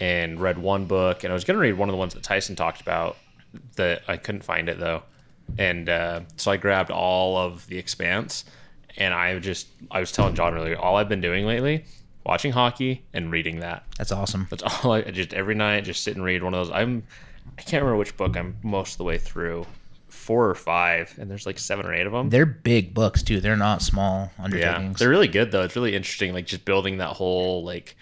and 0.00 0.40
read 0.40 0.58
one 0.58 0.86
book, 0.86 1.22
and 1.22 1.32
I 1.32 1.34
was 1.34 1.44
going 1.44 1.56
to 1.56 1.60
read 1.60 1.74
one 1.74 1.88
of 1.88 1.92
the 1.92 1.98
ones 1.98 2.14
that 2.14 2.22
Tyson 2.22 2.56
talked 2.56 2.80
about. 2.80 3.16
That 3.76 4.02
I 4.08 4.16
couldn't 4.16 4.42
find 4.44 4.68
it 4.70 4.78
though, 4.80 5.02
and 5.58 5.86
uh, 5.88 6.20
so 6.36 6.50
I 6.50 6.56
grabbed 6.56 6.90
all 6.90 7.36
of 7.36 7.66
the 7.66 7.76
Expanse, 7.76 8.46
and 8.96 9.14
I 9.14 9.38
just 9.38 9.68
I 9.90 10.00
was 10.00 10.12
telling 10.12 10.34
John 10.34 10.54
earlier, 10.54 10.78
all 10.78 10.96
I've 10.96 11.08
been 11.08 11.20
doing 11.20 11.46
lately, 11.46 11.84
watching 12.24 12.52
hockey 12.52 13.04
and 13.12 13.30
reading 13.30 13.60
that. 13.60 13.84
That's 13.98 14.12
awesome. 14.12 14.46
That's 14.50 14.62
all 14.62 14.92
I 14.92 15.02
just 15.02 15.32
every 15.32 15.54
night 15.54 15.84
just 15.84 16.02
sit 16.02 16.14
and 16.16 16.24
read 16.24 16.42
one 16.42 16.54
of 16.54 16.66
those. 16.66 16.74
I'm 16.74 17.04
I 17.58 17.62
can't 17.62 17.82
remember 17.82 17.98
which 17.98 18.16
book 18.16 18.36
I'm 18.36 18.56
most 18.62 18.92
of 18.92 18.98
the 18.98 19.04
way 19.04 19.18
through, 19.18 19.66
four 20.08 20.48
or 20.48 20.54
five, 20.54 21.14
and 21.18 21.30
there's 21.30 21.46
like 21.46 21.58
seven 21.58 21.86
or 21.86 21.92
eight 21.92 22.06
of 22.06 22.12
them. 22.12 22.30
They're 22.30 22.46
big 22.46 22.94
books 22.94 23.22
too. 23.22 23.40
They're 23.40 23.56
not 23.56 23.82
small 23.82 24.30
Yeah, 24.38 24.44
undertakings. 24.44 24.98
they're 24.98 25.08
really 25.10 25.28
good 25.28 25.50
though. 25.50 25.62
It's 25.62 25.76
really 25.76 25.94
interesting, 25.94 26.32
like 26.32 26.46
just 26.46 26.64
building 26.64 26.98
that 26.98 27.10
whole 27.10 27.64
like 27.64 27.96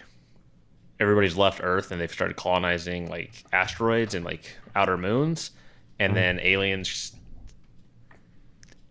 everybody's 0.99 1.37
left 1.37 1.61
Earth 1.63 1.91
and 1.91 2.01
they've 2.01 2.13
started 2.13 2.37
colonizing 2.37 3.09
like 3.09 3.45
asteroids 3.53 4.15
and 4.15 4.25
like 4.25 4.57
outer 4.75 4.99
moons, 4.99 5.53
and 5.99 6.11
mm-hmm. 6.11 6.15
then 6.17 6.41
aliens 6.41 7.13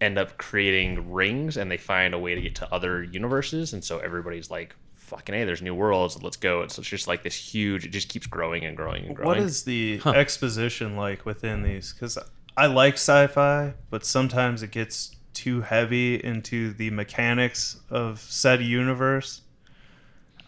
end 0.02 0.18
up 0.18 0.38
creating 0.38 1.12
rings 1.12 1.58
and 1.58 1.70
they 1.70 1.78
find 1.78 2.14
a 2.14 2.20
way 2.20 2.36
to 2.36 2.42
get 2.42 2.56
to 2.56 2.74
other 2.74 3.04
universes, 3.04 3.74
and 3.74 3.84
so 3.84 4.00
everybody's 4.00 4.50
like. 4.52 4.76
Fucking 4.94 5.34
hey, 5.34 5.44
there's 5.44 5.64
new 5.64 5.74
worlds. 5.74 6.22
Let's 6.22 6.38
go. 6.38 6.68
So 6.68 6.82
it's 6.82 6.90
just 6.90 7.08
like 7.08 7.24
this 7.24 7.34
huge. 7.34 7.84
It 7.84 7.90
just 7.90 8.10
keeps 8.10 8.28
growing 8.28 8.64
and 8.64 8.78
growing 8.78 9.08
and 9.08 9.16
growing. 9.16 9.28
What 9.28 9.40
is 9.40 9.64
the 9.64 10.00
exposition 10.06 10.96
like 10.96 11.26
within 11.26 11.64
these? 11.64 11.94
Because 11.94 12.16
I 12.56 12.68
like 12.68 12.94
sci-fi, 12.94 13.74
but 13.90 14.06
sometimes 14.06 14.62
it 14.62 14.70
gets 14.70 15.16
too 15.34 15.62
heavy 15.62 16.24
into 16.24 16.74
the 16.74 16.92
mechanics 16.92 17.80
of 17.90 18.20
said 18.20 18.62
universe. 18.62 19.42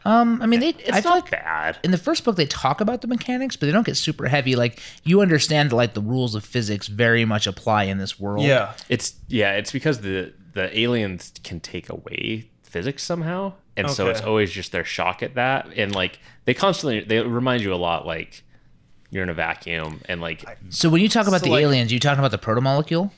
Um, 0.06 0.42
I 0.42 0.46
mean, 0.46 0.60
they. 0.60 0.70
It's 0.70 0.90
I 0.92 1.02
feel 1.02 1.12
not 1.12 1.22
like 1.24 1.32
bad. 1.32 1.78
in 1.84 1.92
the 1.92 1.98
first 1.98 2.24
book 2.24 2.36
they 2.36 2.46
talk 2.48 2.82
about 2.82 3.02
the 3.02 3.08
mechanics, 3.08 3.56
but 3.56 3.68
they 3.68 3.72
don't 3.72 3.86
get 3.86 3.98
super 3.98 4.28
heavy. 4.28 4.56
Like 4.56 4.80
you 5.04 5.22
understand 5.22 5.70
that 5.72 5.76
like 5.76 5.94
the 5.94 6.02
rules 6.02 6.34
of 6.36 6.44
physics 6.44 6.88
very 6.88 7.26
much 7.26 7.46
apply 7.48 7.84
in 7.84 7.98
this 7.98 8.20
world. 8.20 8.46
Yeah. 8.46 8.74
It's 8.90 9.14
yeah, 9.28 9.54
it's 9.54 9.72
because 9.72 10.02
the 10.02 10.34
the 10.54 10.78
aliens 10.78 11.32
can 11.44 11.60
take 11.60 11.90
away 11.90 12.50
physics 12.64 13.04
somehow, 13.04 13.54
and 13.78 13.90
so 13.90 14.08
it's 14.08 14.22
always 14.22 14.52
just 14.52 14.72
their 14.72 14.86
shock 14.86 15.22
at 15.24 15.36
that, 15.36 15.68
and 15.76 15.94
like 15.94 16.20
they 16.46 16.54
constantly 16.54 17.02
they 17.02 17.20
remind 17.22 17.62
you 17.62 17.74
a 17.74 17.76
lot 17.76 18.06
like 18.06 18.44
you're 19.12 19.24
in 19.24 19.30
a 19.30 19.34
vacuum, 19.34 20.02
and 20.10 20.20
like 20.22 20.44
So 20.70 20.90
when 20.90 21.02
you 21.02 21.10
talk 21.10 21.28
about 21.28 21.42
So, 21.42 21.46
the 21.48 21.52
like- 21.52 21.64
aliens, 21.64 21.92
you 21.94 22.00
talking 22.00 22.20
about 22.20 22.32
the 22.32 22.38
proto 22.38 22.62
molecule. 22.62 23.06
protomolecule? 23.08 23.12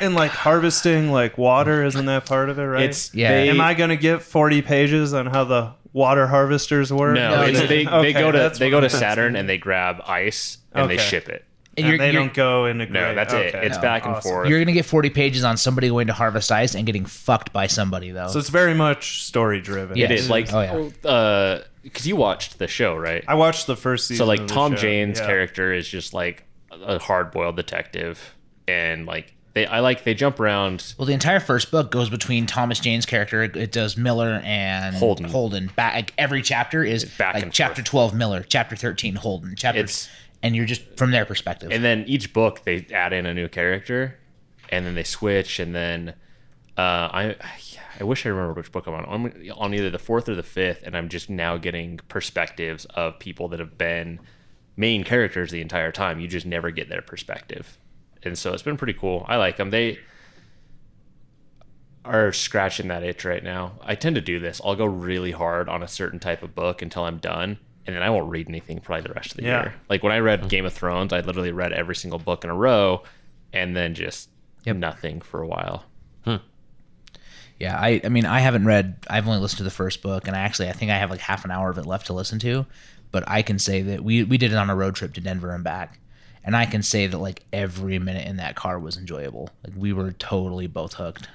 And 0.00 0.14
like 0.14 0.30
harvesting 0.30 1.10
like 1.12 1.36
water, 1.36 1.84
isn't 1.84 2.06
that 2.06 2.24
part 2.24 2.48
of 2.48 2.58
it, 2.58 2.62
right? 2.62 2.84
it's 2.84 3.14
Yeah. 3.14 3.30
They, 3.32 3.50
Am 3.50 3.60
I 3.60 3.74
gonna 3.74 3.96
get 3.96 4.22
forty 4.22 4.62
pages 4.62 5.12
on 5.12 5.26
how 5.26 5.44
the 5.44 5.72
water 5.92 6.26
harvesters 6.26 6.92
work? 6.92 7.14
no, 7.14 7.36
No, 7.36 7.42
it's, 7.42 7.60
you- 7.60 7.66
they 7.66 7.86
Okay, 7.86 8.12
they 8.12 8.12
go 8.20 8.30
to 8.32 8.52
they 8.58 8.70
go 8.70 8.80
to 8.80 8.90
Saturn 8.90 9.36
and 9.36 9.48
they 9.48 9.58
grab 9.58 10.00
ice 10.06 10.58
and 10.72 10.90
they 10.90 10.98
ship 10.98 11.28
it. 11.28 11.44
And, 11.76 11.86
And 11.86 11.88
you're, 11.90 11.98
they 11.98 12.12
you're, 12.12 12.22
don't 12.22 12.34
go 12.34 12.66
into 12.66 12.86
No, 12.86 12.90
great- 13.04 13.14
that's 13.14 13.32
it. 13.32 13.54
It's 13.54 13.76
No. 13.76 13.82
back 13.82 14.04
and 14.04 14.14
Awesome. 14.16 14.30
forth. 14.30 14.48
you're 14.48 14.58
gonna 14.58 14.72
get 14.72 14.84
40 14.84 15.10
pages 15.10 15.44
on 15.44 15.56
somebody 15.56 15.88
going 15.88 16.08
to 16.08 16.12
harvest 16.12 16.50
ice 16.50 16.74
and 16.74 16.84
getting 16.84 17.04
fucked 17.04 17.52
by 17.52 17.68
somebody 17.68 18.10
though. 18.10 18.26
So 18.28 18.40
it's 18.40 18.48
very 18.48 18.74
much 18.74 19.22
story 19.22 19.60
driven. 19.60 19.96
Yeah. 19.96 20.06
it 20.06 20.10
is 20.12 20.28
like 20.28 20.52
Oh, 20.52 20.90
yeah. 21.04 21.08
uh 21.10 21.62
because 21.84 22.06
you 22.06 22.16
watched 22.16 22.58
the 22.58 22.66
show 22.68 22.96
right 22.96 23.22
I 23.28 23.34
watched 23.34 23.66
the 23.68 23.76
first 23.76 24.08
season. 24.08 24.24
so 24.24 24.28
like 24.28 24.40
of 24.40 24.48
the 24.48 24.54
Tom 24.54 24.72
show. 24.72 24.82
Jane's 24.82 25.20
Yeah. 25.20 25.26
character 25.26 25.72
is 25.72 25.88
just 25.88 26.12
like 26.12 26.44
a 26.70 26.98
hard 26.98 27.30
boiled 27.30 27.56
detective, 27.56 28.34
and 28.66 29.06
like 29.06 29.34
they 29.58 29.66
I 29.66 29.80
like 29.80 30.04
they 30.04 30.14
jump 30.14 30.38
around. 30.40 30.94
well, 30.98 31.06
the 31.06 31.12
entire 31.12 31.40
first 31.40 31.70
book 31.70 31.90
goes 31.90 32.08
between 32.08 32.46
Thomas 32.46 32.80
Jane's 32.80 33.06
character. 33.06 33.42
It, 33.42 33.72
does 33.72 33.96
Miller 33.96 34.40
and 34.44 34.94
Holden. 34.96 35.26
Holden. 35.26 35.70
Back 35.76 35.94
like, 35.94 36.14
every 36.16 36.42
chapter 36.42 36.84
is 36.84 37.04
back 37.04 37.34
like 37.34 37.52
chapter 37.52 37.82
forth. 37.82 37.86
12 37.90 38.14
Miller, 38.14 38.42
chapter 38.46 38.76
13 38.76 39.16
Holden, 39.16 39.54
chapter, 39.56 39.80
It's- 39.80 40.08
and 40.42 40.54
you're 40.54 40.66
just 40.66 40.82
from 40.96 41.10
their 41.10 41.24
perspective. 41.24 41.70
And 41.72 41.82
then 41.84 42.04
each 42.06 42.32
book 42.32 42.62
they 42.64 42.86
add 42.92 43.12
in 43.12 43.26
a 43.26 43.34
new 43.34 43.48
character, 43.48 44.18
and 44.70 44.86
then 44.86 44.94
they 44.94 45.02
switch, 45.02 45.58
and 45.58 45.74
then 45.74 46.10
uh, 46.76 46.80
I 47.12 47.36
I 48.00 48.04
wish 48.04 48.24
I 48.24 48.28
remember 48.28 48.52
which 48.54 48.70
book 48.70 48.86
I'm 48.86 48.94
on. 48.94 49.04
I'm 49.08 49.50
on 49.56 49.74
either 49.74 49.90
the 49.90 49.98
fourth 49.98 50.28
or 50.28 50.36
the 50.36 50.42
fifth, 50.44 50.82
and 50.84 50.96
I'm 50.96 51.08
just 51.08 51.28
now 51.28 51.56
getting 51.56 51.98
perspectives 52.08 52.84
of 52.94 53.18
people 53.18 53.48
that 53.48 53.58
have 53.58 53.76
been 53.76 54.20
main 54.76 55.02
characters 55.02 55.50
the 55.50 55.60
entire 55.60 55.90
time. 55.90 56.20
You 56.20 56.28
just 56.28 56.46
never 56.46 56.70
get 56.70 56.88
their 56.88 57.02
perspective, 57.02 57.76
and 58.22 58.36
so 58.38 58.52
it's 58.52 58.62
been 58.62 58.76
pretty 58.76 58.92
cool. 58.92 59.24
I 59.28 59.36
like 59.36 59.56
them. 59.56 59.70
They 59.70 59.98
are 62.04 62.32
scratching 62.32 62.88
that 62.88 63.02
itch 63.02 63.24
right 63.24 63.42
now. 63.42 63.72
I 63.82 63.94
tend 63.94 64.16
to 64.16 64.22
do 64.22 64.40
this. 64.40 64.60
I'll 64.64 64.76
go 64.76 64.86
really 64.86 65.32
hard 65.32 65.68
on 65.68 65.82
a 65.82 65.88
certain 65.88 66.18
type 66.18 66.42
of 66.42 66.54
book 66.54 66.80
until 66.82 67.04
I'm 67.04 67.18
done, 67.18 67.58
and 67.86 67.94
then 67.94 68.02
I 68.02 68.10
won't 68.10 68.30
read 68.30 68.48
anything 68.48 68.80
probably 68.80 69.02
the 69.08 69.14
rest 69.14 69.32
of 69.32 69.36
the 69.38 69.44
Yeah. 69.44 69.62
year. 69.62 69.74
Like 69.88 70.02
when 70.02 70.12
I 70.12 70.18
read 70.18 70.40
mm-hmm. 70.40 70.48
Game 70.48 70.64
of 70.64 70.72
Thrones, 70.72 71.12
I 71.12 71.20
literally 71.20 71.52
read 71.52 71.72
every 71.72 71.94
single 71.96 72.18
book 72.18 72.44
in 72.44 72.50
a 72.50 72.54
row, 72.54 73.02
and 73.52 73.76
then 73.76 73.94
just 73.94 74.30
nothing 74.66 75.20
for 75.20 75.40
a 75.40 75.46
while. 75.46 75.84
Yeah, 77.58 77.76
I, 77.76 78.00
I 78.04 78.08
mean, 78.08 78.24
I 78.24 78.38
haven't 78.40 78.66
read. 78.66 79.04
I've 79.10 79.26
only 79.26 79.40
listened 79.40 79.58
to 79.58 79.64
the 79.64 79.70
first 79.70 80.00
book, 80.00 80.28
and 80.28 80.36
I 80.36 80.40
actually, 80.40 80.68
I 80.68 80.72
think 80.72 80.90
I 80.90 80.98
have 80.98 81.10
like 81.10 81.20
half 81.20 81.44
an 81.44 81.50
hour 81.50 81.70
of 81.70 81.78
it 81.78 81.86
left 81.86 82.06
to 82.06 82.12
listen 82.12 82.38
to. 82.40 82.66
But 83.10 83.24
I 83.26 83.42
can 83.42 83.58
say 83.58 83.82
that 83.82 84.04
we 84.04 84.22
we 84.22 84.38
did 84.38 84.52
it 84.52 84.56
on 84.56 84.70
a 84.70 84.76
road 84.76 84.94
trip 84.94 85.14
to 85.14 85.20
Denver 85.20 85.52
and 85.52 85.64
back, 85.64 85.98
and 86.48 86.56
I 86.56 86.64
can 86.64 86.82
say 86.82 87.06
that 87.06 87.18
like 87.18 87.42
every 87.52 87.98
minute 87.98 88.26
in 88.26 88.38
that 88.38 88.56
car 88.56 88.78
was 88.78 88.96
enjoyable. 88.96 89.50
Like 89.64 89.74
we 89.76 89.92
were 89.92 90.12
totally 90.12 90.66
both 90.66 90.94
hooked. 90.94 91.28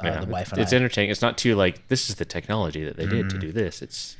Uh, 0.00 0.02
Yeah, 0.04 0.20
the 0.24 0.26
wife 0.26 0.44
it's, 0.48 0.52
and 0.52 0.60
it's 0.62 0.72
I. 0.72 0.76
entertaining. 0.76 1.10
It's 1.10 1.20
not 1.20 1.36
too 1.36 1.54
like 1.54 1.86
this 1.88 2.08
is 2.08 2.14
the 2.16 2.24
technology 2.24 2.82
that 2.84 2.96
they 2.96 3.06
did 3.06 3.28
to 3.30 3.38
do 3.38 3.52
this. 3.52 3.82
It's 3.82 4.16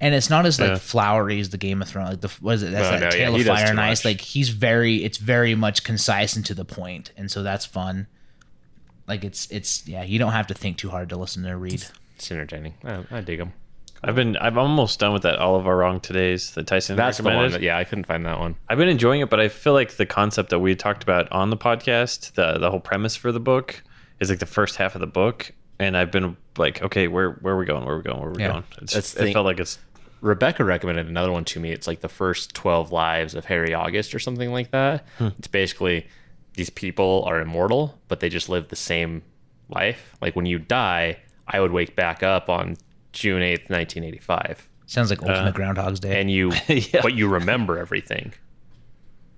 and 0.00 0.12
it's 0.12 0.28
not 0.28 0.44
as 0.44 0.58
like 0.60 0.70
Yeah. 0.70 0.76
flowery 0.78 1.38
as 1.38 1.50
the 1.50 1.56
Game 1.56 1.80
of 1.80 1.88
Thrones. 1.88 2.10
Like 2.10 2.20
the 2.20 2.28
what 2.40 2.56
is 2.56 2.62
it? 2.64 2.72
That's 2.72 2.90
No, 2.90 2.98
that 2.98 3.12
no, 3.12 3.18
Tale 3.18 3.34
he 3.36 3.40
of 3.42 3.46
Fire 3.46 3.66
and 3.70 3.80
Ice. 3.80 4.04
Like 4.04 4.20
he's 4.20 4.48
very, 4.50 5.04
it's 5.04 5.18
very 5.18 5.54
much 5.54 5.84
concise 5.84 6.34
and 6.36 6.44
to 6.46 6.54
the 6.54 6.64
point, 6.64 7.12
and 7.16 7.30
so 7.30 7.42
that's 7.44 7.64
fun. 7.64 8.08
Like 9.06 9.24
it's 9.24 9.48
it's 9.52 9.86
yeah, 9.86 10.02
you 10.02 10.18
don't 10.18 10.32
have 10.32 10.48
to 10.48 10.54
think 10.54 10.78
too 10.78 10.90
hard 10.90 11.08
to 11.10 11.16
listen 11.16 11.44
to 11.44 11.56
read. 11.56 11.84
it's 12.16 12.30
entertaining. 12.32 12.74
I, 12.84 13.04
I 13.10 13.20
dig 13.20 13.38
them. 13.38 13.52
I've 14.04 14.14
been 14.14 14.36
I'm 14.38 14.58
almost 14.58 14.98
done 15.00 15.12
with 15.12 15.22
that. 15.22 15.38
All 15.38 15.56
of 15.56 15.66
our 15.66 15.76
wrong 15.76 16.00
todays. 16.00 16.54
The 16.54 16.62
Tyson 16.62 16.96
That's 16.96 17.18
the 17.18 17.24
one. 17.24 17.32
recommended. 17.32 17.60
That, 17.60 17.64
yeah, 17.64 17.78
I 17.78 17.84
couldn't 17.84 18.04
find 18.06 18.24
that 18.26 18.38
one. 18.38 18.56
I've 18.68 18.78
been 18.78 18.88
enjoying 18.88 19.20
it, 19.20 19.30
but 19.30 19.40
I 19.40 19.48
feel 19.48 19.72
like 19.72 19.92
the 19.96 20.06
concept 20.06 20.50
that 20.50 20.58
we 20.60 20.74
talked 20.74 21.02
about 21.02 21.30
on 21.32 21.50
the 21.50 21.56
podcast, 21.56 22.32
the 22.34 22.58
the 22.58 22.70
whole 22.70 22.80
premise 22.80 23.16
for 23.16 23.32
the 23.32 23.40
book, 23.40 23.82
is 24.20 24.30
like 24.30 24.38
the 24.38 24.46
first 24.46 24.76
half 24.76 24.94
of 24.94 25.00
the 25.00 25.06
book 25.06 25.52
and 25.78 25.94
I've 25.96 26.10
been 26.10 26.36
like, 26.56 26.80
okay, 26.82 27.06
where 27.08 27.32
where 27.42 27.54
are 27.54 27.58
we 27.58 27.66
going? 27.66 27.84
Where 27.84 27.94
are 27.94 27.98
we 27.98 28.02
going? 28.04 28.20
Where 28.20 28.28
are 28.28 28.32
we 28.32 28.42
Yeah. 28.42 28.48
going? 28.52 28.64
It's, 28.82 28.94
That's 28.94 29.12
it 29.14 29.18
the 29.18 29.22
thing. 29.24 29.32
felt 29.34 29.44
like 29.46 29.60
it's 29.60 29.78
Rebecca 30.22 30.64
recommended 30.64 31.06
another 31.08 31.30
one 31.30 31.44
to 31.44 31.60
me. 31.60 31.70
It's 31.72 31.86
like 31.86 32.00
the 32.00 32.08
first 32.08 32.54
12 32.54 32.90
lives 32.92 33.34
of 33.34 33.44
Harry 33.44 33.74
August 33.74 34.14
or 34.14 34.18
something 34.18 34.50
like 34.50 34.70
that. 34.70 35.04
Hmm. 35.18 35.28
It's 35.38 35.48
basically 35.48 36.06
these 36.54 36.70
people 36.70 37.22
are 37.26 37.38
immortal, 37.40 37.98
but 38.08 38.20
they 38.20 38.30
just 38.30 38.48
live 38.48 38.68
the 38.68 38.76
same 38.76 39.22
life. 39.68 40.14
Like 40.22 40.34
when 40.34 40.46
you 40.46 40.58
die, 40.58 41.18
I 41.46 41.60
would 41.60 41.70
wake 41.72 41.94
back 41.94 42.22
up 42.22 42.48
on 42.48 42.78
June 43.16 43.40
8th, 43.40 43.70
1985. 43.70 44.68
Sounds 44.86 45.08
like 45.10 45.22
Ultimate 45.22 45.54
Groundhog's 45.54 45.98
Day. 46.00 46.20
And 46.20 46.30
you, 46.30 46.52
Yeah. 46.68 47.00
but 47.02 47.14
you 47.14 47.28
remember 47.28 47.78
everything. 47.78 48.32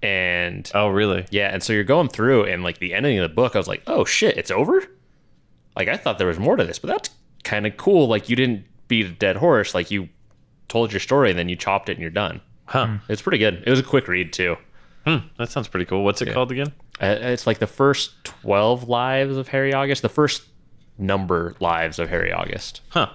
And 0.02 0.70
oh 0.74 0.88
really? 0.88 1.26
yeah, 1.30 1.48
and 1.52 1.62
so 1.62 1.72
you're 1.72 1.82
going 1.84 2.08
through, 2.08 2.44
and 2.44 2.62
like 2.62 2.78
the 2.78 2.94
ending 2.94 3.18
of 3.18 3.28
the 3.28 3.34
book, 3.34 3.56
I 3.56 3.58
was 3.58 3.66
like, 3.66 3.82
oh 3.86 4.04
shit, 4.04 4.36
it's 4.36 4.50
over? 4.50 4.82
Like 5.76 5.88
I 5.88 5.96
thought 5.96 6.18
there 6.18 6.26
was 6.28 6.38
more 6.38 6.56
to 6.56 6.64
this, 6.64 6.78
but 6.78 6.88
that's 6.88 7.10
kind 7.44 7.66
of 7.66 7.76
cool. 7.76 8.06
Like 8.08 8.28
you 8.28 8.36
didn't 8.36 8.64
beat 8.86 9.06
a 9.06 9.10
dead 9.10 9.36
horse, 9.36 9.74
like 9.74 9.90
you 9.90 10.08
told 10.68 10.92
your 10.92 11.00
story 11.00 11.30
and 11.30 11.38
then 11.38 11.48
you 11.48 11.56
chopped 11.56 11.88
it 11.88 11.92
and 11.92 12.00
you're 12.00 12.10
done. 12.10 12.40
Huh? 12.66 12.98
It's 13.08 13.22
pretty 13.22 13.38
good. 13.38 13.62
It 13.66 13.70
was 13.70 13.80
a 13.80 13.84
quick 13.84 14.06
read 14.08 14.32
too. 14.32 14.56
Hmm. 15.06 15.16
That 15.38 15.50
sounds 15.50 15.66
pretty 15.68 15.86
cool. 15.86 16.04
What's 16.04 16.20
it 16.22 16.32
called 16.32 16.52
again? 16.52 16.72
Uh, 17.00 17.16
It's 17.20 17.46
like 17.46 17.58
the 17.58 17.66
first 17.66 18.22
12 18.24 18.88
lives 18.88 19.36
of 19.36 19.48
Harry 19.48 19.72
August, 19.72 20.02
the 20.02 20.08
first 20.08 20.42
number 20.98 21.54
lives 21.60 21.98
of 21.98 22.08
Harry 22.10 22.32
August. 22.32 22.82
Huh? 22.90 23.08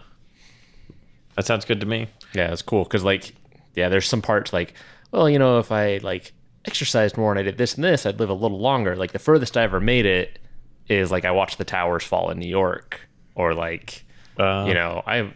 That 1.36 1.46
sounds 1.46 1.66
good 1.66 1.80
to 1.80 1.86
me. 1.86 2.08
Yeah, 2.34 2.52
it's 2.52 2.62
cool 2.62 2.84
because 2.84 3.04
like, 3.04 3.34
yeah, 3.76 3.90
there's 3.90 4.08
some 4.08 4.22
parts 4.22 4.54
like, 4.54 4.74
well, 5.12 5.30
you 5.30 5.40
know, 5.40 5.60
if 5.60 5.72
I 5.72 5.98
like 5.98 6.34
exercised 6.66 7.18
more 7.18 7.32
and 7.32 7.40
I 7.40 7.44
did 7.44 7.58
this 7.58 7.76
and 7.76 7.84
this, 7.84 8.06
I'd 8.06 8.20
live 8.20 8.30
a 8.30 8.34
little 8.34 8.60
longer. 8.60 8.96
Like 8.96 9.12
the 9.12 9.20
furthest 9.20 9.58
I 9.58 9.64
ever 9.64 9.80
made 9.80 10.06
it 10.06 10.40
is 10.88 11.12
like 11.12 11.26
I 11.26 11.32
watched 11.32 11.58
the 11.58 11.66
towers 11.66 12.04
fall 12.04 12.30
in 12.30 12.40
New 12.40 12.48
York, 12.50 13.08
or 13.36 13.54
like, 13.54 14.06
Uh, 14.38 14.66
you 14.68 14.74
know, 14.74 15.02
I 15.06 15.34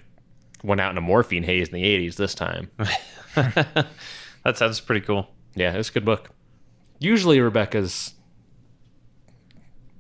went 0.64 0.82
out 0.82 0.92
in 0.92 0.98
a 0.98 1.02
morphine 1.02 1.44
haze 1.44 1.70
in 1.70 1.74
the 1.76 1.84
80s 1.84 2.16
this 2.16 2.36
time. 2.36 2.70
that 3.36 4.56
sounds 4.56 4.80
pretty 4.80 5.06
cool. 5.06 5.30
Yeah, 5.56 5.74
it's 5.74 5.90
a 5.90 5.94
good 5.94 6.06
book. 6.06 6.32
Usually 7.00 7.40
Rebecca's, 7.40 8.14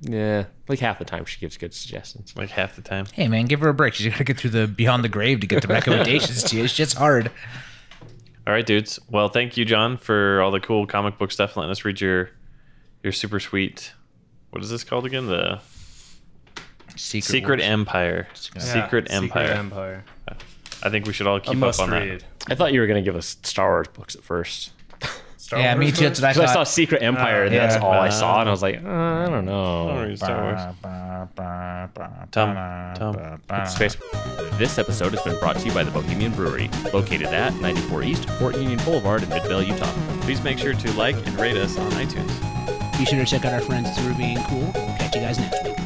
yeah, 0.02 0.46
like 0.68 0.80
half 0.80 1.00
the 1.00 1.06
time 1.06 1.26
she 1.26 1.40
gives 1.40 1.58
good 1.58 1.74
suggestions. 1.74 2.34
Like 2.36 2.50
half 2.50 2.76
the 2.76 2.82
time. 2.82 3.06
hey 3.14 3.28
man, 3.28 3.46
give 3.46 3.60
her 3.62 3.70
a 3.70 3.74
break. 3.74 3.94
She's 3.94 4.08
got 4.08 4.18
to 4.18 4.24
get 4.24 4.38
through 4.40 4.52
the 4.52 4.68
Beyond 4.68 5.04
the 5.04 5.10
Grave 5.10 5.40
to 5.42 5.48
get 5.48 5.62
the 5.62 5.68
recommendations 5.68 6.44
to 6.44 6.58
you. 6.58 6.68
Shit's 6.68 6.94
hard. 6.94 7.32
All 8.46 8.54
right, 8.54 8.66
dudes. 8.66 9.00
Well, 9.10 9.28
thank 9.28 9.58
you, 9.58 9.66
John, 9.66 9.98
for 9.98 10.42
all 10.42 10.52
the 10.52 10.60
cool 10.60 10.88
comic 10.88 11.18
book 11.18 11.32
stuff. 11.32 11.58
Letting 11.58 11.72
us 11.72 11.84
read 11.84 12.00
your 12.00 12.30
your 13.04 13.12
super 13.12 13.40
sweet. 13.40 13.94
What 14.52 14.64
is 14.64 14.70
this 14.70 14.84
called 14.84 15.06
again? 15.06 15.28
The 15.28 15.60
Secret, 16.96 17.26
Secret 17.26 17.62
Empire. 17.62 18.28
Yeah, 18.56 18.62
Secret 18.62 19.08
Empire. 19.12 19.52
Empire. 19.52 20.06
I 20.84 20.90
think 20.90 21.06
we 21.06 21.14
should 21.14 21.28
all 21.28 21.40
keep 21.40 21.62
up 21.62 21.80
on 21.80 21.92
read. 21.92 22.24
I 22.48 22.56
thought 22.56 22.72
you 22.72 22.80
were 22.80 22.88
going 22.88 23.04
to 23.04 23.06
give 23.06 23.16
us 23.16 23.38
Star 23.44 23.70
Wars 23.70 23.88
books 23.90 24.16
at 24.16 24.24
first. 24.24 24.72
Star 25.48 25.60
Yeah, 25.62 25.76
Wars 25.76 25.86
me 25.86 25.92
too. 25.94 26.10
That's 26.10 26.20
what 26.22 26.28
I 26.28 26.34
Because 26.34 26.50
I 26.50 26.54
saw 26.54 26.60
thought. 26.60 26.68
Secret 26.68 27.02
Empire, 27.02 27.44
and 27.46 27.54
yeah. 27.56 27.68
that's 27.68 27.82
all 27.82 27.94
I 27.94 28.10
saw, 28.10 28.42
and 28.42 28.50
I 28.50 28.52
was 28.52 28.62
like, 28.62 28.84
uh, 28.84 28.90
I 28.90 29.28
don't 29.30 29.46
know. 29.46 30.10
that. 30.10 30.18
Star 30.18 30.44
Wars. 30.44 30.60
Tom, 32.32 32.56
Tom. 32.96 33.66
Space. 33.66 33.96
This 34.58 34.78
episode 34.78 35.14
has 35.14 35.22
been 35.22 35.40
brought 35.40 35.56
to 35.58 35.66
you 35.66 35.72
by 35.74 35.84
the 35.86 35.92
Bohemian 35.92 36.34
Brewery, 36.34 36.70
located 36.94 37.28
at 37.28 37.54
94 37.62 38.04
East 38.04 38.30
Fort 38.32 38.58
Union 38.58 38.78
Boulevard 38.84 39.24
in 39.24 39.30
Midvale, 39.30 39.64
Utah. 39.64 39.92
Please 40.22 40.42
make 40.44 40.58
sure 40.60 40.74
to 40.74 40.92
like 40.94 41.16
and 41.26 41.40
rate 41.40 41.56
us 41.56 41.78
on 41.78 41.90
iTunes. 41.92 42.98
Be 42.98 43.06
sure 43.06 43.20
to 43.20 43.26
check 43.26 43.46
out 43.46 43.54
our 43.54 43.62
friends 43.62 43.98
through 43.98 44.16
being 44.16 44.38
cool. 44.50 44.70
Catch 44.74 45.16
you 45.16 45.22
guys 45.22 45.40
next 45.40 45.64
week. 45.64 45.77